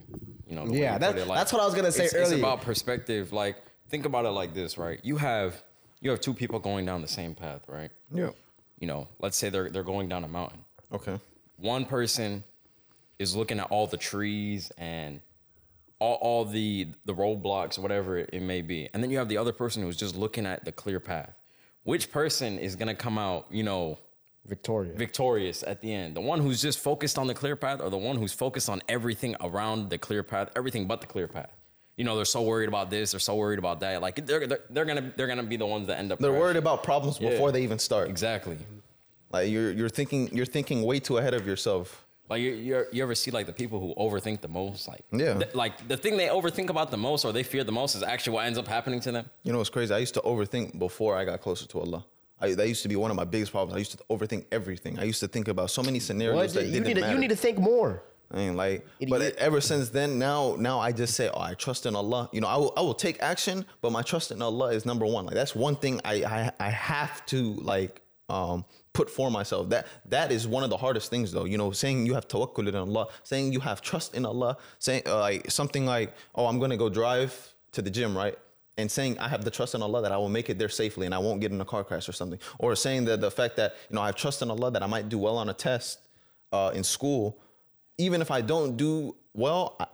You 0.49 0.55
know, 0.55 0.65
the 0.67 0.73
way 0.73 0.81
Yeah, 0.81 0.95
you 0.95 0.99
that- 1.01 1.19
it, 1.19 1.29
that's 1.29 1.53
what 1.53 1.61
I 1.61 1.67
was 1.67 1.75
gonna 1.75 1.93
say 1.93 2.05
it's, 2.05 2.15
It's 2.15 2.33
about 2.33 2.63
perspective. 2.63 3.33
Like, 3.33 3.57
think 3.89 4.07
about 4.07 4.25
it 4.25 4.31
like 4.31 4.55
this, 4.55 4.79
right? 4.79 5.01
You 5.03 5.17
have 5.17 5.63
you 6.01 6.11
have 6.11 6.21
two 6.21 6.33
people 6.33 6.59
going 6.61 6.87
down 6.87 7.03
the 7.03 7.09
same 7.09 7.35
path, 7.35 7.63
right? 7.69 7.91
Yeah. 8.13 8.31
You 8.79 8.87
know, 8.87 9.09
let's 9.19 9.37
say 9.37 9.51
they're 9.51 9.69
they're 9.69 9.83
going 9.83 10.09
down 10.09 10.25
a 10.25 10.29
mountain. 10.29 10.65
Okay. 10.93 11.19
One 11.59 11.85
person 11.85 12.45
is 13.19 13.35
looking 13.37 13.59
at 13.59 13.67
all 13.71 13.87
the 13.87 13.97
trees 13.97 14.71
and 14.79 15.21
all, 15.99 16.15
all 16.21 16.45
the 16.45 16.89
the 17.05 17.15
roadblocks, 17.15 17.79
whatever 17.79 18.19
it 18.19 18.41
may 18.41 18.63
be, 18.63 18.89
and 18.95 19.03
then 19.03 19.11
you 19.11 19.19
have 19.19 19.29
the 19.29 19.37
other 19.39 19.53
person 19.53 19.83
who's 19.83 19.97
just 19.97 20.17
looking 20.17 20.47
at 20.47 20.65
the 20.65 20.71
clear 20.73 21.01
path. 21.01 21.35
Which 21.83 22.11
person 22.13 22.59
is 22.59 22.77
gonna 22.77 22.95
come 22.95 23.19
out, 23.19 23.47
you 23.51 23.65
know, 23.65 23.99
victorious? 24.47 24.97
victorious 24.97 25.65
at 25.67 25.81
the 25.81 25.93
end? 25.93 26.15
The 26.15 26.21
one 26.21 26.41
who's 26.41 26.63
just 26.63 26.79
focused 26.79 27.19
on 27.19 27.27
the 27.27 27.35
clear 27.35 27.57
path, 27.57 27.81
or 27.81 27.91
the 27.91 27.97
one 27.99 28.17
who's 28.17 28.33
focused 28.33 28.69
on 28.69 28.81
everything 28.89 29.35
around 29.41 29.91
the 29.91 29.99
clear 29.99 30.23
path, 30.23 30.51
everything 30.55 30.87
but 30.87 31.01
the 31.01 31.09
clear 31.09 31.27
path? 31.27 31.51
You 31.97 32.05
know, 32.05 32.15
they're 32.15 32.25
so 32.25 32.43
worried 32.43 32.69
about 32.69 32.91
this, 32.91 33.11
they're 33.11 33.19
so 33.19 33.35
worried 33.35 33.59
about 33.59 33.81
that. 33.81 34.01
Like 34.01 34.25
they're 34.25 34.47
they're, 34.47 34.61
they're 34.71 34.85
gonna 34.85 35.13
they're 35.17 35.27
gonna 35.27 35.43
be 35.43 35.57
the 35.57 35.67
ones 35.67 35.89
that 35.89 35.99
end 35.99 36.13
up. 36.13 36.21
They're 36.21 36.31
crashing. 36.31 36.41
worried 36.41 36.57
about 36.57 36.85
problems 36.85 37.19
Yeah. 37.21 37.31
before 37.31 37.51
they 37.51 37.63
even 37.65 37.81
start. 37.81 38.09
Exactly. 38.09 38.57
Like 39.31 39.51
you're 39.51 39.73
you're 39.73 39.89
thinking 39.89 40.29
you're 40.37 40.47
thinking 40.47 40.83
way 40.83 40.99
too 41.01 41.19
ahead 41.19 41.35
of 41.35 41.47
yourself. 41.47 42.05
Like 42.31 42.43
you, 42.43 42.51
you, 42.53 42.85
you 42.93 43.03
ever 43.03 43.15
see 43.15 43.31
like 43.31 43.47
the 43.47 43.55
people 43.55 43.81
who 43.81 43.95
overthink 43.95 44.43
the 44.43 44.49
most? 44.49 44.87
Like 44.87 45.03
Yeah. 45.13 45.35
th- 45.39 45.55
like 45.55 45.89
the 45.89 45.97
thing 45.97 46.19
they 46.19 46.27
overthink 46.29 46.69
about 46.69 46.91
the 46.91 46.99
most 46.99 47.25
or 47.25 47.33
they 47.33 47.43
fear 47.43 47.65
the 47.65 47.73
most 47.73 47.95
is 47.95 48.03
actually 48.03 48.35
what 48.35 48.45
ends 48.47 48.59
up 48.59 48.69
happening 48.69 49.01
to 49.01 49.13
them. 49.13 49.31
You 49.45 49.53
know 49.53 49.59
what's 49.59 49.71
crazy? 49.71 49.95
I 49.95 49.99
used 49.99 50.13
to 50.15 50.21
overthink 50.21 50.79
before 50.79 51.17
I 51.17 51.25
got 51.25 51.41
closer 51.41 51.67
to 51.67 51.81
Allah. 51.81 52.05
I, 52.41 52.53
that 52.55 52.69
used 52.69 52.83
to 52.83 52.89
be 52.89 52.97
one 52.97 53.11
of 53.11 53.17
my 53.17 53.25
biggest 53.25 53.51
problems. 53.51 53.75
I 53.75 53.79
used 53.79 53.93
to 53.93 54.05
overthink 54.11 54.45
everything. 54.53 54.99
I 54.99 55.05
used 55.05 55.21
to 55.21 55.29
think 55.29 55.49
about 55.49 55.71
so 55.71 55.83
many 55.83 55.99
scenarios 56.01 56.37
What? 56.37 56.53
that 56.55 56.67
You 56.67 56.73
didn't 56.73 56.87
need, 56.89 56.95
to, 56.97 57.01
matter. 57.01 57.13
you 57.15 57.19
need 57.19 57.31
to 57.31 57.37
think 57.37 57.59
more. 57.59 58.03
I 58.31 58.37
mean, 58.37 58.57
like, 58.57 58.87
but 59.09 59.23
Idiot. 59.23 59.37
ever 59.39 59.61
since 59.63 59.89
then, 59.89 60.19
now, 60.19 60.55
now 60.59 60.79
I 60.81 60.93
just 60.93 61.15
say, 61.15 61.31
oh, 61.33 61.41
I 61.41 61.55
trust 61.55 61.87
in 61.87 61.97
Allah. 61.97 62.29
You 62.31 62.43
know, 62.43 62.47
I 62.47 62.57
will, 62.59 62.75
I 62.77 62.83
will 62.83 62.95
take 62.95 63.21
action, 63.23 63.65
but 63.81 63.91
my 63.91 64.03
trust 64.03 64.31
in 64.33 64.43
Allah 64.43 64.69
is 64.73 64.85
number 64.85 65.07
one. 65.07 65.25
Like, 65.25 65.35
that's 65.35 65.55
one 65.57 65.77
thing 65.77 65.99
I, 66.05 66.15
I, 66.25 66.53
I 66.61 66.69
have 66.71 67.25
to 67.27 67.55
like 67.55 68.03
um, 68.29 68.67
put 68.99 69.09
for 69.19 69.31
myself. 69.31 69.69
That, 69.75 69.87
that 70.07 70.29
is 70.37 70.43
one 70.57 70.65
of 70.67 70.71
the 70.75 70.81
hardest 70.85 71.09
things, 71.13 71.29
though. 71.31 71.47
You 71.53 71.59
know, 71.63 71.71
saying 71.83 72.07
you 72.09 72.15
have 72.19 72.27
tawakkul 72.35 72.67
in 72.69 72.75
Allah, 72.75 73.07
saying 73.31 73.53
you 73.57 73.61
have 73.61 73.79
trust 73.91 74.11
in 74.19 74.25
Allah, 74.33 74.53
saying 74.87 75.03
uh, 75.07 75.21
like 75.29 75.51
something 75.59 75.85
like, 75.95 76.09
oh, 76.35 76.47
I'm 76.49 76.59
gonna 76.63 76.81
go 76.85 76.89
drive 76.89 77.33
to 77.73 77.81
the 77.87 77.93
gym, 77.99 78.17
right? 78.25 78.37
and 78.81 78.89
saying 78.89 79.19
I 79.19 79.29
have 79.35 79.43
the 79.45 79.51
trust 79.51 79.75
in 79.75 79.83
Allah 79.83 80.01
that 80.03 80.13
I 80.13 80.19
will 80.23 80.35
make 80.39 80.49
it 80.53 80.57
there 80.61 80.69
safely 80.83 81.05
and 81.05 81.13
I 81.13 81.19
won't 81.19 81.41
get 81.41 81.51
in 81.51 81.61
a 81.61 81.65
car 81.73 81.83
crash 81.83 82.09
or 82.09 82.13
something, 82.21 82.39
or 82.61 82.77
saying 82.77 83.07
that 83.07 83.21
the 83.21 83.33
fact 83.41 83.57
that 83.57 83.75
you 83.89 83.95
know 83.97 84.03
I 84.03 84.07
have 84.07 84.15
trust 84.25 84.41
in 84.41 84.49
Allah 84.55 84.71
that 84.75 84.83
I 84.85 84.87
might 84.95 85.09
do 85.09 85.19
well 85.19 85.37
on 85.37 85.49
a 85.49 85.57
test 85.69 85.99
uh, 86.53 86.71
in 86.79 86.85
school, 86.85 87.25
even 88.07 88.23
if 88.23 88.31
I 88.31 88.41
don't 88.53 88.77
do 88.77 89.17
well, 89.35 89.63
I, 89.81 89.87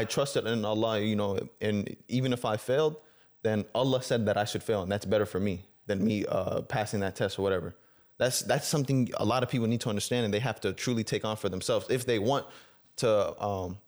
I 0.00 0.04
trusted 0.04 0.46
in 0.46 0.64
Allah, 0.64 1.00
you 1.00 1.16
know, 1.16 1.30
and 1.62 1.96
even 2.08 2.34
if 2.34 2.44
I 2.44 2.56
failed, 2.58 2.96
then 3.42 3.64
Allah 3.74 4.02
said 4.02 4.26
that 4.26 4.36
I 4.36 4.44
should 4.44 4.62
fail, 4.62 4.82
and 4.82 4.92
that's 4.92 5.08
better 5.14 5.26
for 5.34 5.40
me 5.40 5.54
than 5.86 6.04
me 6.04 6.26
uh, 6.26 6.60
passing 6.76 7.00
that 7.00 7.16
test 7.16 7.38
or 7.38 7.42
whatever. 7.42 7.74
That's 8.20 8.42
that's 8.42 8.68
something 8.68 9.08
a 9.16 9.24
lot 9.24 9.42
of 9.42 9.48
people 9.48 9.66
need 9.66 9.80
to 9.80 9.88
understand, 9.88 10.26
and 10.26 10.34
they 10.34 10.40
have 10.40 10.60
to 10.60 10.74
truly 10.74 11.02
take 11.02 11.24
on 11.24 11.38
for 11.38 11.48
themselves 11.48 11.86
if 11.88 12.04
they 12.04 12.18
want 12.18 12.44
to 12.96 13.42
um, 13.42 13.78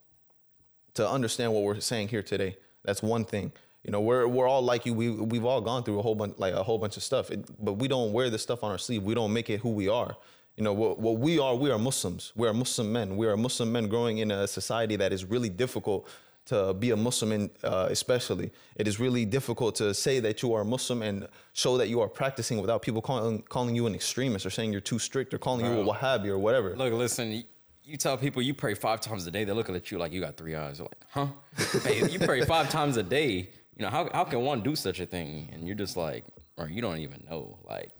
to 0.94 1.06
understand 1.06 1.52
what 1.52 1.64
we're 1.64 1.80
saying 1.80 2.08
here 2.08 2.22
today. 2.22 2.56
That's 2.82 3.02
one 3.02 3.26
thing. 3.26 3.52
You 3.84 3.92
know, 3.92 4.00
we're 4.00 4.26
we're 4.26 4.48
all 4.48 4.62
like 4.62 4.86
you. 4.86 4.94
We 4.94 5.10
we've 5.10 5.44
all 5.44 5.60
gone 5.60 5.82
through 5.82 5.98
a 5.98 6.02
whole 6.02 6.14
bunch 6.14 6.38
like 6.38 6.54
a 6.54 6.62
whole 6.62 6.78
bunch 6.78 6.96
of 6.96 7.02
stuff, 7.02 7.30
it, 7.30 7.44
but 7.62 7.74
we 7.74 7.88
don't 7.88 8.14
wear 8.14 8.30
this 8.30 8.40
stuff 8.42 8.64
on 8.64 8.70
our 8.70 8.78
sleeve. 8.78 9.02
We 9.02 9.14
don't 9.14 9.34
make 9.34 9.50
it 9.50 9.60
who 9.60 9.68
we 9.68 9.90
are. 9.90 10.16
You 10.56 10.64
know, 10.64 10.72
what, 10.72 10.98
what 10.98 11.18
we 11.18 11.38
are, 11.38 11.54
we 11.54 11.70
are 11.70 11.78
Muslims. 11.78 12.32
We 12.34 12.48
are 12.48 12.54
Muslim 12.54 12.90
men. 12.90 13.18
We 13.18 13.26
are 13.26 13.36
Muslim 13.36 13.70
men 13.70 13.86
growing 13.88 14.18
in 14.18 14.30
a 14.30 14.46
society 14.46 14.96
that 14.96 15.12
is 15.12 15.26
really 15.26 15.50
difficult 15.50 16.08
to 16.52 16.74
be 16.74 16.90
a 16.90 16.96
Muslim 16.96 17.32
in, 17.32 17.50
uh, 17.64 17.88
especially. 17.90 18.50
It 18.76 18.86
is 18.86 19.00
really 19.00 19.24
difficult 19.24 19.74
to 19.76 19.94
say 19.94 20.20
that 20.20 20.42
you 20.42 20.52
are 20.54 20.62
a 20.62 20.64
Muslim 20.64 21.02
and 21.02 21.28
show 21.52 21.76
that 21.78 21.88
you 21.88 22.00
are 22.00 22.08
practicing 22.08 22.60
without 22.60 22.82
people 22.82 23.00
calling 23.00 23.42
calling 23.42 23.74
you 23.74 23.86
an 23.86 23.94
extremist 23.94 24.44
or 24.46 24.50
saying 24.50 24.72
you're 24.72 24.80
too 24.92 24.98
strict 24.98 25.32
or 25.34 25.38
calling 25.38 25.64
you 25.64 25.80
a 25.80 25.84
Wahhabi 25.84 26.26
or 26.26 26.38
whatever. 26.38 26.76
Look, 26.76 26.92
listen, 26.92 27.32
you, 27.32 27.42
you 27.84 27.96
tell 27.96 28.16
people 28.16 28.42
you 28.42 28.54
pray 28.54 28.74
five 28.74 29.00
times 29.00 29.26
a 29.26 29.30
day, 29.30 29.44
they're 29.44 29.54
looking 29.54 29.76
at 29.76 29.90
you 29.90 29.98
like 29.98 30.12
you 30.12 30.20
got 30.20 30.36
three 30.36 30.54
eyes. 30.54 30.78
They're 30.78 30.88
like, 30.92 31.04
huh? 31.10 31.26
hey, 31.84 32.08
you 32.08 32.18
pray 32.18 32.44
five 32.44 32.68
times 32.70 32.96
a 32.96 33.02
day. 33.02 33.48
You 33.76 33.86
know, 33.86 33.90
how, 33.90 34.10
how 34.12 34.24
can 34.24 34.40
one 34.42 34.60
do 34.62 34.76
such 34.76 35.00
a 35.00 35.06
thing? 35.06 35.48
And 35.52 35.66
you're 35.66 35.76
just 35.76 35.96
like, 35.96 36.24
or 36.58 36.68
you 36.68 36.82
don't 36.82 36.98
even 36.98 37.24
know. 37.28 37.58
Like, 37.66 37.90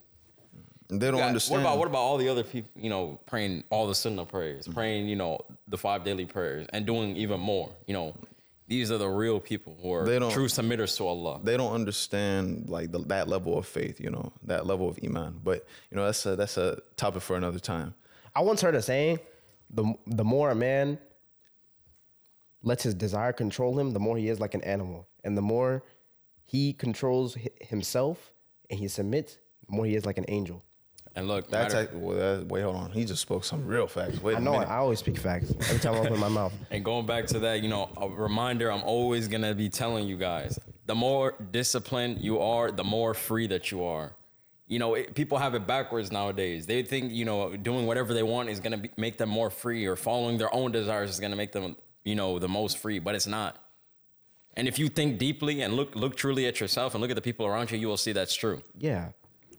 they 0.89 1.11
don't 1.11 1.21
God, 1.21 1.29
understand. 1.29 1.63
What 1.63 1.69
about 1.69 1.79
what 1.79 1.89
about 1.89 1.99
all 2.01 2.19
the 2.19 2.29
other 2.29 2.45
people? 2.45 2.71
You 2.77 2.91
know, 2.91 3.19
praying 3.27 3.65
all 3.71 3.87
the 3.87 3.95
sunnah 3.95 4.27
prayers, 4.27 4.69
praying 4.69 5.09
you 5.09 5.17
know 5.17 5.41
the 5.69 5.79
five 5.79 6.05
daily 6.05 6.27
prayers, 6.27 6.67
and 6.73 6.85
doing 6.85 7.17
even 7.17 7.41
more. 7.41 7.73
You 7.87 7.95
know, 7.95 8.15
these 8.73 8.91
are 8.91 8.99
the 8.99 9.09
real 9.25 9.39
people 9.41 9.73
who 9.83 9.93
are 9.93 10.05
They 10.05 10.19
don't- 10.19 10.33
true 10.33 10.49
submitters 10.49 10.97
to 10.99 11.07
Allah. 11.07 11.35
they 11.49 11.57
don't 11.61 11.75
understand 11.81 12.69
like 12.77 12.91
the, 12.95 13.01
that 13.15 13.29
level 13.35 13.53
of 13.59 13.65
faith, 13.67 13.97
you 14.01 14.11
know, 14.11 14.33
that 14.53 14.63
level 14.67 14.87
of 14.89 14.99
iman. 15.05 15.41
But 15.49 15.59
you 15.91 15.97
know, 15.97 16.05
that's 16.09 16.25
a 16.27 16.37
that's 16.37 16.57
a 16.57 16.69
topic 16.97 17.23
for 17.23 17.37
another 17.37 17.59
time. 17.73 17.95
I 18.35 18.41
once 18.51 18.61
heard 18.65 18.75
a 18.75 18.83
saying: 18.83 19.19
the 19.79 19.85
the 20.07 20.25
more 20.35 20.51
a 20.51 20.55
man 20.55 20.99
lets 22.63 22.83
his 22.85 22.95
desire 22.95 23.33
control 23.33 23.79
him, 23.79 23.93
the 23.93 24.01
more 24.01 24.17
he 24.17 24.29
is 24.29 24.39
like 24.41 24.55
an 24.55 24.63
animal, 24.63 25.07
and 25.25 25.37
the 25.37 25.43
more 25.55 25.83
he 26.45 26.73
controls 26.73 27.35
hi- 27.35 27.49
himself 27.61 28.33
and 28.71 28.79
he 28.79 28.89
submits, 28.89 29.39
the 29.69 29.77
more 29.77 29.85
he 29.87 29.95
is 29.97 30.07
like 30.07 30.19
an 30.19 30.25
angel. 30.29 30.63
And 31.15 31.29
look, 31.29 31.49
That's 31.51 31.75
matter- 31.75 31.85
act- 31.89 31.95
well, 31.95 32.17
that, 32.17 32.47
wait, 32.47 32.63
hold 32.63 32.77
on. 32.77 32.91
He 32.91 33.05
just 33.05 33.21
spoke 33.21 33.45
some 33.45 33.67
real 33.67 33.87
facts. 33.87 34.23
Wait 34.23 34.37
I 34.37 34.39
a 34.39 34.41
know 34.41 34.55
I. 34.55 34.65
I 34.65 34.77
always 34.77 34.99
speak 34.99 35.19
facts 35.19 35.53
every 35.69 35.79
time 35.79 35.95
I 35.95 35.99
open 35.99 36.19
my 36.19 36.29
mouth. 36.29 36.53
And 36.71 36.85
going 36.85 37.07
back 37.07 37.27
to 37.29 37.39
that, 37.41 37.63
you 37.63 37.69
know, 37.69 37.91
a 37.97 38.09
reminder 38.09 38.71
I'm 38.73 38.83
always 38.83 39.29
going 39.29 39.43
to 39.43 39.55
be 39.55 39.69
telling 39.69 40.07
you 40.09 40.17
guys 40.17 40.59
the 40.87 40.95
more 40.95 41.35
disciplined 41.51 42.21
you 42.21 42.41
are, 42.41 42.71
the 42.73 42.85
more 42.85 43.15
free 43.15 43.47
that 43.49 43.71
you 43.71 43.85
are. 43.85 44.15
You 44.67 44.79
know, 44.79 44.95
it, 44.95 45.15
people 45.15 45.37
have 45.39 45.55
it 45.55 45.67
backwards 45.67 46.11
nowadays. 46.11 46.65
They 46.67 46.83
think, 46.83 47.13
you 47.13 47.25
know, 47.27 47.57
doing 47.57 47.87
whatever 47.87 48.15
they 48.15 48.23
want 48.23 48.49
is 48.49 48.59
going 48.61 48.81
to 48.81 48.89
make 48.97 49.19
them 49.19 49.29
more 49.29 49.51
free 49.51 49.85
or 49.87 49.97
following 49.97 50.39
their 50.39 50.53
own 50.55 50.73
desires 50.73 51.11
is 51.11 51.21
going 51.21 51.31
to 51.31 51.37
make 51.37 51.53
them, 51.53 51.77
you 52.05 52.15
know, 52.15 52.39
the 52.39 52.49
most 52.49 52.79
free, 52.79 52.99
but 52.99 53.15
it's 53.15 53.27
not. 53.27 53.59
And 54.55 54.67
if 54.67 54.79
you 54.79 54.89
think 54.89 55.19
deeply 55.19 55.61
and 55.63 55.75
look 55.75 55.95
look 55.95 56.17
truly 56.17 56.47
at 56.47 56.61
yourself 56.61 56.95
and 56.95 57.01
look 57.03 57.11
at 57.11 57.17
the 57.17 57.23
people 57.23 57.47
around 57.47 57.71
you, 57.71 57.79
you 57.79 57.89
will 57.89 57.97
see 57.97 58.13
that's 58.13 58.35
true. 58.35 58.63
Yeah. 58.79 59.09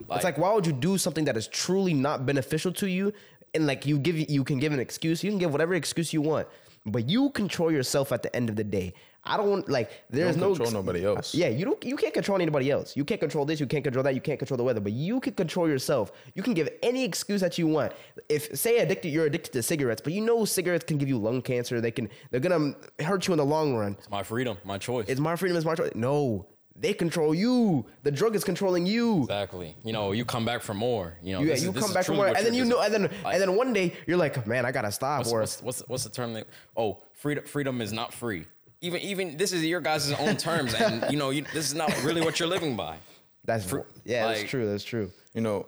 Like- 0.07 0.17
it's 0.17 0.23
like 0.25 0.37
why 0.37 0.53
would 0.53 0.65
you 0.67 0.73
do 0.73 0.97
something 0.97 1.25
that 1.25 1.37
is 1.37 1.47
truly 1.47 1.93
not 1.93 2.25
beneficial 2.25 2.71
to 2.73 2.87
you? 2.87 3.13
And 3.53 3.67
like 3.67 3.85
you 3.85 3.99
give 3.99 4.17
you 4.17 4.43
can 4.43 4.59
give 4.59 4.73
an 4.73 4.79
excuse, 4.79 5.23
you 5.23 5.29
can 5.29 5.39
give 5.39 5.51
whatever 5.51 5.73
excuse 5.75 6.11
you 6.11 6.21
want, 6.21 6.47
but 6.85 7.07
you 7.07 7.29
control 7.31 7.71
yourself 7.71 8.11
at 8.11 8.23
the 8.23 8.35
end 8.35 8.49
of 8.49 8.55
the 8.55 8.63
day. 8.63 8.93
I 9.25 9.37
don't 9.37 9.67
like 9.69 9.89
there's 10.09 10.35
don't 10.35 10.49
no 10.49 10.55
control 10.55 10.71
nobody 10.71 11.05
else. 11.05 11.33
Yeah, 11.33 11.47
you 11.47 11.63
don't 11.63 11.81
you 11.85 11.95
can't 11.95 12.13
control 12.13 12.41
anybody 12.41 12.69
else. 12.69 12.97
You 12.97 13.05
can't 13.05 13.21
control 13.21 13.45
this, 13.45 13.59
you 13.59 13.67
can't 13.67 13.83
control 13.83 14.03
that, 14.03 14.15
you 14.15 14.21
can't 14.21 14.37
control 14.37 14.57
the 14.57 14.63
weather, 14.65 14.81
but 14.81 14.91
you 14.91 15.21
can 15.21 15.33
control 15.33 15.69
yourself. 15.69 16.11
You 16.35 16.43
can 16.43 16.53
give 16.53 16.67
any 16.81 17.05
excuse 17.05 17.39
that 17.39 17.57
you 17.57 17.67
want. 17.67 17.93
If 18.27 18.57
say 18.57 18.79
addicted 18.79 19.09
you're 19.09 19.25
addicted 19.25 19.53
to 19.53 19.63
cigarettes, 19.63 20.01
but 20.01 20.11
you 20.11 20.19
know 20.21 20.43
cigarettes 20.43 20.83
can 20.83 20.97
give 20.97 21.07
you 21.07 21.17
lung 21.17 21.41
cancer, 21.41 21.79
they 21.79 21.91
can 21.91 22.09
they're 22.31 22.41
going 22.41 22.75
to 22.97 23.03
hurt 23.05 23.27
you 23.27 23.33
in 23.33 23.37
the 23.37 23.45
long 23.45 23.75
run. 23.75 23.93
It's 23.97 24.09
my 24.09 24.23
freedom, 24.23 24.57
my 24.65 24.77
choice. 24.77 25.05
It's 25.07 25.21
my 25.21 25.37
freedom, 25.37 25.55
it's 25.55 25.65
my 25.65 25.75
choice. 25.75 25.91
No, 25.95 26.45
they 26.83 26.93
control 26.93 27.33
you. 27.33 27.85
The 28.03 28.11
drug 28.11 28.35
is 28.35 28.43
controlling 28.43 28.85
you. 28.85 29.21
exactly. 29.23 29.75
You 29.83 29.93
know, 29.93 30.11
you 30.11 30.23
come 30.25 30.45
back 30.45 30.61
for 30.61 30.73
more. 30.75 31.17
You 31.23 31.33
know, 31.33 31.39
Yeah, 31.39 31.45
this 31.47 31.59
is- 31.59 31.65
you 31.65 31.71
this 31.71 31.81
come 31.81 31.89
is 31.91 31.95
back 31.95 32.05
from 32.05 32.15
truly 32.15 32.27
work, 32.29 32.35
what 32.35 32.37
and 32.37 32.45
then 32.45 32.53
you're 32.53 32.65
know, 32.67 32.81
and 32.81 32.93
then 32.93 33.03
like- 33.23 33.33
and 33.33 33.41
then 33.41 33.55
one 33.55 33.73
day 33.73 33.93
you're 34.05 34.17
like, 34.17 34.45
man, 34.45 34.65
I 34.65 34.71
gotta 34.71 34.91
stop. 34.91 35.19
What's, 35.19 35.31
or 35.31 35.39
what's, 35.39 35.61
what's, 35.63 35.79
what's 35.87 36.03
the 36.03 36.09
term 36.11 36.33
that 36.33 36.45
oh 36.77 37.01
freedom 37.13 37.45
freedom 37.45 37.81
is 37.81 37.91
not 37.93 38.13
free 38.13 38.45
even 38.81 38.99
even 39.01 39.37
this 39.37 39.53
is 39.53 39.63
your 39.65 39.79
guys' 39.79 40.11
own 40.11 40.35
terms 40.47 40.73
and 40.73 41.09
you 41.09 41.17
know 41.17 41.29
you, 41.31 41.43
this 41.53 41.65
is 41.65 41.73
not 41.73 41.89
really 42.03 42.21
what 42.21 42.37
you're 42.39 42.49
living 42.49 42.75
by 42.75 42.97
that's 43.45 43.63
fr- 43.65 43.79
yeah, 44.05 44.25
like- 44.25 44.37
that's 44.37 44.49
true. 44.49 44.65
That's 44.69 44.83
true. 44.83 45.09
you 45.33 45.41
know, 45.41 45.65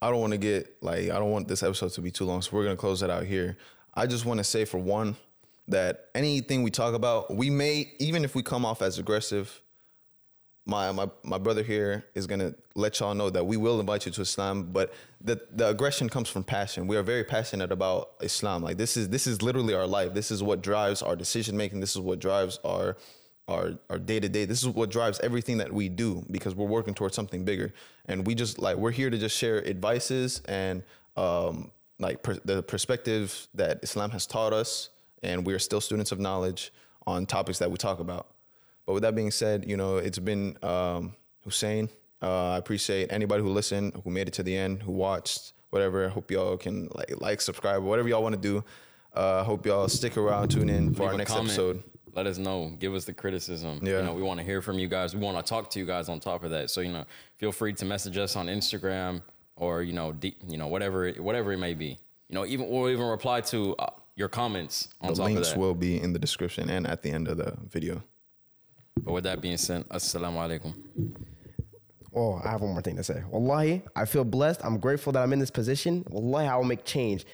I 0.00 0.10
don't 0.10 0.20
want 0.20 0.32
to 0.32 0.38
get 0.38 0.76
like 0.82 1.04
I 1.10 1.18
don't 1.18 1.30
want 1.32 1.48
this 1.48 1.62
episode 1.62 1.90
to 1.92 2.00
be 2.00 2.10
too 2.12 2.24
long, 2.24 2.40
so 2.42 2.50
we're 2.52 2.64
gonna 2.64 2.76
close 2.76 3.02
it 3.02 3.10
out 3.10 3.24
here. 3.24 3.56
I 3.94 4.06
just 4.06 4.24
want 4.26 4.38
to 4.38 4.44
say 4.44 4.64
for 4.64 4.78
one 4.78 5.16
that 5.68 6.06
anything 6.14 6.62
we 6.62 6.70
talk 6.70 6.94
about, 6.94 7.34
we 7.34 7.48
may 7.50 7.92
even 7.98 8.24
if 8.24 8.34
we 8.34 8.42
come 8.42 8.64
off 8.66 8.82
as 8.82 8.98
aggressive, 8.98 9.62
my 10.66 10.90
my 10.92 11.08
my 11.22 11.38
brother 11.38 11.62
here 11.62 12.04
is 12.14 12.26
gonna 12.26 12.54
let 12.74 12.98
y'all 13.00 13.14
know 13.14 13.28
that 13.30 13.44
we 13.44 13.56
will 13.56 13.80
invite 13.80 14.06
you 14.06 14.12
to 14.12 14.22
Islam, 14.22 14.64
but 14.72 14.94
the 15.20 15.40
the 15.54 15.68
aggression 15.68 16.08
comes 16.08 16.28
from 16.28 16.42
passion. 16.42 16.86
We 16.86 16.96
are 16.96 17.02
very 17.02 17.24
passionate 17.24 17.70
about 17.70 18.12
Islam. 18.22 18.62
Like 18.62 18.78
this 18.78 18.96
is 18.96 19.08
this 19.10 19.26
is 19.26 19.42
literally 19.42 19.74
our 19.74 19.86
life. 19.86 20.14
This 20.14 20.30
is 20.30 20.42
what 20.42 20.62
drives 20.62 21.02
our 21.02 21.16
decision 21.16 21.56
making. 21.56 21.80
This 21.80 21.90
is 21.90 22.00
what 22.00 22.18
drives 22.18 22.58
our 22.64 22.96
our 23.46 23.72
our 23.90 23.98
day 23.98 24.20
to 24.20 24.28
day. 24.28 24.46
This 24.46 24.62
is 24.62 24.68
what 24.68 24.90
drives 24.90 25.20
everything 25.20 25.58
that 25.58 25.72
we 25.72 25.90
do 25.90 26.24
because 26.30 26.54
we're 26.54 26.66
working 26.66 26.94
towards 26.94 27.14
something 27.14 27.44
bigger. 27.44 27.74
And 28.06 28.26
we 28.26 28.34
just 28.34 28.58
like 28.58 28.76
we're 28.76 28.90
here 28.90 29.10
to 29.10 29.18
just 29.18 29.36
share 29.36 29.66
advices 29.66 30.40
and 30.46 30.82
um 31.16 31.70
like 31.98 32.22
per, 32.22 32.38
the 32.44 32.62
perspectives 32.62 33.48
that 33.54 33.80
Islam 33.82 34.10
has 34.10 34.26
taught 34.26 34.52
us, 34.52 34.90
and 35.22 35.46
we 35.46 35.52
are 35.52 35.58
still 35.58 35.80
students 35.80 36.10
of 36.10 36.18
knowledge 36.18 36.72
on 37.06 37.26
topics 37.26 37.58
that 37.58 37.70
we 37.70 37.76
talk 37.76 38.00
about. 38.00 38.33
But 38.86 38.92
with 38.92 39.02
that 39.02 39.14
being 39.14 39.30
said, 39.30 39.68
you 39.68 39.76
know, 39.76 39.96
it's 39.96 40.18
been 40.18 40.58
um, 40.62 41.14
Hussein. 41.44 41.88
Uh, 42.22 42.52
I 42.52 42.58
appreciate 42.58 43.12
anybody 43.12 43.42
who 43.42 43.50
listened, 43.50 44.00
who 44.02 44.10
made 44.10 44.28
it 44.28 44.34
to 44.34 44.42
the 44.42 44.56
end, 44.56 44.82
who 44.82 44.92
watched, 44.92 45.52
whatever. 45.70 46.08
Hope 46.08 46.30
y'all 46.30 46.56
can 46.56 46.88
like, 46.94 47.20
like, 47.20 47.40
subscribe, 47.40 47.82
whatever 47.82 48.08
y'all 48.08 48.22
want 48.22 48.34
to 48.34 48.40
do. 48.40 48.64
Uh, 49.12 49.44
hope 49.44 49.64
y'all 49.66 49.88
stick 49.88 50.16
around, 50.16 50.48
tune 50.48 50.68
in 50.68 50.92
for 50.94 51.02
Leave 51.02 51.12
our 51.12 51.18
next 51.18 51.30
comment. 51.32 51.48
episode. 51.48 51.82
Let 52.14 52.26
us 52.26 52.38
know. 52.38 52.70
Give 52.78 52.94
us 52.94 53.04
the 53.04 53.12
criticism. 53.12 53.80
Yeah. 53.82 53.98
You 53.98 54.04
know, 54.04 54.14
we 54.14 54.22
want 54.22 54.38
to 54.38 54.46
hear 54.46 54.62
from 54.62 54.78
you 54.78 54.88
guys. 54.88 55.14
We 55.14 55.20
want 55.20 55.36
to 55.36 55.48
talk 55.48 55.70
to 55.70 55.78
you 55.78 55.84
guys 55.86 56.08
on 56.08 56.20
top 56.20 56.44
of 56.44 56.50
that. 56.50 56.70
So, 56.70 56.80
you 56.80 56.92
know, 56.92 57.04
feel 57.36 57.52
free 57.52 57.72
to 57.74 57.84
message 57.84 58.16
us 58.18 58.36
on 58.36 58.46
Instagram 58.46 59.22
or, 59.56 59.82
you 59.82 59.92
know, 59.92 60.12
D, 60.12 60.36
you 60.48 60.56
know, 60.56 60.68
whatever 60.68 61.06
it, 61.06 61.20
whatever 61.20 61.52
it 61.52 61.58
may 61.58 61.74
be. 61.74 61.98
You 62.28 62.34
know, 62.36 62.46
even 62.46 62.66
or 62.68 62.90
even 62.90 63.06
reply 63.06 63.40
to 63.42 63.74
uh, 63.76 63.90
your 64.16 64.28
comments 64.28 64.88
on 65.00 65.10
The 65.10 65.16
top 65.16 65.26
of 65.26 65.32
links 65.32 65.56
will 65.56 65.74
be 65.74 66.00
in 66.00 66.12
the 66.12 66.18
description 66.18 66.70
and 66.70 66.86
at 66.86 67.02
the 67.02 67.10
end 67.10 67.28
of 67.28 67.36
the 67.36 67.56
video. 67.68 68.02
But 69.02 69.12
with 69.12 69.24
that 69.24 69.40
being 69.40 69.56
said, 69.56 69.88
assalamu 69.88 70.36
alaikum. 70.36 70.74
Oh, 72.14 72.40
I 72.44 72.50
have 72.50 72.60
one 72.60 72.72
more 72.72 72.82
thing 72.82 72.96
to 72.96 73.04
say. 73.04 73.22
Wallahi, 73.28 73.82
I 73.96 74.04
feel 74.04 74.24
blessed. 74.24 74.64
I'm 74.64 74.78
grateful 74.78 75.12
that 75.12 75.22
I'm 75.22 75.32
in 75.32 75.40
this 75.40 75.50
position. 75.50 76.04
Wallahi, 76.10 76.46
I 76.46 76.56
will 76.56 76.64
make 76.64 76.84
change. 76.84 77.26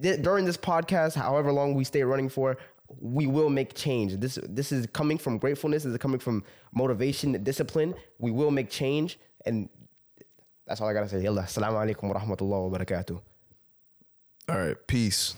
During 0.00 0.44
this 0.44 0.56
podcast, 0.56 1.14
however 1.14 1.52
long 1.52 1.74
we 1.74 1.84
stay 1.84 2.02
running 2.02 2.28
for, 2.28 2.56
we 3.00 3.26
will 3.28 3.50
make 3.50 3.74
change. 3.74 4.16
This 4.16 4.38
this 4.48 4.72
is 4.72 4.86
coming 4.86 5.16
from 5.16 5.38
gratefulness. 5.38 5.84
This 5.84 5.92
is 5.92 5.98
coming 5.98 6.18
from 6.18 6.42
motivation, 6.74 7.40
discipline. 7.44 7.94
We 8.18 8.32
will 8.32 8.50
make 8.50 8.68
change. 8.68 9.18
And 9.46 9.68
that's 10.66 10.80
all 10.80 10.88
I 10.88 10.92
gotta 10.92 11.08
say. 11.08 11.22
Yalla, 11.22 11.42
assalamu 11.42 11.94
alaikum 11.94 12.04
wa 12.12 12.14
rahmatullahi 12.20 12.70
wa 12.70 12.78
barakatuh. 12.78 13.20
All 14.48 14.58
right, 14.58 14.76
peace. 14.88 15.36